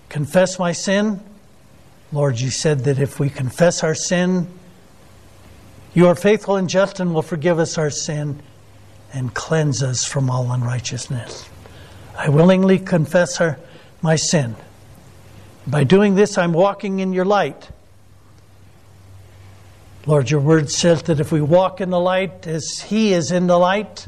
confess 0.09 0.57
my 0.57 0.71
sin. 0.71 1.21
Lord, 2.11 2.39
you 2.39 2.49
said 2.49 2.79
that 2.85 2.97
if 2.97 3.19
we 3.19 3.29
confess 3.29 3.83
our 3.83 3.93
sin, 3.93 4.47
you 5.93 6.07
are 6.07 6.15
faithful 6.15 6.55
and 6.55 6.67
just 6.67 6.99
and 6.99 7.13
will 7.13 7.21
forgive 7.21 7.59
us 7.59 7.77
our 7.77 7.91
sin 7.91 8.41
and 9.13 9.33
cleanse 9.35 9.83
us 9.83 10.03
from 10.03 10.31
all 10.31 10.51
unrighteousness. 10.51 11.47
I 12.17 12.29
willingly 12.29 12.79
confess 12.79 13.37
her, 13.37 13.59
my 14.01 14.15
sin. 14.15 14.55
By 15.67 15.83
doing 15.83 16.15
this, 16.15 16.39
I'm 16.39 16.53
walking 16.53 17.01
in 17.01 17.13
your 17.13 17.25
light. 17.25 17.69
Lord, 20.07 20.31
your 20.31 20.41
word 20.41 20.71
says 20.71 21.03
that 21.03 21.19
if 21.19 21.31
we 21.31 21.41
walk 21.41 21.81
in 21.81 21.91
the 21.91 21.99
light 21.99 22.47
as 22.47 22.79
he 22.79 23.13
is 23.13 23.31
in 23.31 23.45
the 23.45 23.59
light, 23.59 24.07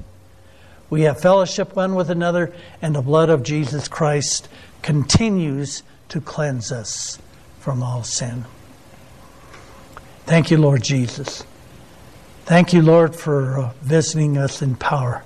we 0.90 1.02
have 1.02 1.20
fellowship 1.20 1.76
one 1.76 1.96
with 1.96 2.10
another, 2.10 2.54
and 2.82 2.96
the 2.96 3.02
blood 3.02 3.30
of 3.30 3.44
Jesus 3.44 3.88
Christ 3.88 4.48
continues 4.82 5.84
to 6.10 6.22
cleanse 6.22 6.72
us 6.72 7.20
from 7.60 7.84
all 7.84 8.04
sin. 8.04 8.46
Thank 10.26 10.52
you, 10.52 10.58
Lord 10.58 10.84
Jesus. 10.84 11.44
Thank 12.46 12.72
you, 12.72 12.82
Lord, 12.82 13.16
for 13.16 13.60
uh, 13.60 13.74
visiting 13.82 14.38
us 14.38 14.62
in 14.62 14.76
power 14.76 15.24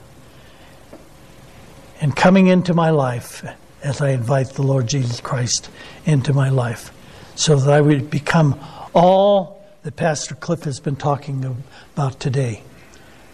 and 2.00 2.16
coming 2.16 2.48
into 2.48 2.74
my 2.74 2.90
life 2.90 3.46
as 3.84 4.02
I 4.02 4.10
invite 4.10 4.50
the 4.50 4.64
Lord 4.64 4.88
Jesus 4.88 5.22
Christ 5.22 5.70
into 6.06 6.34
my 6.34 6.50
life 6.50 6.92
so 7.36 7.56
that 7.56 7.72
I 7.72 7.82
would 7.82 8.10
become 8.10 8.60
all 8.94 9.64
that 9.84 9.96
Pastor 9.96 10.36
Cliff 10.36 10.64
has 10.64 10.80
been 10.80 10.96
talking 10.96 11.64
about 11.96 12.20
today. 12.20 12.64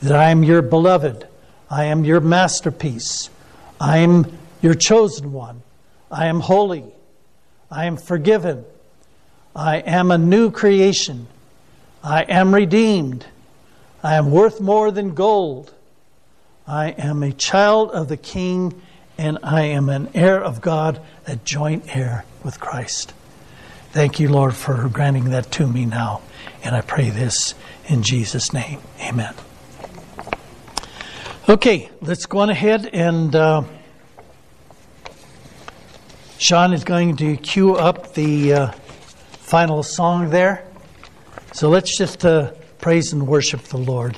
That 0.02 0.16
I 0.16 0.30
am 0.30 0.44
your 0.44 0.62
beloved, 0.62 1.28
I 1.70 1.86
am 1.86 2.06
your 2.06 2.22
masterpiece, 2.22 3.30
I 3.80 4.00
am 4.00 4.38
your 4.62 4.74
chosen 4.74 5.34
one, 5.34 5.62
I 6.10 6.28
am 6.28 6.40
holy, 6.40 6.86
I 7.70 7.86
am 7.86 7.98
forgiven, 7.98 8.66
I 9.56 9.78
am 9.78 10.12
a 10.12 10.18
new 10.18 10.52
creation, 10.52 11.28
I 12.04 12.24
am 12.24 12.54
redeemed, 12.54 13.26
I 14.04 14.16
am 14.16 14.32
worth 14.32 14.62
more 14.62 14.92
than 14.92 15.14
gold. 15.14 15.74
I 16.68 16.90
am 16.90 17.24
a 17.24 17.32
child 17.32 17.92
of 17.92 18.10
the 18.10 18.18
King, 18.18 18.82
and 19.18 19.40
I 19.42 19.64
am 19.64 19.88
an 19.88 20.10
heir 20.14 20.44
of 20.44 20.60
God, 20.60 21.02
a 21.26 21.38
joint 21.38 21.96
heir 21.96 22.26
with 22.44 22.60
Christ. 22.60 23.14
Thank 23.92 24.20
you, 24.20 24.30
Lord, 24.30 24.54
for 24.54 24.90
granting 24.90 25.30
that 25.32 25.50
to 25.54 25.68
me 25.68 25.86
now. 25.86 26.22
And 26.64 26.76
I 26.76 26.82
pray 26.82 27.10
this 27.10 27.56
in 27.88 28.04
Jesus' 28.04 28.52
name. 28.52 28.82
Amen. 29.00 29.34
Okay, 31.50 31.90
let's 32.02 32.26
go 32.26 32.40
on 32.40 32.50
ahead 32.50 32.90
and 32.92 33.34
uh, 33.34 33.64
Sean 36.38 36.74
is 36.74 36.84
going 36.84 37.16
to 37.16 37.38
cue 37.38 37.74
up 37.74 38.14
the 38.16 38.52
uh, 38.52 38.72
final 38.72 39.82
song 39.82 40.30
there. 40.30 40.66
So 41.54 41.70
let's 41.70 41.98
just 41.98 42.26
uh, 42.26 42.52
praise 42.80 43.14
and 43.14 43.26
worship 43.26 43.62
the 43.62 43.78
Lord. 43.78 44.18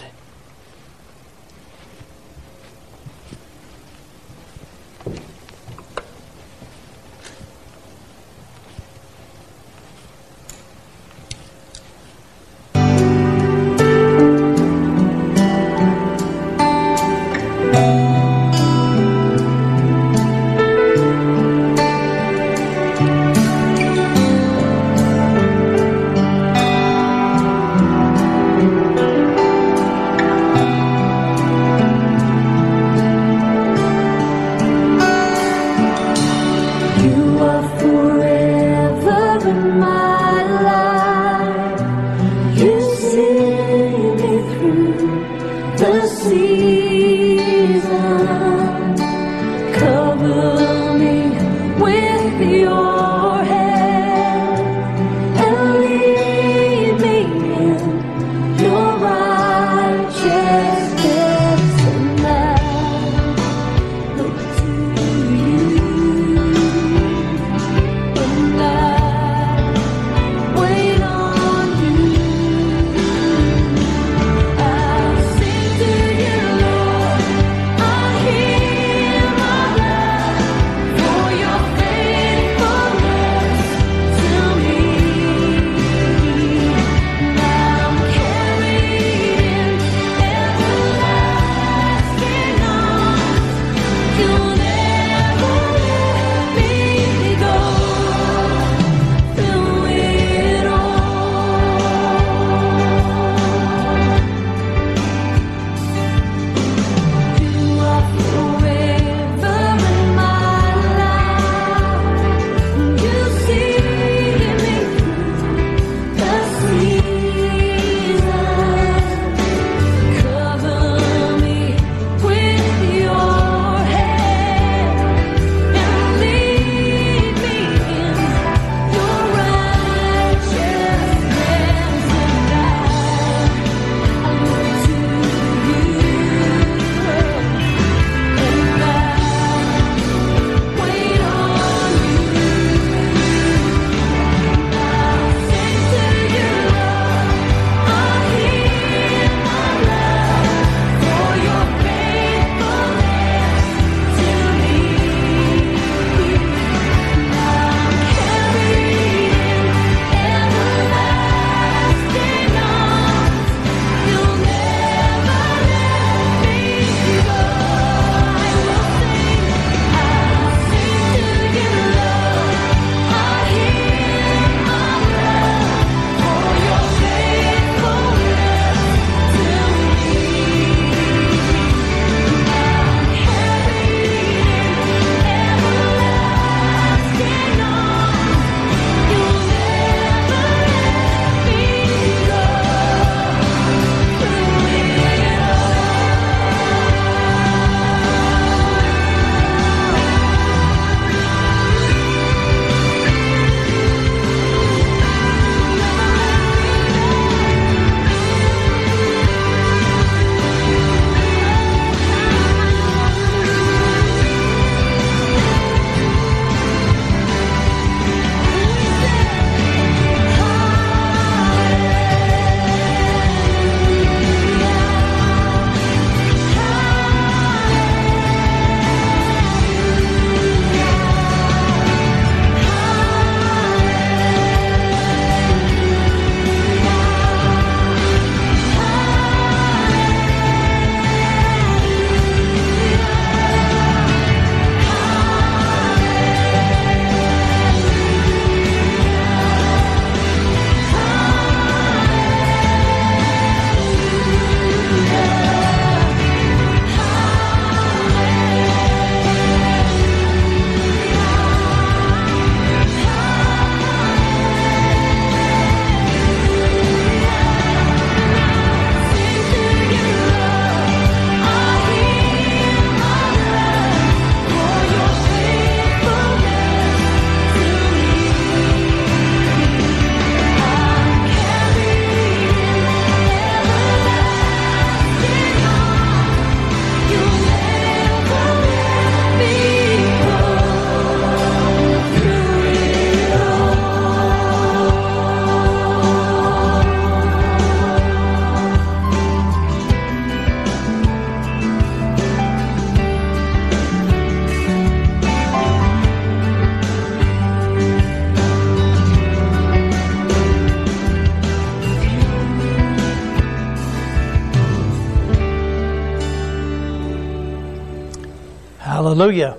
Hallelujah. 319.19 319.57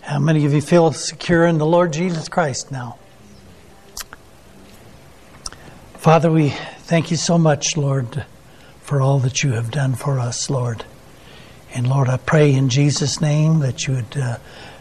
How 0.00 0.18
many 0.18 0.46
of 0.46 0.54
you 0.54 0.62
feel 0.62 0.90
secure 0.92 1.44
in 1.44 1.58
the 1.58 1.66
Lord 1.66 1.92
Jesus 1.92 2.30
Christ 2.30 2.72
now? 2.72 2.96
Father, 5.98 6.32
we 6.32 6.48
thank 6.48 7.10
you 7.10 7.18
so 7.18 7.36
much, 7.36 7.76
Lord, 7.76 8.24
for 8.80 9.02
all 9.02 9.18
that 9.18 9.42
you 9.42 9.52
have 9.52 9.70
done 9.70 9.92
for 9.96 10.18
us, 10.18 10.48
Lord. 10.48 10.86
And 11.74 11.86
Lord, 11.86 12.08
I 12.08 12.16
pray 12.16 12.54
in 12.54 12.70
Jesus' 12.70 13.20
name 13.20 13.58
that 13.58 13.86
you 13.86 13.96
would 13.96 14.16
uh, 14.16 14.38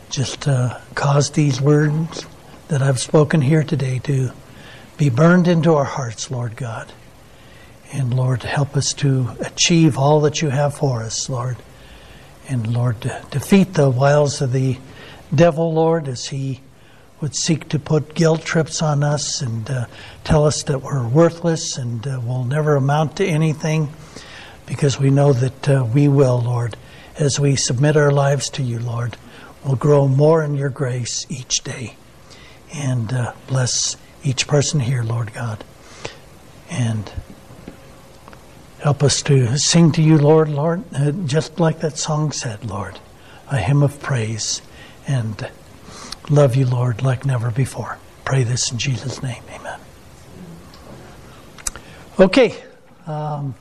just 0.09 0.47
uh, 0.47 0.79
cause 0.95 1.31
these 1.31 1.59
words 1.59 2.25
that 2.69 2.81
I've 2.81 3.01
spoken 3.01 3.41
here 3.41 3.63
today 3.63 3.99
to 4.05 4.31
be 4.97 5.09
burned 5.09 5.49
into 5.49 5.73
our 5.73 5.83
hearts, 5.83 6.31
Lord 6.31 6.55
God. 6.55 6.93
And 7.91 8.13
Lord, 8.13 8.43
help 8.43 8.77
us 8.77 8.93
to 8.93 9.35
achieve 9.41 9.97
all 9.97 10.21
that 10.21 10.41
you 10.41 10.51
have 10.51 10.73
for 10.73 11.03
us, 11.03 11.27
Lord. 11.27 11.57
And 12.47 12.73
Lord, 12.73 12.99
defeat 13.29 13.75
the 13.75 13.89
wiles 13.89 14.41
of 14.41 14.51
the 14.51 14.77
devil, 15.33 15.73
Lord, 15.73 16.07
as 16.07 16.27
he 16.27 16.59
would 17.21 17.35
seek 17.35 17.69
to 17.69 17.79
put 17.79 18.15
guilt 18.15 18.43
trips 18.43 18.81
on 18.81 19.03
us 19.03 19.41
and 19.41 19.69
uh, 19.69 19.85
tell 20.23 20.45
us 20.45 20.63
that 20.63 20.81
we're 20.81 21.07
worthless 21.07 21.77
and 21.77 22.05
uh, 22.05 22.19
will 22.25 22.43
never 22.43 22.75
amount 22.75 23.17
to 23.17 23.25
anything, 23.25 23.93
because 24.65 24.99
we 24.99 25.11
know 25.11 25.31
that 25.31 25.69
uh, 25.69 25.85
we 25.93 26.07
will, 26.07 26.41
Lord, 26.41 26.75
as 27.17 27.39
we 27.39 27.55
submit 27.55 27.95
our 27.95 28.11
lives 28.11 28.49
to 28.51 28.63
you, 28.63 28.79
Lord, 28.79 29.17
will 29.63 29.75
grow 29.75 30.07
more 30.07 30.43
in 30.43 30.55
your 30.55 30.69
grace 30.69 31.25
each 31.29 31.63
day. 31.63 31.95
And 32.73 33.13
uh, 33.13 33.33
bless 33.47 33.97
each 34.23 34.47
person 34.47 34.79
here, 34.79 35.03
Lord 35.03 35.33
God. 35.33 35.63
And 36.69 37.11
help 38.82 39.03
us 39.03 39.21
to 39.21 39.57
sing 39.57 39.91
to 39.91 40.01
you, 40.01 40.17
Lord, 40.17 40.49
Lord, 40.49 40.84
uh, 40.95 41.11
just 41.11 41.59
like 41.59 41.79
that 41.82 41.97
song 41.97 42.32
said, 42.32 42.65
Lord, 42.65 42.99
a 43.51 43.57
hymn 43.57 43.84
of 43.84 44.01
praise. 44.01 44.61
And 45.07 45.49
love 46.29 46.55
you, 46.55 46.65
Lord, 46.65 47.03
like 47.03 47.25
never 47.25 47.51
before. 47.51 47.99
Pray 48.25 48.43
this 48.43 48.71
in 48.71 48.79
Jesus' 48.79 49.21
name. 49.21 49.43
Amen. 49.51 49.79
Okay. 52.19 52.55
Um, 53.05 53.53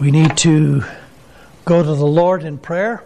we 0.00 0.10
need 0.10 0.36
to 0.38 0.82
go 1.64 1.82
to 1.82 1.94
the 1.94 2.06
Lord 2.06 2.42
in 2.42 2.58
prayer. 2.58 3.04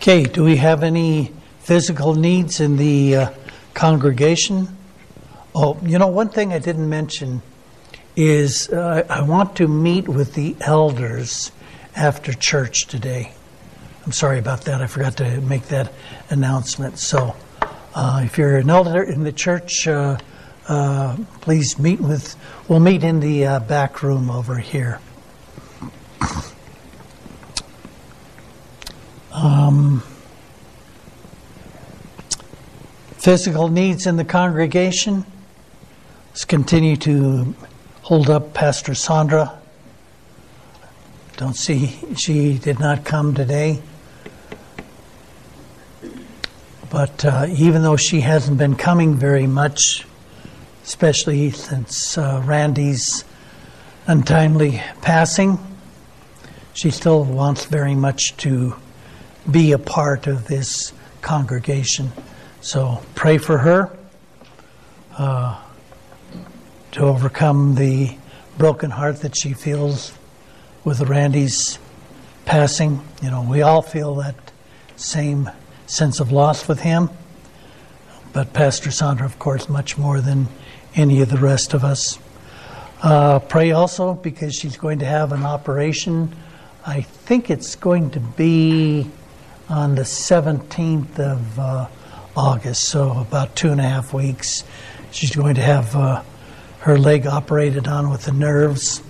Okay, 0.00 0.22
do 0.22 0.44
we 0.44 0.56
have 0.56 0.82
any 0.82 1.30
physical 1.58 2.14
needs 2.14 2.58
in 2.58 2.78
the 2.78 3.16
uh, 3.16 3.30
congregation? 3.74 4.66
Oh, 5.54 5.78
you 5.84 5.98
know, 5.98 6.06
one 6.06 6.30
thing 6.30 6.54
I 6.54 6.58
didn't 6.58 6.88
mention 6.88 7.42
is 8.16 8.70
uh, 8.70 9.04
I 9.10 9.20
want 9.20 9.56
to 9.56 9.68
meet 9.68 10.08
with 10.08 10.32
the 10.32 10.56
elders 10.62 11.52
after 11.94 12.32
church 12.32 12.86
today. 12.86 13.34
I'm 14.06 14.12
sorry 14.12 14.38
about 14.38 14.62
that. 14.62 14.80
I 14.80 14.86
forgot 14.86 15.18
to 15.18 15.38
make 15.42 15.64
that 15.64 15.92
announcement. 16.30 16.98
So, 16.98 17.36
uh, 17.94 18.22
if 18.24 18.38
you're 18.38 18.56
an 18.56 18.70
elder 18.70 19.02
in 19.02 19.22
the 19.22 19.32
church, 19.32 19.86
uh, 19.86 20.16
uh, 20.66 21.18
please 21.42 21.78
meet 21.78 22.00
with. 22.00 22.36
We'll 22.68 22.80
meet 22.80 23.04
in 23.04 23.20
the 23.20 23.44
uh, 23.44 23.60
back 23.60 24.02
room 24.02 24.30
over 24.30 24.56
here. 24.56 24.98
Um, 29.32 30.02
physical 33.12 33.68
needs 33.68 34.06
in 34.06 34.16
the 34.16 34.24
congregation. 34.24 35.24
Let's 36.30 36.44
continue 36.44 36.96
to 36.96 37.54
hold 38.02 38.28
up 38.28 38.54
Pastor 38.54 38.94
Sandra. 38.94 39.56
Don't 41.36 41.54
see 41.54 41.98
she 42.16 42.58
did 42.58 42.80
not 42.80 43.04
come 43.04 43.34
today. 43.34 43.80
But 46.90 47.24
uh, 47.24 47.46
even 47.50 47.82
though 47.82 47.96
she 47.96 48.20
hasn't 48.20 48.58
been 48.58 48.74
coming 48.74 49.14
very 49.14 49.46
much, 49.46 50.04
especially 50.82 51.52
since 51.52 52.18
uh, 52.18 52.42
Randy's 52.44 53.24
untimely 54.08 54.82
passing, 55.02 55.58
she 56.72 56.90
still 56.90 57.22
wants 57.24 57.66
very 57.66 57.94
much 57.94 58.36
to 58.38 58.74
be 59.48 59.72
a 59.72 59.78
part 59.78 60.26
of 60.26 60.46
this 60.46 60.92
congregation. 61.22 62.10
So 62.60 63.02
pray 63.14 63.38
for 63.38 63.58
her 63.58 63.96
uh, 65.16 65.62
to 66.92 67.00
overcome 67.00 67.74
the 67.74 68.16
broken 68.58 68.90
heart 68.90 69.20
that 69.20 69.36
she 69.36 69.52
feels 69.52 70.12
with 70.84 71.00
Randy's 71.02 71.78
passing. 72.44 73.00
You 73.22 73.30
know, 73.30 73.42
we 73.42 73.62
all 73.62 73.82
feel 73.82 74.16
that 74.16 74.34
same 74.96 75.50
sense 75.86 76.20
of 76.20 76.30
loss 76.30 76.68
with 76.68 76.80
him, 76.80 77.10
but 78.32 78.52
Pastor 78.52 78.90
Sandra, 78.90 79.26
of 79.26 79.38
course, 79.38 79.68
much 79.68 79.96
more 79.96 80.20
than 80.20 80.48
any 80.94 81.22
of 81.22 81.30
the 81.30 81.38
rest 81.38 81.74
of 81.74 81.84
us. 81.84 82.18
Uh, 83.02 83.38
pray 83.38 83.72
also 83.72 84.14
because 84.14 84.54
she's 84.54 84.76
going 84.76 84.98
to 84.98 85.06
have 85.06 85.32
an 85.32 85.44
operation. 85.44 86.34
I 86.86 87.00
think 87.00 87.50
it's 87.50 87.74
going 87.76 88.10
to 88.10 88.20
be 88.20 89.10
on 89.70 89.94
the 89.94 90.02
17th 90.02 91.18
of 91.20 91.58
uh, 91.58 91.86
August, 92.36 92.82
so 92.88 93.12
about 93.12 93.54
two 93.54 93.70
and 93.70 93.80
a 93.80 93.84
half 93.84 94.12
weeks. 94.12 94.64
She's 95.12 95.34
going 95.34 95.54
to 95.54 95.62
have 95.62 95.94
uh, 95.94 96.22
her 96.80 96.98
leg 96.98 97.26
operated 97.26 97.86
on 97.86 98.10
with 98.10 98.24
the 98.24 98.32
nerves. 98.32 99.00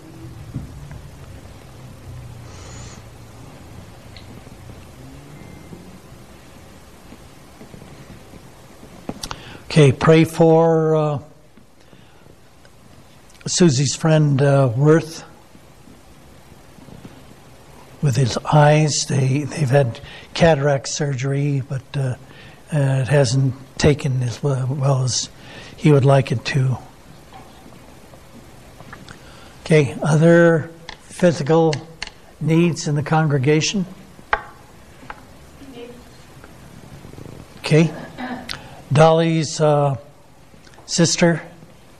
Okay, 9.64 9.92
pray 9.92 10.24
for 10.24 10.94
uh, 10.94 11.18
Susie's 13.46 13.96
friend 13.96 14.42
uh, 14.42 14.70
Worth 14.76 15.24
with 18.02 18.16
his 18.16 18.36
eyes. 18.52 19.06
They 19.06 19.44
they've 19.44 19.70
had 19.70 20.00
cataract 20.34 20.88
surgery, 20.88 21.62
but 21.68 21.82
uh, 21.94 22.16
uh, 22.72 23.02
it 23.02 23.08
hasn't 23.08 23.54
taken 23.78 24.22
as 24.22 24.42
well 24.42 25.02
as 25.02 25.28
he 25.76 25.92
would 25.92 26.04
like 26.04 26.32
it 26.32 26.44
to. 26.46 26.78
Okay, 29.64 29.96
other 30.02 30.70
physical 31.02 31.74
needs 32.40 32.88
in 32.88 32.94
the 32.94 33.02
congregation? 33.02 33.86
Okay. 37.58 37.92
Dolly's 38.92 39.60
uh, 39.60 39.96
sister, 40.86 41.42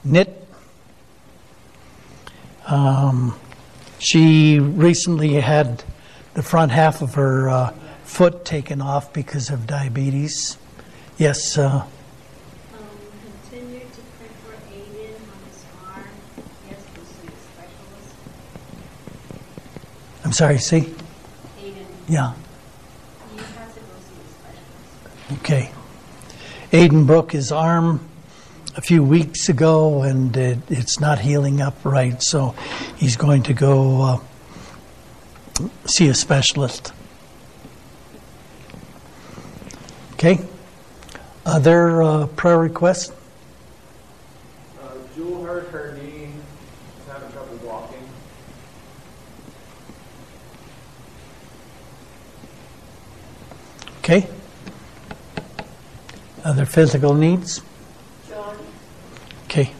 Knit. 0.02 0.36
Um, 2.66 3.38
she 4.00 4.58
recently 4.58 5.34
had 5.34 5.84
the 6.34 6.42
front 6.42 6.72
half 6.72 7.02
of 7.02 7.14
her 7.14 7.48
uh, 7.50 7.72
foot 8.04 8.44
taken 8.46 8.80
off 8.80 9.12
because 9.12 9.50
of 9.50 9.66
diabetes. 9.66 10.56
Yes. 11.18 11.58
Uh, 11.58 11.84
um, 11.84 11.86
continue 13.50 13.80
to 13.80 14.00
pray 14.18 14.28
for 14.42 14.56
Aiden 14.72 15.14
on 15.28 15.38
his 15.48 15.64
arm. 15.86 16.04
He 16.66 16.74
to 16.74 16.80
see 17.04 17.28
a 17.28 17.36
specialist. 17.52 18.14
I'm 20.24 20.32
sorry, 20.32 20.58
see? 20.58 20.80
Aiden, 21.60 21.84
Yeah. 22.08 22.32
he 23.32 23.36
has 23.36 23.74
to 23.74 23.80
go 23.80 23.86
see 24.00 24.16
a 24.16 24.32
specialist. 25.28 25.40
Okay. 25.44 25.70
Aiden 26.72 27.06
broke 27.06 27.32
his 27.32 27.52
arm 27.52 28.00
a 28.80 28.82
few 28.82 29.04
weeks 29.04 29.50
ago 29.50 30.00
and 30.04 30.34
it, 30.38 30.58
it's 30.70 30.98
not 31.00 31.18
healing 31.18 31.60
up 31.60 31.84
right, 31.84 32.22
so 32.22 32.54
he's 32.96 33.14
going 33.14 33.42
to 33.42 33.52
go 33.52 34.00
uh, 34.00 35.66
see 35.84 36.08
a 36.08 36.14
specialist. 36.14 36.90
Okay. 40.14 40.38
Other 41.44 42.02
uh, 42.02 42.26
prayer 42.28 42.58
requests? 42.58 43.12
Uh, 44.82 44.92
Jewel 45.14 45.44
hurt 45.44 45.68
her 45.68 45.98
knee. 45.98 46.30
She's 46.96 47.12
having 47.12 47.30
trouble 47.32 47.56
walking. 47.62 48.08
Okay. 53.98 54.26
Other 56.44 56.64
physical 56.64 57.12
needs? 57.12 57.60
Okay. 59.50 59.72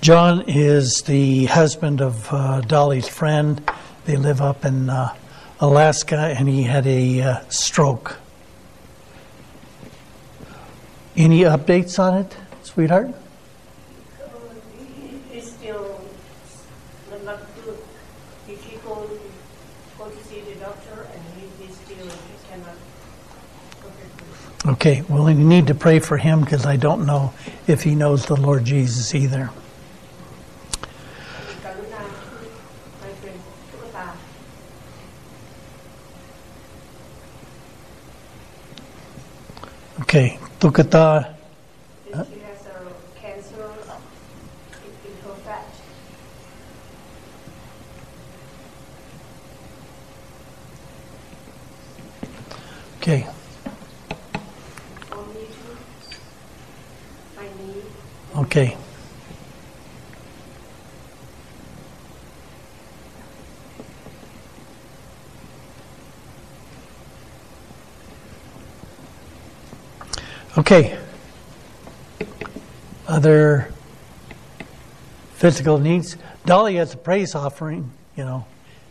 John 0.00 0.42
is 0.48 1.02
the 1.02 1.44
husband 1.44 2.00
of 2.00 2.26
uh, 2.32 2.62
Dolly's 2.62 3.06
friend, 3.06 3.62
They 4.04 4.16
live 4.16 4.40
up 4.40 4.64
in 4.64 4.90
uh, 4.90 5.14
Alaska, 5.60 6.34
and 6.36 6.48
he 6.48 6.64
had 6.64 6.88
a 6.88 7.20
uh, 7.20 7.40
stroke. 7.48 8.18
Any 11.16 11.42
updates 11.42 12.00
on 12.00 12.18
it, 12.18 12.36
sweetheart? 12.64 13.14
It's 15.32 15.52
still 15.52 16.00
not- 17.10 17.24
not 17.24 17.40
good. 17.64 17.78
If 18.48 18.64
he 18.64 18.76
go, 18.78 19.08
go 19.98 20.08
to 20.10 20.24
see 20.24 20.40
the 20.40 20.54
doctor 20.58 21.06
and 21.14 21.22
he 21.36 21.64
is 21.66 21.76
still, 21.76 22.06
he 22.06 22.48
cannot 22.50 22.74
go 23.82 23.88
to 23.88 24.04
the 24.16 24.57
Okay, 24.68 25.02
well, 25.08 25.24
we 25.24 25.32
need 25.32 25.68
to 25.68 25.74
pray 25.74 25.98
for 25.98 26.18
him 26.18 26.42
because 26.42 26.66
I 26.66 26.76
don't 26.76 27.06
know 27.06 27.32
if 27.66 27.82
he 27.82 27.94
knows 27.94 28.26
the 28.26 28.36
Lord 28.36 28.66
Jesus 28.66 29.14
either. 29.14 29.48
Okay, 40.02 40.38
Tukata. 40.60 41.34
Okay. 52.98 53.26
Okay. 58.38 58.76
Okay. 70.58 70.98
Other 73.06 73.72
physical 75.34 75.78
needs. 75.78 76.16
Dolly 76.44 76.76
has 76.76 76.94
a 76.94 76.96
praise 76.96 77.36
offering, 77.36 77.92
you 78.16 78.24
know. 78.24 78.44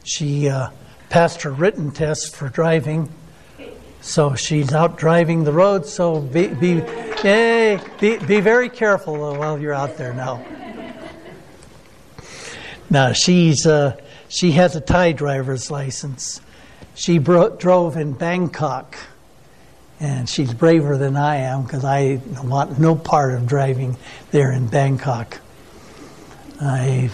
She 0.06 0.48
uh, 0.48 0.70
passed 1.10 1.42
her 1.42 1.52
written 1.52 1.92
test 1.92 2.36
for 2.36 2.48
driving. 2.48 3.10
So 4.08 4.36
she's 4.36 4.74
out 4.74 4.98
driving 4.98 5.44
the 5.44 5.52
road. 5.52 5.86
So 5.86 6.22
be 6.22 6.48
be, 6.48 6.82
yay, 7.26 7.78
be, 8.00 8.18
be 8.18 8.40
very 8.40 8.70
careful 8.70 9.18
while 9.18 9.60
you're 9.60 9.74
out 9.74 9.98
there 9.98 10.14
now. 10.14 10.44
Now 12.90 13.12
she's 13.12 13.68
uh, 13.68 13.98
she 14.30 14.54
has 14.54 14.78
a 14.78 14.82
Thai 14.82 15.12
driver's 15.12 15.70
license. 15.70 16.40
She 16.96 17.18
bro- 17.20 17.58
drove 17.58 17.98
in 17.98 18.14
Bangkok, 18.14 18.96
and 20.00 20.30
she's 20.30 20.54
braver 20.54 20.98
than 20.98 21.18
I 21.18 21.36
am 21.36 21.64
because 21.64 21.84
I 21.84 22.22
want 22.46 22.80
no 22.80 22.96
part 22.96 23.34
of 23.34 23.46
driving 23.46 23.98
there 24.32 24.54
in 24.54 24.68
Bangkok. 24.68 25.38
I'm 26.62 27.12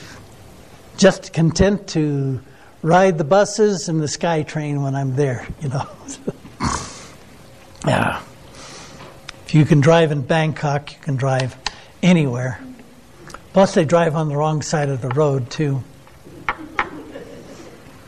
just 0.97 1.33
content 1.33 1.87
to 1.89 2.39
ride 2.83 3.17
the 3.17 3.23
buses 3.23 3.89
and 3.89 3.99
the 3.99 4.05
SkyTrain 4.05 4.83
when 4.83 4.93
I'm 4.93 5.15
there. 5.15 5.47
You 5.59 5.69
know. 5.69 5.89
Yeah. 7.85 8.21
If 9.45 9.53
you 9.53 9.65
can 9.65 9.81
drive 9.81 10.11
in 10.11 10.21
Bangkok, 10.21 10.93
you 10.93 10.99
can 10.99 11.15
drive 11.15 11.57
anywhere. 12.01 12.59
Plus, 13.51 13.73
they 13.73 13.85
drive 13.85 14.15
on 14.15 14.29
the 14.29 14.35
wrong 14.35 14.61
side 14.61 14.89
of 14.89 15.01
the 15.01 15.09
road, 15.09 15.49
too. 15.51 15.83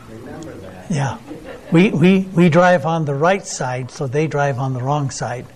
Remember 0.08 0.54
that. 0.54 0.90
Yeah. 0.90 1.18
We, 1.70 1.90
we, 1.90 2.20
we 2.34 2.48
drive 2.48 2.86
on 2.86 3.04
the 3.04 3.14
right 3.14 3.46
side, 3.46 3.90
so 3.90 4.06
they 4.06 4.26
drive 4.26 4.58
on 4.58 4.72
the 4.72 4.80
wrong 4.80 5.10
side. 5.10 5.46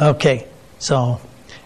Okay. 0.00 0.48
So, 0.78 1.20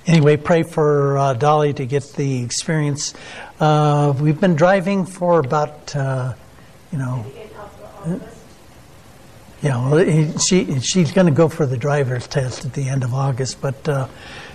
anyway, 0.06 0.36
pray 0.36 0.62
for 0.62 1.16
uh, 1.16 1.34
Dolly 1.34 1.72
to 1.72 1.86
get 1.86 2.04
the 2.12 2.42
experience. 2.42 3.14
Uh, 3.58 4.12
we've 4.20 4.40
been 4.40 4.56
driving 4.56 5.06
for 5.06 5.40
about, 5.40 5.96
uh, 5.96 6.34
you 6.92 6.98
know. 6.98 7.24
Yeah, 9.62 9.90
well, 9.90 10.38
she 10.38 10.80
she's 10.80 11.12
going 11.12 11.26
to 11.26 11.32
go 11.32 11.48
for 11.48 11.64
the 11.64 11.78
driver's 11.78 12.26
test 12.26 12.66
at 12.66 12.74
the 12.74 12.88
end 12.88 13.02
of 13.04 13.14
August, 13.14 13.60
but 13.60 13.88
uh, 13.88 14.06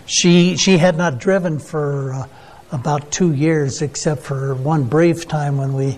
she 0.05 0.57
she 0.57 0.77
had 0.77 0.95
not 0.95 1.17
driven 1.17 1.57
for 1.57 2.13
uh, 2.13 2.27
about 2.71 3.11
two 3.11 3.33
years, 3.33 3.81
except 3.81 4.21
for 4.21 4.53
one 4.53 4.83
brief 4.83 5.27
time 5.27 5.57
when 5.57 5.73
we 5.73 5.97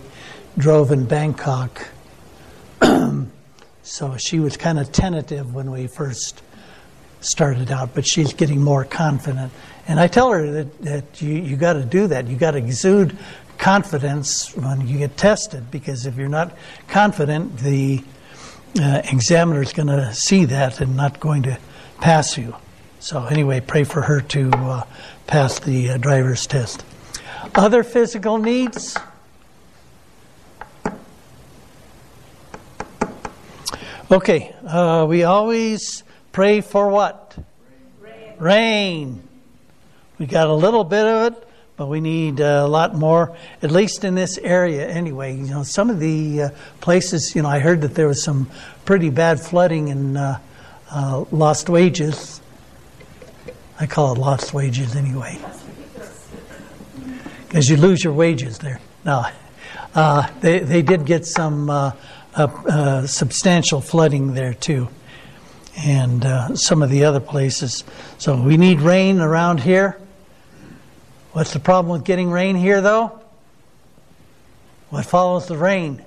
drove 0.57 0.91
in 0.91 1.05
Bangkok. 1.05 1.87
so 3.83 4.17
she 4.17 4.39
was 4.39 4.55
kind 4.55 4.79
of 4.79 4.91
tentative 4.91 5.53
when 5.53 5.69
we 5.69 5.87
first 5.87 6.41
started 7.19 7.71
out, 7.71 7.93
but 7.93 8.07
she's 8.07 8.33
getting 8.33 8.61
more 8.61 8.85
confident. 8.85 9.51
And 9.87 9.99
I 9.99 10.07
tell 10.07 10.31
her 10.31 10.49
that, 10.51 10.81
that 10.81 11.21
you, 11.21 11.33
you 11.33 11.57
got 11.57 11.73
to 11.73 11.83
do 11.83 12.07
that. 12.07 12.27
You 12.27 12.37
got 12.37 12.51
to 12.51 12.57
exude 12.57 13.17
confidence 13.57 14.55
when 14.55 14.87
you 14.87 14.97
get 14.97 15.17
tested, 15.17 15.69
because 15.71 16.05
if 16.05 16.15
you're 16.15 16.29
not 16.29 16.55
confident, 16.87 17.57
the 17.57 18.03
uh, 18.79 19.01
examiner 19.11 19.61
is 19.61 19.73
going 19.73 19.87
to 19.87 20.13
see 20.13 20.45
that 20.45 20.81
and 20.81 20.95
not 20.95 21.19
going 21.19 21.43
to 21.43 21.57
pass 21.99 22.37
you. 22.37 22.55
So, 22.99 23.25
anyway, 23.25 23.59
pray 23.59 23.83
for 23.83 24.01
her 24.01 24.21
to 24.21 24.49
uh, 24.51 24.83
pass 25.27 25.59
the 25.59 25.91
uh, 25.91 25.97
driver's 25.97 26.47
test. 26.47 26.85
Other 27.55 27.83
physical 27.83 28.37
needs? 28.37 28.97
Okay, 34.09 34.55
uh, 34.65 35.05
we 35.09 35.23
always 35.23 36.03
pray 36.31 36.61
for 36.61 36.87
what? 36.89 37.35
Rain. 37.99 38.35
Rain. 38.37 39.23
We 40.19 40.25
got 40.25 40.47
a 40.47 40.53
little 40.53 40.83
bit 40.83 41.05
of 41.05 41.33
it, 41.33 41.47
but 41.75 41.87
we 41.87 41.99
need 41.99 42.39
uh, 42.39 42.61
a 42.63 42.67
lot 42.67 42.93
more, 42.93 43.35
at 43.61 43.71
least 43.71 44.03
in 44.03 44.15
this 44.15 44.37
area 44.37 44.87
anyway. 44.87 45.35
You 45.35 45.47
know, 45.47 45.63
some 45.63 45.89
of 45.89 45.99
the 45.99 46.43
uh, 46.43 46.49
places, 46.81 47.35
you 47.35 47.41
know, 47.41 47.49
I 47.49 47.59
heard 47.59 47.81
that 47.81 47.95
there 47.95 48.07
was 48.07 48.23
some 48.23 48.49
pretty 48.85 49.09
bad 49.09 49.39
flooding 49.39 49.89
and 49.89 50.17
uh, 50.17 50.37
uh, 50.91 51.25
Lost 51.31 51.69
Wages. 51.69 52.41
I 53.79 53.87
call 53.87 54.13
it 54.13 54.19
Lost 54.19 54.53
Wages 54.53 54.95
anyway. 54.95 55.39
Because 57.47 57.69
you 57.69 57.77
lose 57.77 58.03
your 58.03 58.13
wages 58.13 58.59
there. 58.59 58.79
No, 59.03 59.25
uh, 59.95 60.27
they, 60.41 60.59
they 60.59 60.81
did 60.81 61.05
get 61.05 61.25
some 61.25 61.69
uh, 61.69 63.05
substantial 63.05 63.81
flooding 63.81 64.33
there 64.33 64.53
too, 64.53 64.89
and 65.77 66.57
some 66.57 66.81
of 66.81 66.89
the 66.89 67.03
other 67.05 67.19
places. 67.19 67.83
So 68.17 68.41
we 68.41 68.57
need 68.57 68.81
rain 68.81 69.19
around 69.19 69.59
here. 69.59 69.99
What's 71.33 71.51
the 71.51 71.59
problem 71.59 71.91
with 71.91 72.03
getting 72.03 72.29
rain 72.29 72.55
here, 72.55 72.79
though? 72.79 73.19
What 74.91 75.03
follows 75.03 75.47
the 75.47 75.57
rain? 75.57 75.99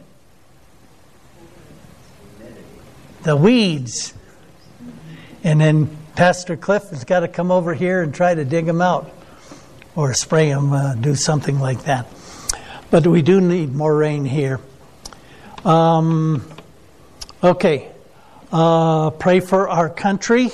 The 3.24 3.34
weeds. 3.34 4.14
And 5.42 5.60
then 5.60 5.96
Pastor 6.14 6.56
Cliff 6.56 6.90
has 6.90 7.02
got 7.02 7.20
to 7.20 7.28
come 7.28 7.50
over 7.50 7.74
here 7.74 8.02
and 8.02 8.14
try 8.14 8.36
to 8.36 8.44
dig 8.44 8.66
them 8.66 8.80
out 8.80 9.10
or 9.96 10.14
spray 10.14 10.50
them, 10.50 10.72
uh, 10.72 10.94
do 10.94 11.16
something 11.16 11.58
like 11.58 11.82
that. 11.84 12.06
But 12.92 13.04
we 13.04 13.20
do 13.20 13.40
need 13.40 13.74
more 13.74 13.96
rain 13.96 14.24
here. 14.24 14.60
Um, 15.64 16.48
okay. 17.42 17.88
Uh, 18.52 19.10
pray 19.10 19.40
for 19.40 19.68
our 19.68 19.90
country. 19.90 20.52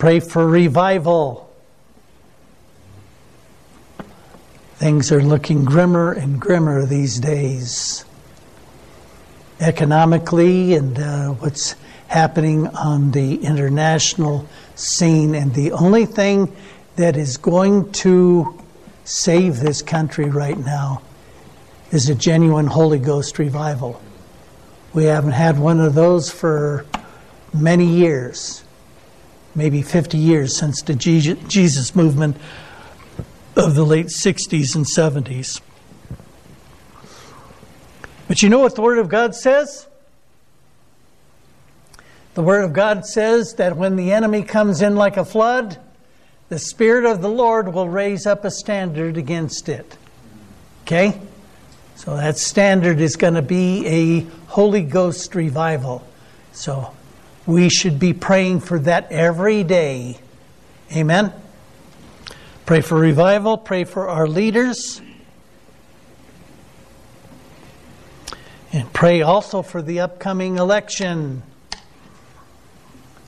Pray 0.00 0.18
for 0.18 0.46
revival. 0.46 1.54
Things 4.76 5.12
are 5.12 5.22
looking 5.22 5.66
grimmer 5.66 6.12
and 6.12 6.40
grimmer 6.40 6.86
these 6.86 7.20
days, 7.20 8.06
economically, 9.60 10.72
and 10.72 10.98
uh, 10.98 11.28
what's 11.32 11.74
happening 12.08 12.66
on 12.68 13.10
the 13.10 13.44
international 13.44 14.48
scene. 14.74 15.34
And 15.34 15.52
the 15.52 15.72
only 15.72 16.06
thing 16.06 16.50
that 16.96 17.18
is 17.18 17.36
going 17.36 17.92
to 17.92 18.58
save 19.04 19.60
this 19.60 19.82
country 19.82 20.30
right 20.30 20.56
now 20.56 21.02
is 21.90 22.08
a 22.08 22.14
genuine 22.14 22.68
Holy 22.68 22.98
Ghost 22.98 23.38
revival. 23.38 24.00
We 24.94 25.04
haven't 25.04 25.32
had 25.32 25.58
one 25.58 25.78
of 25.78 25.92
those 25.92 26.30
for 26.30 26.86
many 27.52 27.84
years 27.84 28.64
maybe 29.54 29.82
50 29.82 30.16
years 30.16 30.56
since 30.56 30.82
the 30.82 30.94
Jesus 30.94 31.96
movement 31.96 32.36
of 33.56 33.74
the 33.74 33.84
late 33.84 34.06
60s 34.06 34.74
and 34.74 34.84
70s. 34.84 35.60
But 38.28 38.42
you 38.42 38.48
know 38.48 38.60
what 38.60 38.76
the 38.76 38.82
Word 38.82 38.98
of 38.98 39.08
God 39.08 39.34
says? 39.34 39.88
The 42.34 42.42
Word 42.42 42.64
of 42.64 42.72
God 42.72 43.04
says 43.04 43.54
that 43.54 43.76
when 43.76 43.96
the 43.96 44.12
enemy 44.12 44.44
comes 44.44 44.82
in 44.82 44.94
like 44.94 45.16
a 45.16 45.24
flood, 45.24 45.78
the 46.48 46.58
Spirit 46.58 47.04
of 47.04 47.22
the 47.22 47.28
Lord 47.28 47.74
will 47.74 47.88
raise 47.88 48.26
up 48.26 48.44
a 48.44 48.50
standard 48.50 49.16
against 49.16 49.68
it. 49.68 49.96
Okay? 50.82 51.20
So 51.96 52.16
that 52.16 52.38
standard 52.38 53.00
is 53.00 53.16
going 53.16 53.34
to 53.34 53.42
be 53.42 53.86
a 53.86 54.20
Holy 54.46 54.82
Ghost 54.82 55.34
revival. 55.34 56.06
So 56.52 56.94
we 57.50 57.68
should 57.68 57.98
be 57.98 58.12
praying 58.12 58.60
for 58.60 58.78
that 58.78 59.10
every 59.10 59.64
day. 59.64 60.18
Amen? 60.94 61.32
Pray 62.64 62.80
for 62.80 62.96
revival, 62.96 63.58
pray 63.58 63.82
for 63.82 64.08
our 64.08 64.28
leaders. 64.28 65.00
And 68.72 68.92
pray 68.92 69.22
also 69.22 69.62
for 69.62 69.82
the 69.82 69.98
upcoming 69.98 70.58
election. 70.58 71.42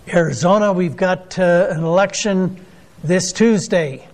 Arizona, 0.06 0.72
we've 0.72 0.96
got 0.96 1.36
uh, 1.36 1.66
an 1.70 1.82
election 1.82 2.64
this 3.02 3.32
Tuesday. 3.32 4.06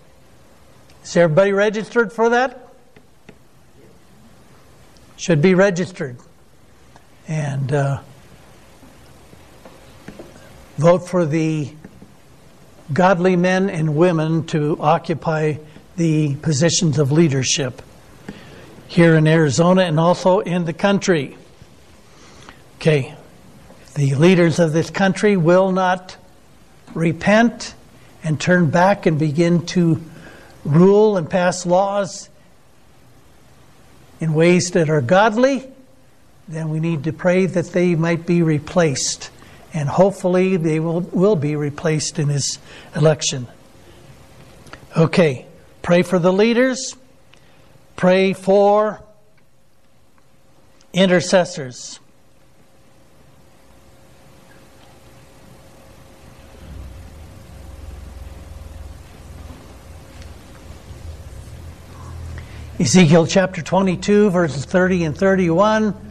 Is 1.04 1.16
everybody 1.18 1.52
registered 1.52 2.14
for 2.14 2.30
that? 2.30 2.66
Should 5.18 5.42
be 5.42 5.54
registered. 5.54 6.16
And 7.26 7.72
uh, 7.74 8.00
vote 10.78 11.08
for 11.08 11.26
the 11.26 11.70
godly 12.92 13.34
men 13.34 13.68
and 13.68 13.96
women 13.96 14.46
to 14.46 14.78
occupy 14.80 15.54
the 15.96 16.36
positions 16.36 16.98
of 16.98 17.10
leadership 17.10 17.82
here 18.86 19.16
in 19.16 19.26
Arizona 19.26 19.82
and 19.82 19.98
also 19.98 20.38
in 20.38 20.64
the 20.64 20.72
country. 20.72 21.36
Okay, 22.76 23.14
the 23.94 24.14
leaders 24.14 24.60
of 24.60 24.72
this 24.72 24.88
country 24.88 25.36
will 25.36 25.72
not 25.72 26.16
repent 26.94 27.74
and 28.22 28.40
turn 28.40 28.70
back 28.70 29.04
and 29.04 29.18
begin 29.18 29.66
to 29.66 30.00
rule 30.64 31.16
and 31.16 31.28
pass 31.28 31.66
laws 31.66 32.28
in 34.20 34.32
ways 34.32 34.70
that 34.72 34.88
are 34.88 35.00
godly, 35.00 35.68
then 36.46 36.68
we 36.70 36.78
need 36.78 37.04
to 37.04 37.12
pray 37.12 37.46
that 37.46 37.66
they 37.66 37.96
might 37.96 38.26
be 38.26 38.42
replaced. 38.42 39.30
And 39.74 39.88
hopefully 39.88 40.56
they 40.56 40.80
will, 40.80 41.00
will 41.00 41.36
be 41.36 41.56
replaced 41.56 42.18
in 42.18 42.28
his 42.28 42.58
election. 42.96 43.46
Okay, 44.96 45.46
pray 45.82 46.02
for 46.02 46.18
the 46.18 46.32
leaders. 46.32 46.96
Pray 47.96 48.32
for 48.32 49.02
intercessors. 50.92 52.00
Ezekiel 62.80 63.26
chapter 63.26 63.60
22, 63.60 64.30
verses 64.30 64.64
30 64.64 65.04
and 65.04 65.18
31. 65.18 66.07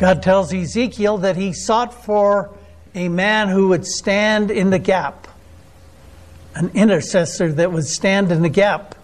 God 0.00 0.22
tells 0.22 0.50
Ezekiel 0.54 1.18
that 1.18 1.36
he 1.36 1.52
sought 1.52 1.92
for 1.92 2.48
a 2.94 3.10
man 3.10 3.48
who 3.48 3.68
would 3.68 3.86
stand 3.86 4.50
in 4.50 4.70
the 4.70 4.78
gap, 4.78 5.28
an 6.54 6.70
intercessor 6.72 7.52
that 7.52 7.70
would 7.70 7.84
stand 7.84 8.32
in 8.32 8.40
the 8.40 8.48
gap, 8.48 8.94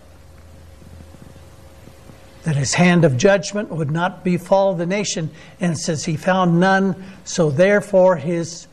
that 2.45 2.57
his 2.57 2.73
hand 2.73 3.05
of 3.05 3.19
judgment 3.19 3.69
would 3.69 3.91
not 3.91 4.25
befall 4.25 4.75
the 4.75 4.87
nation. 4.87 5.29
And 5.61 5.79
says 5.79 6.07
he 6.07 6.17
found 6.17 6.61
none, 6.61 7.05
so 7.27 7.51
therefore 7.51 8.17
his 8.17 8.67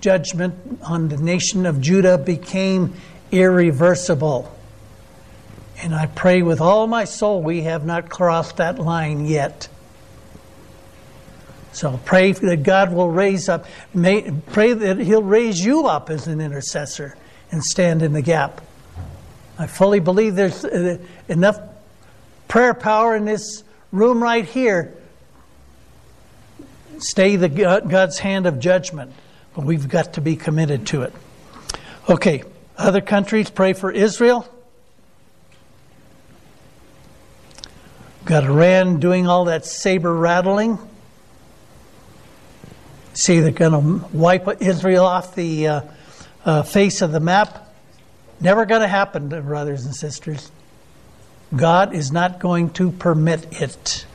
judgment 0.00 0.80
on 0.82 1.10
the 1.10 1.16
nation 1.16 1.64
of 1.64 1.80
Judah 1.80 2.18
became 2.18 2.92
irreversible. 3.30 4.52
And 5.80 5.94
I 5.94 6.06
pray 6.06 6.42
with 6.42 6.60
all 6.60 6.88
my 6.88 7.04
soul 7.04 7.40
we 7.40 7.62
have 7.62 7.86
not 7.86 8.08
crossed 8.08 8.56
that 8.56 8.80
line 8.80 9.26
yet. 9.26 9.68
So 11.72 12.00
pray 12.04 12.32
that 12.32 12.62
God 12.62 12.92
will 12.92 13.10
raise 13.10 13.48
up, 13.48 13.66
may, 13.94 14.32
pray 14.52 14.72
that 14.72 14.98
He'll 14.98 15.22
raise 15.22 15.64
you 15.64 15.86
up 15.86 16.10
as 16.10 16.26
an 16.26 16.40
intercessor 16.40 17.16
and 17.50 17.62
stand 17.62 18.02
in 18.02 18.12
the 18.12 18.22
gap. 18.22 18.60
I 19.58 19.66
fully 19.66 20.00
believe 20.00 20.34
there's 20.34 20.64
uh, 20.64 20.98
enough 21.28 21.60
prayer 22.46 22.74
power 22.74 23.16
in 23.16 23.24
this 23.24 23.64
room 23.92 24.22
right 24.22 24.44
here. 24.44 24.94
Stay 26.98 27.36
the 27.36 27.48
God's 27.48 28.18
hand 28.18 28.46
of 28.46 28.58
judgment, 28.58 29.12
but 29.54 29.64
we've 29.64 29.88
got 29.88 30.14
to 30.14 30.20
be 30.20 30.36
committed 30.36 30.86
to 30.88 31.02
it. 31.02 31.12
Okay, 32.08 32.42
other 32.76 33.00
countries 33.00 33.50
pray 33.50 33.72
for 33.72 33.90
Israel. 33.90 34.48
Got 38.24 38.44
Iran 38.44 39.00
doing 39.00 39.26
all 39.26 39.46
that 39.46 39.64
saber 39.64 40.12
rattling. 40.12 40.78
See, 43.18 43.40
they're 43.40 43.50
going 43.50 43.72
to 43.72 44.06
wipe 44.16 44.62
Israel 44.62 45.04
off 45.04 45.34
the 45.34 45.66
uh, 45.66 45.80
uh, 46.44 46.62
face 46.62 47.02
of 47.02 47.10
the 47.10 47.18
map. 47.18 47.74
Never 48.40 48.64
going 48.64 48.82
to 48.82 48.86
happen, 48.86 49.28
brothers 49.28 49.84
and 49.86 49.92
sisters. 49.92 50.52
God 51.54 51.94
is 51.94 52.12
not 52.12 52.38
going 52.38 52.70
to 52.74 52.92
permit 52.92 53.60
it. 53.60 54.06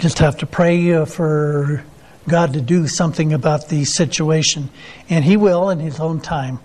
Just 0.00 0.18
have 0.18 0.38
to 0.38 0.46
pray 0.46 0.92
uh, 0.92 1.04
for 1.04 1.84
God 2.26 2.52
to 2.54 2.60
do 2.60 2.88
something 2.88 3.32
about 3.32 3.68
the 3.68 3.84
situation, 3.84 4.70
and 5.08 5.24
He 5.24 5.36
will 5.36 5.70
in 5.70 5.78
His 5.78 6.00
own 6.00 6.20
time. 6.20 6.58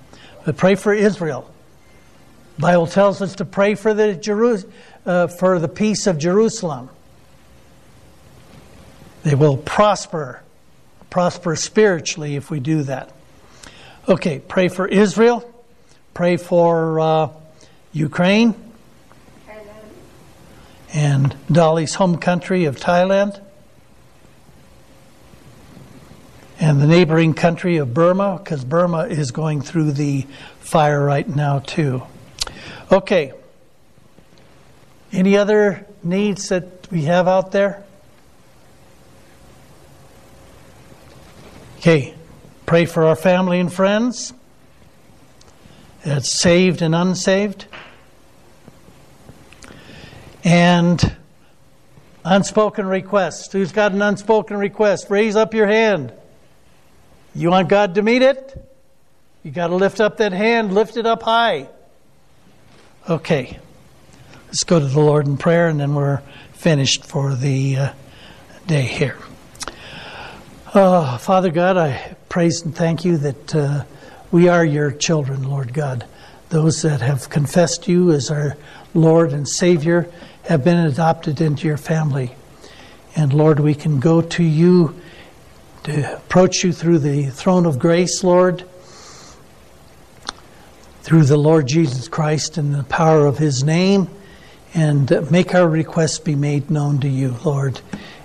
But 0.46 0.58
pray 0.58 0.74
for 0.74 0.96
Israel. 0.96 1.48
Bible 2.58 2.88
tells 2.88 3.22
us 3.22 3.36
to 3.36 3.46
pray 3.46 3.76
for 3.76 3.94
the 3.94 4.16
Jeru- 4.16 4.64
uh, 5.06 5.28
for 5.28 5.60
the 5.60 5.68
peace 5.68 6.08
of 6.08 6.18
Jerusalem. 6.18 6.90
They 9.24 9.36
will 9.36 9.58
prosper, 9.58 10.42
prosper 11.10 11.56
spiritually 11.56 12.36
if 12.36 12.52
we 12.52 12.60
do 12.60 12.84
that. 12.84 13.12
Okay, 14.08 14.40
pray 14.40 14.68
for 14.68 14.88
Israel. 14.88 15.50
Pray 16.14 16.38
for 16.38 17.00
uh, 17.00 17.30
Ukraine 17.94 18.54
and 20.94 21.36
Dolly's 21.52 21.96
home 21.96 22.18
country 22.18 22.66
of 22.66 22.80
Thailand 22.80 23.42
and 26.60 26.80
the 26.80 26.88
neighboring 26.88 27.34
country 27.34 27.78
of 27.78 27.94
Burma, 27.94 28.40
because 28.42 28.64
Burma 28.64 29.08
is 29.08 29.32
going 29.32 29.62
through 29.62 29.94
the 29.94 30.26
fire 30.60 31.04
right 31.04 31.28
now, 31.28 31.60
too. 31.60 32.04
Okay. 32.92 33.34
Any 35.12 35.36
other 35.36 35.86
needs 36.04 36.50
that 36.50 36.90
we 36.92 37.04
have 37.04 37.28
out 37.28 37.52
there? 37.52 37.83
Okay. 41.84 42.14
Pray 42.66 42.86
for 42.86 43.04
our 43.04 43.16
family 43.18 43.60
and 43.60 43.72
friends 43.72 44.32
that's 46.06 46.32
saved 46.32 46.82
and 46.82 46.96
unsaved. 46.96 47.66
And 50.46 51.18
unspoken 52.24 52.86
requests. 52.86 53.52
Who's 53.52 53.74
got 53.74 53.92
an 53.92 54.02
unspoken 54.02 54.56
request? 54.56 55.08
Raise 55.10 55.36
up 55.36 55.54
your 55.54 55.68
hand. 55.68 56.14
You 57.36 57.50
want 57.50 57.68
God 57.68 57.96
to 57.96 58.02
meet 58.02 58.22
it? 58.22 58.66
You 59.44 59.52
got 59.52 59.68
to 59.68 59.76
lift 59.76 60.00
up 60.00 60.16
that 60.20 60.32
hand, 60.32 60.74
lift 60.74 60.96
it 60.96 61.06
up 61.06 61.22
high. 61.24 61.68
Okay. 63.10 63.60
Let's 64.48 64.64
go 64.64 64.80
to 64.80 64.86
the 64.86 65.02
Lord 65.02 65.28
in 65.28 65.36
prayer 65.36 65.68
and 65.68 65.82
then 65.82 65.96
we're 65.96 66.22
finished 66.54 67.04
for 67.06 67.36
the 67.36 67.76
uh, 67.76 67.94
day 68.68 68.84
here. 68.84 69.18
Uh, 70.74 71.20
Father 71.20 71.52
God, 71.52 71.78
I 71.78 72.16
praise 72.30 72.64
and 72.64 72.76
thank 72.76 73.06
you 73.06 73.18
that 73.18 73.56
uh, 73.56 73.84
we 74.32 74.48
are 74.48 74.66
your 74.66 74.92
children, 74.92 75.48
Lord 75.48 75.72
God. 75.72 76.04
Those 76.50 76.82
that 76.82 77.00
have 77.00 77.30
confessed 77.30 77.88
you 77.88 78.12
as 78.12 78.32
our 78.32 78.58
Lord 78.96 79.34
and 79.34 79.48
Savior 79.48 80.10
have 80.46 80.64
been 80.64 80.80
adopted 80.80 81.42
into 81.42 81.68
your 81.68 81.78
family. 81.78 82.34
And 83.16 83.32
Lord, 83.34 83.60
we 83.60 83.76
can 83.76 84.00
go 84.00 84.20
to 84.22 84.44
you 84.44 85.00
to 85.84 86.16
approach 86.16 86.64
you 86.64 86.74
through 86.74 87.00
the 87.00 87.28
throne 87.28 87.68
of 87.68 87.78
grace, 87.78 88.24
Lord 88.24 88.68
through 91.04 91.26
the 91.26 91.38
Lord 91.38 91.68
Jesus 91.68 92.08
Christ 92.08 92.58
and 92.58 92.74
the 92.74 92.84
power 92.84 93.26
of 93.26 93.38
his 93.38 93.62
name 93.62 94.08
and 94.74 95.30
make 95.30 95.54
our 95.54 95.68
requests 95.68 96.18
be 96.18 96.34
made 96.34 96.72
known 96.72 97.00
to 97.02 97.10
you, 97.10 97.36
Lord. 97.44 97.82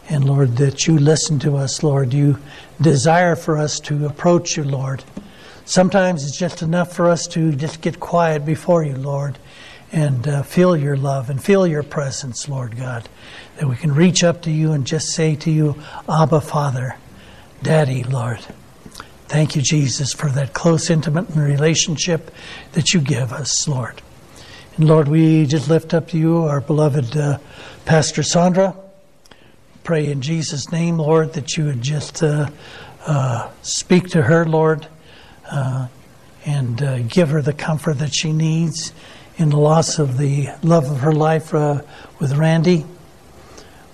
And 0.09 0.25
Lord, 0.25 0.57
that 0.57 0.87
you 0.87 0.99
listen 0.99 1.39
to 1.41 1.57
us, 1.57 1.83
Lord. 1.83 2.15
You 2.15 2.39
desire 2.81 3.37
for 3.37 3.59
us 3.59 3.79
to 3.81 4.07
approach 4.07 4.57
you, 4.57 4.65
Lord. 4.65 5.05
Sometimes 5.67 6.25
it's 6.25 6.39
just 6.39 6.63
enough 6.63 6.95
for 6.97 7.11
us 7.11 7.27
to 7.29 7.53
just 7.53 7.83
get 7.83 8.01
quiet 8.01 8.47
before 8.47 8.83
you, 8.83 8.97
Lord, 8.97 9.39
and 9.93 10.27
uh, 10.27 10.43
feel 10.43 10.75
your 10.75 10.97
love 10.97 11.29
and 11.29 11.43
feel 11.43 11.67
your 11.67 11.83
presence, 11.83 12.49
Lord 12.49 12.75
God. 12.75 13.07
That 13.57 13.69
we 13.69 13.77
can 13.77 13.95
reach 13.95 14.25
up 14.25 14.41
to 14.43 14.51
you 14.51 14.73
and 14.73 14.87
just 14.87 15.09
say 15.09 15.37
to 15.37 15.51
you, 15.51 15.77
Abba, 16.09 16.41
Father, 16.41 16.97
Daddy, 17.63 18.03
Lord. 18.03 18.41
Thank 19.27 19.57
you, 19.57 19.61
Jesus, 19.61 20.15
for 20.15 20.31
that 20.31 20.55
close, 20.55 20.89
intimate 20.89 21.29
relationship 21.35 22.31
that 22.73 22.95
you 22.95 23.03
give 23.03 23.31
us, 23.31 23.69
Lord. 23.69 24.01
And 24.79 24.89
Lord, 24.89 25.09
we 25.09 25.45
just 25.45 25.69
lift 25.69 25.93
up 25.93 26.09
to 26.09 26.19
you, 26.19 26.45
our 26.45 26.63
beloved 26.63 27.15
uh, 27.15 27.39
Pastor 27.85 28.23
Sandra. 28.23 28.75
Pray 29.89 30.11
in 30.11 30.20
Jesus' 30.20 30.70
name, 30.70 30.99
Lord, 30.99 31.32
that 31.32 31.57
you 31.57 31.64
would 31.64 31.80
just 31.80 32.22
uh, 32.22 32.51
uh, 33.07 33.51
speak 33.62 34.09
to 34.11 34.20
her, 34.20 34.45
Lord, 34.45 34.86
uh, 35.51 35.89
and 36.45 36.82
uh, 36.82 36.99
give 37.05 37.30
her 37.30 37.41
the 37.41 37.55
comfort 37.55 37.95
that 37.95 38.12
she 38.12 38.34
needs 38.34 38.93
in 39.39 39.49
the 39.49 39.57
loss 39.57 39.99
of 39.99 40.18
the 40.18 40.51
love 40.62 40.91
of 40.91 41.01
her 41.01 41.12
life 41.12 41.55
uh, 41.55 41.80
with 42.18 42.34
Randy. 42.34 42.84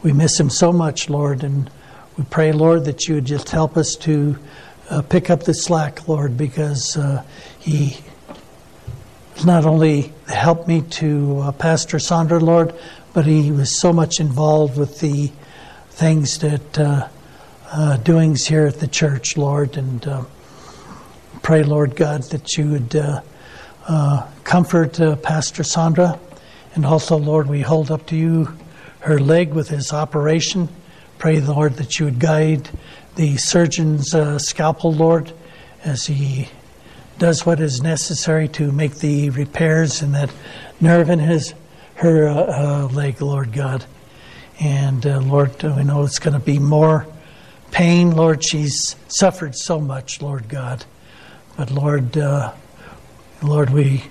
We 0.03 0.12
miss 0.12 0.40
him 0.40 0.51
so 0.51 0.72
much, 0.72 1.09
Lord, 1.09 1.45
and 1.45 1.70
we 2.18 2.24
pray, 2.24 2.51
Lord, 2.51 2.86
that 2.86 3.07
you 3.07 3.14
would 3.14 3.26
just 3.26 3.51
help 3.51 3.76
us 3.76 3.95
to 4.01 4.36
pick 5.11 5.30
up 5.30 5.45
the 5.45 5.55
slack, 5.55 6.09
Lord, 6.09 6.36
because 6.36 6.99
he 7.61 7.99
not 9.45 9.64
only 9.64 10.12
helped 10.26 10.66
me 10.66 10.80
to 10.80 11.38
uh, 11.38 11.53
Pastor 11.53 12.01
Sandra, 12.01 12.40
Lord, 12.40 12.74
but 13.12 13.26
he 13.26 13.53
was 13.53 13.78
so 13.78 13.92
much 13.92 14.18
involved 14.18 14.76
with 14.76 14.99
the 14.99 15.30
things 15.95 16.38
that 16.38 16.76
uh, 16.76 17.09
uh, 17.70 17.97
doings 17.99 18.49
here 18.49 18.66
at 18.66 18.80
the 18.80 18.88
church, 18.88 19.36
Lord, 19.36 19.76
and 19.76 20.05
uh, 20.09 20.24
pray, 21.45 21.62
Lord 21.62 21.95
God, 21.95 22.24
that 22.24 22.57
you 22.59 22.70
would 22.72 22.97
uh, 22.97 23.20
uh, 23.86 24.26
comfort 24.42 24.99
uh, 24.99 25.14
Pastor 25.14 25.62
Sandra, 25.62 26.18
and 26.74 26.84
also, 26.84 27.16
Lord, 27.16 27.49
we 27.49 27.61
hold 27.61 27.92
up 27.92 28.07
to 28.07 28.16
you 28.16 28.59
her 29.01 29.20
leg 29.20 29.55
with 29.55 29.68
his 29.68 29.92
operation. 29.92 30.68
Pray, 31.18 31.40
Lord, 31.40 31.74
that 31.74 32.01
you 32.01 32.07
would 32.07 32.18
guide 32.18 32.70
the 33.14 33.36
surgeon's 33.36 34.16
scalpel, 34.45 34.92
Lord, 34.92 35.32
as 35.84 36.07
he 36.07 36.49
does 37.20 37.47
what 37.47 37.61
is 37.61 37.80
necessary 37.80 38.49
to 38.49 38.72
make 38.72 38.97
the 38.97 39.30
repairs 39.30 40.03
in 40.03 40.11
that 40.11 40.32
nerve 40.80 41.09
in 41.09 41.20
his 41.20 41.55
her 41.95 42.88
leg, 42.88 43.22
Lord 43.22 43.53
God. 43.53 43.84
And 44.61 45.05
uh, 45.07 45.20
Lord, 45.20 45.62
we 45.62 45.84
know 45.84 46.05
it's 46.05 46.18
going 46.18 46.34
to 46.34 46.44
be 46.44 46.59
more 46.59 47.07
pain, 47.70 48.12
Lord. 48.12 48.44
She's 48.44 48.96
suffered 49.09 49.57
so 49.57 49.80
much, 49.80 50.22
Lord 50.22 50.48
God. 50.48 50.84
But 51.57 51.70
Lord, 51.70 52.16
uh, 52.16 52.52
Lord, 53.42 53.70
we 53.70 54.05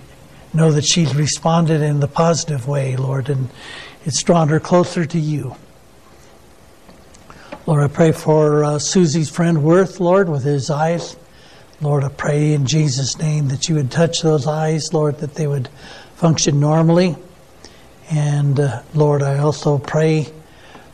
know 0.52 0.70
that 0.72 0.84
she's 0.84 1.14
responded 1.14 1.82
in 1.82 2.00
the 2.00 2.08
positive 2.08 2.68
way, 2.68 2.96
Lord, 2.96 3.28
and 3.28 3.48
it's 4.04 4.22
drawn 4.22 4.48
her 4.48 4.60
closer 4.60 5.04
to 5.06 5.18
you. 5.18 5.56
Lord, 7.66 7.82
I 7.82 7.88
pray 7.88 8.12
for 8.12 8.62
uh, 8.64 8.78
Susie's 8.78 9.30
friend 9.30 9.64
Worth, 9.64 9.98
Lord, 9.98 10.28
with 10.28 10.44
his 10.44 10.68
eyes. 10.68 11.16
Lord, 11.80 12.04
I 12.04 12.08
pray 12.08 12.52
in 12.52 12.66
Jesus' 12.66 13.18
name 13.18 13.48
that 13.48 13.68
you 13.68 13.74
would 13.76 13.90
touch 13.90 14.20
those 14.20 14.46
eyes, 14.46 14.92
Lord, 14.92 15.18
that 15.18 15.34
they 15.34 15.46
would 15.46 15.68
function 16.14 16.60
normally. 16.60 17.16
And 18.10 18.60
uh, 18.60 18.82
Lord, 18.94 19.22
I 19.22 19.38
also 19.38 19.78
pray 19.78 20.28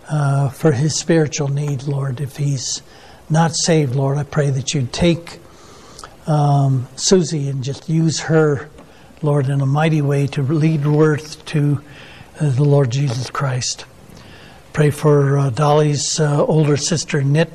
uh, 0.08 0.48
for 0.50 0.72
his 0.72 0.98
spiritual 0.98 1.48
need, 1.48 1.84
Lord. 1.84 2.20
If 2.20 2.36
he's 2.36 2.82
not 3.28 3.54
saved, 3.54 3.94
Lord, 3.94 4.18
I 4.18 4.24
pray 4.24 4.50
that 4.50 4.74
you'd 4.74 4.92
take 4.92 5.38
um, 6.26 6.88
Susie 6.96 7.48
and 7.48 7.64
just 7.64 7.88
use 7.88 8.20
her, 8.20 8.68
Lord, 9.22 9.48
in 9.48 9.60
a 9.60 9.66
mighty 9.66 10.02
way 10.02 10.26
to 10.28 10.42
lead 10.42 10.86
Worth 10.86 11.44
to 11.46 11.80
uh, 12.40 12.50
the 12.50 12.64
Lord 12.64 12.90
Jesus 12.90 13.30
Christ. 13.30 13.84
Pray 14.72 14.90
for 14.90 15.38
uh, 15.38 15.50
Dolly's 15.50 16.20
uh, 16.20 16.44
older 16.44 16.76
sister, 16.76 17.22
Knit, 17.22 17.50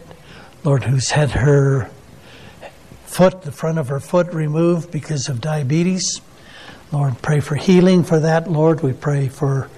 Lord, 0.64 0.84
who's 0.84 1.12
had 1.12 1.32
her 1.32 1.90
foot, 3.06 3.44
the 3.44 3.52
front 3.52 3.78
of 3.78 3.88
her 3.88 4.02
foot 4.02 4.34
removed 4.34 4.92
because 4.92 5.30
of 5.30 5.40
diabetes. 5.40 6.20
Lord, 6.92 7.22
pray 7.22 7.40
for 7.40 7.56
healing 7.56 8.04
for 8.04 8.20
that, 8.20 8.50
Lord. 8.50 8.82
We 8.82 8.94
pray 8.94 9.28
for 9.28 9.70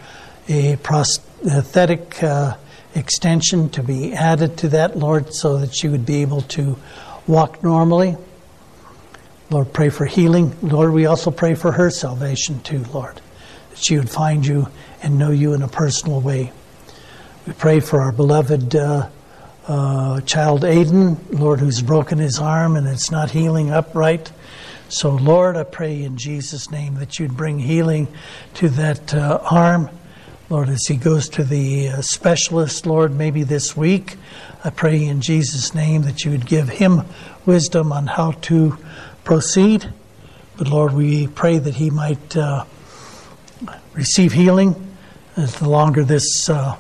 a 0.49 0.75
prosthetic 0.77 2.21
uh, 2.21 2.57
extension 2.95 3.69
to 3.69 3.83
be 3.83 4.13
added 4.13 4.57
to 4.57 4.69
that, 4.69 4.97
Lord, 4.97 5.33
so 5.33 5.57
that 5.59 5.73
she 5.73 5.87
would 5.87 6.05
be 6.05 6.21
able 6.21 6.41
to 6.41 6.77
walk 7.25 7.63
normally. 7.63 8.17
Lord, 9.49 9.71
pray 9.71 9.89
for 9.89 10.05
healing. 10.05 10.55
Lord, 10.61 10.91
we 10.91 11.05
also 11.05 11.31
pray 11.31 11.55
for 11.55 11.71
her 11.71 11.89
salvation 11.89 12.59
too, 12.61 12.83
Lord, 12.93 13.21
that 13.69 13.79
she 13.79 13.97
would 13.97 14.09
find 14.09 14.45
you 14.45 14.67
and 15.01 15.17
know 15.17 15.31
you 15.31 15.53
in 15.53 15.61
a 15.61 15.67
personal 15.67 16.19
way. 16.19 16.51
We 17.45 17.53
pray 17.53 17.79
for 17.79 18.01
our 18.01 18.11
beloved 18.11 18.75
uh, 18.75 19.09
uh, 19.67 20.21
child 20.21 20.63
Aiden, 20.63 21.17
Lord, 21.31 21.61
who's 21.61 21.81
broken 21.81 22.17
his 22.17 22.39
arm 22.39 22.75
and 22.75 22.87
it's 22.87 23.09
not 23.09 23.31
healing 23.31 23.71
upright. 23.71 24.31
So, 24.89 25.09
Lord, 25.11 25.57
I 25.57 25.65
pray 25.65 26.01
in 26.01 26.15
Jesus' 26.15 26.71
name 26.71 26.95
that 26.95 27.19
you'd 27.19 27.35
bring 27.35 27.59
healing 27.59 28.07
to 28.53 28.69
that 28.69 29.13
uh, 29.13 29.39
arm. 29.51 29.89
Lord, 30.49 30.69
as 30.69 30.85
he 30.87 30.95
goes 30.95 31.27
to 31.29 31.43
the 31.43 31.89
uh, 31.89 32.01
specialist, 32.01 32.85
Lord, 32.85 33.13
maybe 33.13 33.43
this 33.43 33.75
week, 33.75 34.15
I 34.63 34.69
pray 34.69 35.03
in 35.03 35.19
Jesus' 35.19 35.75
name 35.75 36.03
that 36.03 36.23
you 36.23 36.31
would 36.31 36.45
give 36.45 36.69
him 36.69 37.03
wisdom 37.45 37.91
on 37.91 38.07
how 38.07 38.31
to 38.43 38.77
proceed. 39.25 39.91
But 40.57 40.69
Lord, 40.69 40.93
we 40.93 41.27
pray 41.27 41.57
that 41.57 41.75
he 41.75 41.89
might 41.89 42.37
uh, 42.37 42.63
receive 43.93 44.31
healing 44.31 44.95
as 45.35 45.55
the 45.55 45.67
longer 45.67 46.05
this 46.05 46.49
uh, 46.49 46.77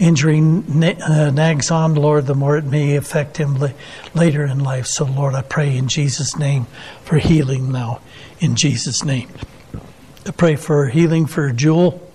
injury 0.00 0.38
uh, 0.38 1.30
nags 1.30 1.70
on, 1.70 1.94
Lord, 1.94 2.26
the 2.26 2.34
more 2.34 2.56
it 2.56 2.64
may 2.64 2.96
affect 2.96 3.36
him 3.36 3.58
la- 3.58 3.70
later 4.14 4.44
in 4.44 4.58
life. 4.58 4.86
So, 4.86 5.04
Lord, 5.04 5.34
I 5.34 5.42
pray 5.42 5.76
in 5.76 5.88
Jesus' 5.88 6.36
name 6.36 6.66
for 7.04 7.18
healing 7.18 7.70
now. 7.70 8.00
In 8.40 8.56
Jesus' 8.56 9.04
name. 9.04 9.28
I 10.26 10.30
pray 10.30 10.56
for 10.56 10.88
healing 10.88 11.26
for 11.26 11.52
Jewel 11.52 12.10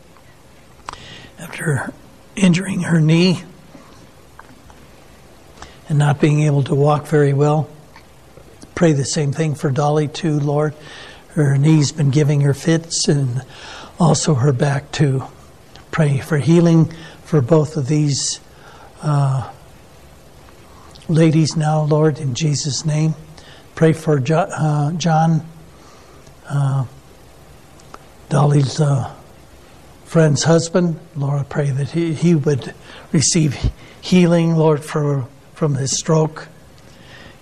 after 1.40 1.94
injuring 2.36 2.82
her 2.82 3.00
knee 3.00 3.44
and 5.88 6.00
not 6.00 6.20
being 6.20 6.42
able 6.42 6.64
to 6.64 6.76
walk 6.76 7.06
very 7.08 7.34
well. 7.34 7.70
Pray 8.74 8.94
the 8.94 9.06
same 9.06 9.32
thing 9.32 9.54
for 9.54 9.70
Dolly, 9.70 10.08
too, 10.08 10.40
Lord. 10.40 10.74
Her 11.30 11.58
knee's 11.58 11.92
been 11.92 12.10
giving 12.10 12.42
her 12.42 12.54
fits 12.54 13.08
and 13.08 13.44
also 14.00 14.34
her 14.36 14.52
back, 14.52 14.92
too. 14.92 15.24
Pray 15.92 16.18
for 16.18 16.40
healing 16.40 16.92
for 17.26 17.42
both 17.42 17.76
of 17.76 17.88
these 17.88 18.40
uh, 19.02 19.52
ladies 21.10 21.58
now, 21.58 21.82
Lord, 21.82 22.20
in 22.20 22.36
Jesus' 22.36 22.86
name. 22.86 23.16
Pray 23.74 23.94
for 23.94 24.20
jo- 24.20 24.48
uh, 24.50 24.92
John, 24.94 25.46
uh, 26.48 26.86
Dolly's 28.30 28.80
uh, 28.80 29.12
friend's 30.06 30.44
husband. 30.44 31.00
Lord, 31.16 31.40
I 31.40 31.44
pray 31.44 31.72
that 31.72 31.90
he, 31.90 32.14
he 32.14 32.36
would 32.36 32.76
receive 33.12 33.72
healing, 34.02 34.56
Lord, 34.56 34.86
for, 34.86 35.28
from 35.56 35.74
his 35.76 35.98
stroke, 35.98 36.48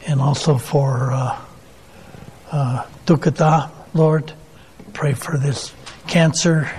and 0.08 0.22
also 0.22 0.58
for 0.58 1.12
uh, 1.12 1.42
uh, 2.52 2.86
Dukata, 3.06 3.70
Lord. 3.94 4.32
Pray 4.94 5.14
for 5.14 5.38
this 5.38 5.74
cancer 6.08 6.72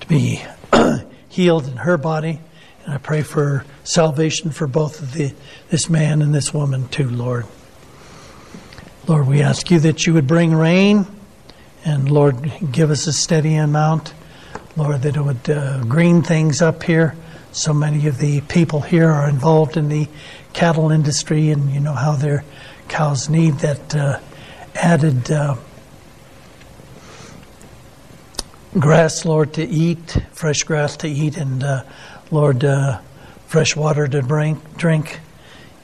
to 0.00 0.06
be 0.06 0.44
healed 1.36 1.68
in 1.68 1.76
her 1.76 1.98
body. 1.98 2.40
And 2.84 2.94
I 2.94 2.96
pray 2.96 3.20
for 3.20 3.66
salvation 3.84 4.50
for 4.50 4.66
both 4.66 5.02
of 5.02 5.12
the 5.12 5.34
this 5.68 5.90
man 5.90 6.22
and 6.22 6.34
this 6.34 6.54
woman 6.54 6.88
too, 6.88 7.10
Lord. 7.10 7.44
Lord, 9.06 9.28
we 9.28 9.42
ask 9.42 9.70
you 9.70 9.78
that 9.80 10.06
you 10.06 10.14
would 10.14 10.26
bring 10.26 10.54
rain, 10.54 11.06
and 11.84 12.10
Lord, 12.10 12.50
give 12.72 12.90
us 12.90 13.06
a 13.06 13.12
steady 13.12 13.54
amount. 13.54 14.14
Lord, 14.76 15.02
that 15.02 15.16
it 15.16 15.20
would 15.20 15.50
uh, 15.50 15.84
green 15.84 16.22
things 16.22 16.62
up 16.62 16.82
here. 16.82 17.14
So 17.52 17.74
many 17.74 18.06
of 18.06 18.18
the 18.18 18.40
people 18.42 18.80
here 18.80 19.10
are 19.10 19.28
involved 19.28 19.76
in 19.76 19.90
the 19.90 20.08
cattle 20.54 20.90
industry, 20.90 21.50
and 21.50 21.70
you 21.70 21.80
know 21.80 21.92
how 21.92 22.16
their 22.16 22.44
cows 22.88 23.28
need 23.28 23.58
that 23.58 23.94
uh, 23.94 24.20
added 24.74 25.30
uh, 25.30 25.56
grass, 28.78 29.24
Lord, 29.24 29.54
to 29.54 29.64
eat, 29.64 30.18
fresh 30.32 30.62
grass 30.64 30.96
to 30.98 31.08
eat, 31.08 31.36
and 31.36 31.62
uh, 31.62 31.82
Lord, 32.30 32.64
uh, 32.64 33.00
fresh 33.46 33.74
water 33.74 34.06
to 34.06 34.20
drink. 34.20 34.76
Drink, 34.76 35.20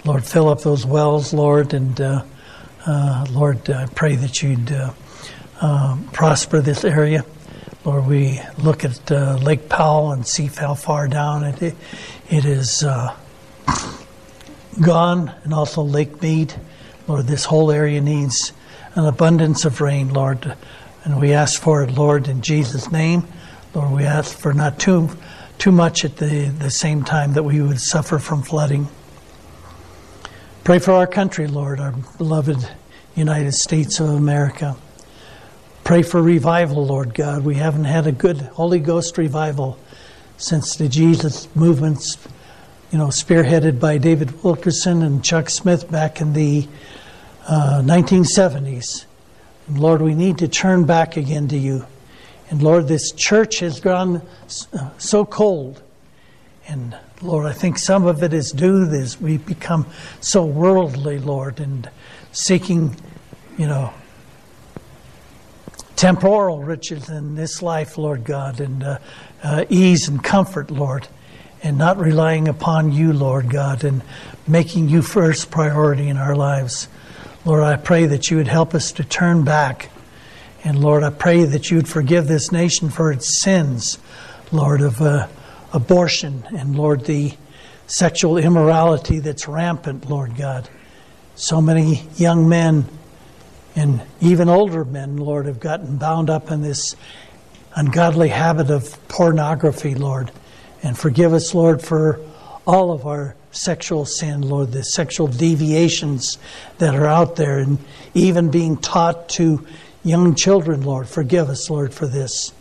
Lord, 0.05 0.25
fill 0.25 0.49
up 0.49 0.61
those 0.61 0.85
wells, 0.85 1.33
Lord, 1.33 1.75
and 1.75 1.99
uh, 2.01 2.25
uh 2.87 3.27
Lord, 3.31 3.69
I 3.71 3.87
pray 3.87 4.17
that 4.17 4.43
you'd 4.43 4.73
uh, 4.73 4.93
um, 5.61 6.09
prosper 6.13 6.61
this 6.61 6.85
area. 6.85 7.25
Lord, 7.85 8.07
we 8.07 8.41
look 8.59 8.85
at 8.85 9.11
uh, 9.11 9.39
Lake 9.43 9.69
Powell 9.69 10.13
and 10.13 10.27
see 10.27 10.47
how 10.47 10.75
far 10.75 11.09
down 11.09 11.45
it 11.45 11.75
it 12.31 12.45
is 12.45 12.85
gone, 14.81 15.33
and 15.45 15.55
also 15.55 15.83
Lake 15.83 16.21
Mead. 16.21 16.55
Lord, 17.09 17.27
this 17.27 17.45
whole 17.45 17.71
area 17.71 18.01
needs 18.01 18.53
an 18.95 19.07
abundance 19.07 19.65
of 19.65 19.81
rain, 19.81 20.13
Lord. 20.13 20.57
And 21.05 21.21
we 21.21 21.33
ask 21.33 21.61
for 21.61 21.83
it, 21.83 21.91
Lord, 21.91 22.29
in 22.29 22.43
Jesus' 22.43 22.93
name. 22.93 23.27
Lord, 23.75 23.93
we 23.93 24.05
ask 24.05 24.39
for 24.39 24.53
not 24.53 24.79
too, 24.79 25.11
too 25.59 25.73
much 25.73 26.05
at 26.05 26.17
the, 26.17 26.47
the 26.47 26.71
same 26.71 27.03
time 27.03 27.33
that 27.33 27.43
we 27.43 27.61
would 27.61 27.81
suffer 27.81 28.19
from 28.19 28.43
flooding. 28.43 28.89
Pray 30.63 30.79
for 30.79 30.93
our 30.93 31.09
country, 31.09 31.49
Lord, 31.49 31.81
our 31.81 31.93
beloved 32.19 32.69
United 33.17 33.53
States 33.53 33.99
of 33.99 34.11
America. 34.11 34.77
Pray 35.83 36.03
for 36.03 36.23
revival, 36.23 36.87
Lord 36.87 37.15
God. 37.15 37.45
We 37.45 37.57
haven't 37.57 37.85
had 37.85 38.07
a 38.07 38.13
good 38.13 38.39
Holy 38.41 38.79
Ghost 38.79 39.19
revival 39.19 39.79
since 40.37 40.77
the 40.77 40.89
Jesus 40.89 41.49
movements, 41.57 42.17
you 42.93 42.99
know, 42.99 43.09
spearheaded 43.09 43.81
by 43.81 43.99
David 43.99 44.45
Wilkerson 44.45 45.03
and 45.03 45.25
Chuck 45.25 45.51
Smith 45.51 45.91
back 45.91 46.21
in 46.21 46.33
the 46.33 46.69
uh, 47.49 47.83
1970s. 47.85 49.07
And 49.67 49.79
Lord, 49.79 50.03
we 50.03 50.15
need 50.15 50.39
to 50.39 50.49
turn 50.49 50.85
back 50.85 51.17
again 51.17 51.49
to 51.49 51.57
you. 51.57 51.87
And 52.51 52.63
Lord, 52.63 52.89
this 52.89 53.13
church 53.13 53.61
has 53.61 53.81
gone 53.81 54.23
uh, 54.73 54.91
so 54.99 55.25
cold. 55.25 55.83
And 56.69 56.97
Lord, 57.23 57.47
I 57.47 57.53
think 57.53 57.79
some 57.79 58.07
of 58.07 58.23
it 58.23 58.33
is 58.33 58.53
due 58.53 58.85
to 58.87 59.17
we've 59.21 59.45
become 59.47 59.87
so 60.21 60.45
worldly, 60.45 61.19
Lord, 61.19 61.61
and 61.61 61.89
seeking, 62.33 62.97
you 63.57 63.67
know, 63.67 63.93
temporal 65.97 66.63
riches 66.63 67.09
in 67.09 67.37
this 67.37 67.63
life, 67.63 67.97
Lord 67.97 68.25
God, 68.25 68.61
and 68.61 68.83
uh, 68.83 68.99
uh, 69.43 69.65
ease 69.69 70.09
and 70.09 70.23
comfort, 70.23 70.71
Lord, 70.71 71.07
and 71.63 71.79
not 71.79 71.97
relying 71.99 72.49
upon 72.49 72.93
you, 72.93 73.13
Lord 73.13 73.49
God, 73.49 73.85
and 73.85 74.03
making 74.47 74.89
you 74.89 75.03
first 75.03 75.51
priority 75.51 76.09
in 76.09 76.17
our 76.17 76.35
lives. 76.35 76.89
Lord, 77.45 77.65
I 77.65 77.75
pray 77.75 78.07
that 78.07 78.31
you 78.31 78.37
would 78.37 78.47
help 78.47 78.73
us 78.73 78.93
to 78.93 79.05
turn 79.05 79.43
back. 79.43 79.91
And 80.63 80.79
Lord, 80.79 81.03
I 81.03 81.11
pray 81.11 81.43
that 81.45 81.71
you 81.71 81.77
would 81.77 81.89
forgive 81.89 82.29
this 82.29 82.53
nation 82.53 82.89
for 82.89 83.11
its 83.11 83.43
sins, 83.43 83.99
Lord, 84.53 84.81
of 84.81 85.01
uh, 85.01 85.27
abortion 85.73 86.45
and, 86.57 86.77
Lord, 86.77 87.05
the 87.05 87.33
sexual 87.89 88.39
immorality 88.39 89.19
that's 89.19 89.49
rampant, 89.49 90.09
Lord 90.09 90.37
God. 90.37 90.69
So 91.35 91.61
many 91.61 92.09
young 92.15 92.49
men 92.49 92.87
and 93.75 94.03
even 94.21 94.49
older 94.49 94.85
men, 94.85 95.17
Lord, 95.17 95.47
have 95.47 95.59
gotten 95.59 95.97
bound 95.97 96.31
up 96.31 96.53
in 96.53 96.63
this 96.63 96.95
ungodly 97.75 98.29
habit 98.29 98.71
of 98.71 98.97
pornography, 99.09 99.97
Lord. 99.97 100.31
And 100.85 100.97
forgive 100.97 101.33
us, 101.33 101.55
Lord, 101.55 101.83
for 101.83 102.21
all 102.69 102.93
of 102.93 103.05
our 103.05 103.35
sexual 103.53 104.05
sin, 104.05 104.43
Lord, 104.43 104.73
the 104.73 104.83
sexual 104.83 105.29
deviations 105.29 106.39
that 106.79 106.95
are 106.95 107.07
out 107.07 107.37
there, 107.37 107.59
and 107.59 107.79
even 108.15 108.51
being 108.51 108.77
taught 108.77 109.29
to 109.31 109.65
young 110.03 110.35
children, 110.35 110.83
Lord. 110.83 111.09
Forgive 111.09 111.49
us, 111.49 111.71
Lord, 111.71 111.95
for 111.95 112.07
this. 112.07 112.53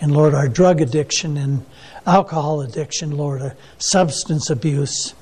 And 0.00 0.12
Lord, 0.12 0.34
our 0.34 0.48
drug 0.48 0.80
addiction 0.80 1.36
and 1.36 1.64
alcohol 2.06 2.60
addiction, 2.60 3.16
Lord, 3.16 3.42
uh, 3.42 3.50
substance 3.78 4.50
abuse, 4.50 5.14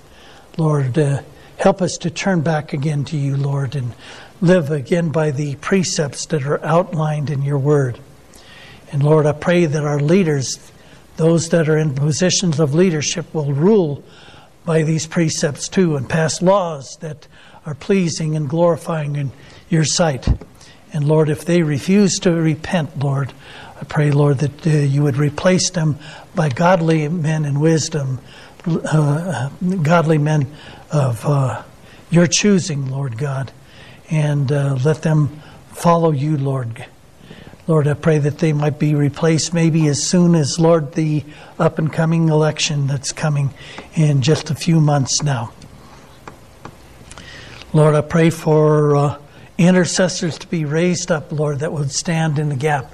Lord, 0.56 0.98
uh, 0.98 1.22
help 1.56 1.80
us 1.80 1.96
to 1.98 2.10
turn 2.10 2.42
back 2.42 2.72
again 2.72 3.04
to 3.06 3.16
you, 3.16 3.36
Lord, 3.36 3.74
and 3.76 3.94
live 4.40 4.70
again 4.70 5.10
by 5.10 5.30
the 5.30 5.54
precepts 5.56 6.26
that 6.26 6.44
are 6.44 6.62
outlined 6.64 7.30
in 7.30 7.42
your 7.42 7.58
word. 7.58 7.98
And 8.92 9.02
Lord, 9.02 9.26
I 9.26 9.32
pray 9.32 9.64
that 9.66 9.84
our 9.84 10.00
leaders, 10.00 10.72
those 11.16 11.48
that 11.48 11.68
are 11.68 11.78
in 11.78 11.94
positions 11.94 12.60
of 12.60 12.74
leadership, 12.74 13.32
will 13.32 13.52
rule 13.52 14.04
by 14.64 14.82
these 14.82 15.06
precepts 15.06 15.68
too 15.68 15.96
and 15.96 16.08
pass 16.08 16.42
laws 16.42 16.96
that 17.00 17.26
are 17.66 17.74
pleasing 17.74 18.36
and 18.36 18.48
glorifying 18.48 19.16
in 19.16 19.32
your 19.68 19.84
sight. 19.84 20.28
And 20.92 21.06
Lord, 21.06 21.28
if 21.28 21.44
they 21.44 21.62
refuse 21.62 22.18
to 22.20 22.32
repent, 22.32 22.98
Lord, 22.98 23.32
I 23.80 23.84
pray, 23.84 24.10
Lord, 24.10 24.38
that 24.38 24.66
uh, 24.66 24.70
you 24.70 25.02
would 25.02 25.16
replace 25.16 25.70
them 25.70 25.98
by 26.34 26.48
godly 26.48 27.08
men 27.08 27.44
in 27.44 27.60
wisdom, 27.60 28.20
uh, 28.66 29.50
godly 29.82 30.18
men 30.18 30.52
of 30.92 31.24
uh, 31.26 31.62
your 32.10 32.26
choosing, 32.26 32.90
Lord 32.90 33.18
God 33.18 33.52
and 34.10 34.52
uh, 34.52 34.78
let 34.84 35.02
them 35.02 35.42
follow 35.72 36.12
you, 36.12 36.36
Lord. 36.36 36.86
Lord, 37.66 37.88
I 37.88 37.94
pray 37.94 38.18
that 38.18 38.40
they 38.40 38.52
might 38.52 38.78
be 38.78 38.94
replaced 38.94 39.54
maybe 39.54 39.86
as 39.86 40.02
soon 40.02 40.34
as, 40.34 40.60
Lord, 40.60 40.92
the 40.92 41.24
up 41.58 41.78
and 41.78 41.90
coming 41.90 42.28
election 42.28 42.86
that's 42.86 43.10
coming 43.10 43.54
in 43.94 44.20
just 44.20 44.50
a 44.50 44.54
few 44.54 44.82
months 44.82 45.22
now. 45.22 45.50
Lord, 47.72 47.94
I 47.94 48.02
pray 48.02 48.28
for 48.28 48.96
uh, 48.96 49.18
intercessors 49.56 50.36
to 50.40 50.46
be 50.46 50.66
raised 50.66 51.10
up, 51.10 51.32
Lord, 51.32 51.60
that 51.60 51.72
would 51.72 51.90
stand 51.90 52.38
in 52.38 52.50
the 52.50 52.56
gap. 52.56 52.92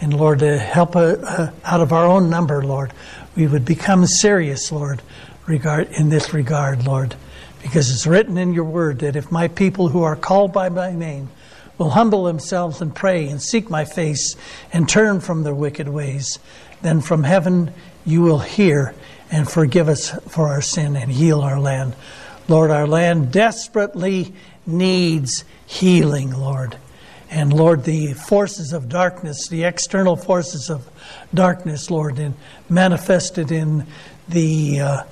And 0.00 0.14
Lord, 0.14 0.38
to 0.38 0.56
help 0.56 0.94
uh, 0.94 1.16
uh, 1.20 1.50
out 1.64 1.80
of 1.80 1.92
our 1.92 2.06
own 2.06 2.30
number, 2.30 2.62
Lord, 2.62 2.92
we 3.34 3.48
would 3.48 3.64
become 3.64 4.06
serious, 4.06 4.70
Lord, 4.70 5.02
regard 5.48 5.90
in 5.90 6.10
this 6.10 6.32
regard, 6.32 6.86
Lord. 6.86 7.16
Because 7.60 7.90
it's 7.90 8.06
written 8.06 8.38
in 8.38 8.52
your 8.52 8.64
word 8.64 9.00
that 9.00 9.16
if 9.16 9.32
my 9.32 9.48
people 9.48 9.88
who 9.88 10.04
are 10.04 10.14
called 10.14 10.52
by 10.52 10.68
my 10.68 10.92
name 10.92 11.28
will 11.78 11.90
humble 11.90 12.24
themselves 12.24 12.80
and 12.80 12.94
pray 12.94 13.28
and 13.28 13.42
seek 13.42 13.68
my 13.70 13.84
face 13.84 14.36
and 14.72 14.88
turn 14.88 15.20
from 15.20 15.42
their 15.42 15.54
wicked 15.54 15.88
ways, 15.88 16.38
then 16.82 17.00
from 17.00 17.24
heaven 17.24 17.72
you 18.04 18.22
will 18.22 18.40
hear 18.40 18.94
and 19.30 19.48
forgive 19.50 19.88
us 19.88 20.10
for 20.28 20.48
our 20.48 20.60
sin 20.60 20.96
and 20.96 21.10
heal 21.10 21.40
our 21.40 21.58
land. 21.58 21.94
Lord, 22.48 22.70
our 22.70 22.86
land 22.86 23.32
desperately 23.32 24.34
needs 24.66 25.44
healing, 25.66 26.32
Lord. 26.32 26.76
And 27.30 27.50
Lord, 27.50 27.84
the 27.84 28.12
forces 28.12 28.74
of 28.74 28.90
darkness, 28.90 29.48
the 29.48 29.64
external 29.64 30.16
forces 30.16 30.68
of 30.68 30.86
darkness, 31.32 31.90
Lord, 31.90 32.18
and 32.18 32.34
manifested 32.68 33.50
in 33.50 33.86
the 34.28 34.80
uh, 34.80 35.02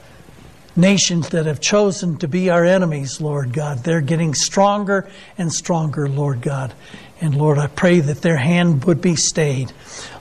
nations 0.77 1.31
that 1.31 1.47
have 1.47 1.61
chosen 1.61 2.17
to 2.19 2.29
be 2.29 2.51
our 2.51 2.65
enemies, 2.65 3.21
Lord 3.21 3.53
God. 3.53 3.85
They're 3.85 4.01
getting 4.01 4.35
stronger 4.35 5.09
and 5.37 5.53
stronger, 5.53 6.09
Lord 6.09 6.43
God. 6.43 6.73
And 7.21 7.35
Lord, 7.35 7.59
I 7.59 7.67
pray 7.67 8.01
that 8.01 8.23
their 8.23 8.37
hand 8.37 8.85
would 8.85 9.01
be 9.01 9.17
stayed. 9.17 9.73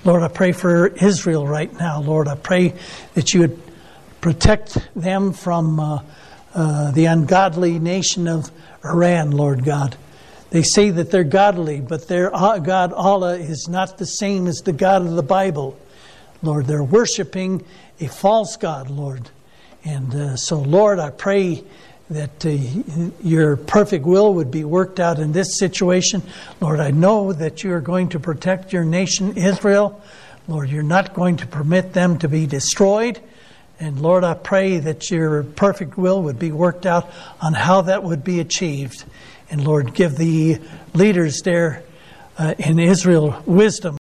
Lord, 0.04 0.22
I 0.22 0.28
pray 0.28 0.52
for 0.52 0.88
Israel 0.88 1.48
right 1.48 1.72
now. 1.74 2.02
Lord, 2.02 2.28
I 2.28 2.36
pray 2.36 2.74
that 3.14 3.34
you 3.34 3.42
would 3.42 3.62
protect 4.22 4.78
them 4.96 5.32
from 5.32 5.80
uh, 5.80 6.02
uh, 6.54 6.92
the 6.92 7.06
ungodly 7.06 7.80
nation 7.80 8.28
of 8.28 8.52
Iran, 8.84 9.32
Lord 9.32 9.64
God. 9.64 9.96
They 10.50 10.64
say 10.64 10.90
that 10.90 11.12
they're 11.12 11.24
godly, 11.24 11.80
but 11.80 12.08
their 12.08 12.36
uh, 12.36 12.58
God, 12.58 12.92
Allah, 12.92 13.38
is 13.38 13.68
not 13.70 13.98
the 13.98 14.06
same 14.06 14.48
as 14.48 14.58
the 14.58 14.74
God 14.74 15.04
of 15.04 15.12
the 15.12 15.24
Bible. 15.24 15.80
Lord, 16.42 16.66
they're 16.66 16.84
worshiping 16.84 17.64
a 18.00 18.08
false 18.08 18.58
God, 18.58 18.90
Lord. 18.90 19.30
And 19.84 20.14
uh, 20.14 20.36
so, 20.36 20.60
Lord, 20.60 21.00
I 21.00 21.10
pray 21.10 21.64
that 22.10 22.46
uh, 22.46 22.50
your 23.24 23.56
perfect 23.56 24.06
will 24.06 24.34
would 24.36 24.52
be 24.52 24.64
worked 24.64 25.00
out 25.00 25.20
in 25.20 25.32
this 25.32 25.58
situation. 25.58 26.24
Lord, 26.60 26.80
I 26.80 26.92
know 26.92 27.34
that 27.34 27.64
you 27.64 27.72
are 27.74 27.82
going 27.82 28.10
to 28.10 28.20
protect 28.20 28.74
your 28.74 28.84
nation, 28.84 29.38
Israel. 29.38 30.02
Lord, 30.48 30.70
you're 30.70 30.84
not 30.84 31.14
going 31.14 31.38
to 31.38 31.48
permit 31.48 31.94
them 31.94 32.18
to 32.20 32.28
be 32.28 32.48
destroyed. 32.48 33.22
And 33.80 34.02
Lord, 34.02 34.24
I 34.24 34.34
pray 34.34 34.80
that 34.80 35.10
your 35.10 35.44
perfect 35.44 35.98
will 35.98 36.24
would 36.24 36.40
be 36.40 36.52
worked 36.52 36.86
out 36.86 37.10
on 37.40 37.54
how 37.54 37.82
that 37.84 38.04
would 38.04 38.24
be 38.24 38.40
achieved. 38.40 39.06
And 39.50 39.64
Lord, 39.64 39.94
give 39.94 40.18
the 40.18 40.60
leaders 40.94 41.42
there 41.44 41.84
uh, 42.38 42.56
in 42.58 42.80
Israel 42.80 43.42
wisdom. 43.46 43.98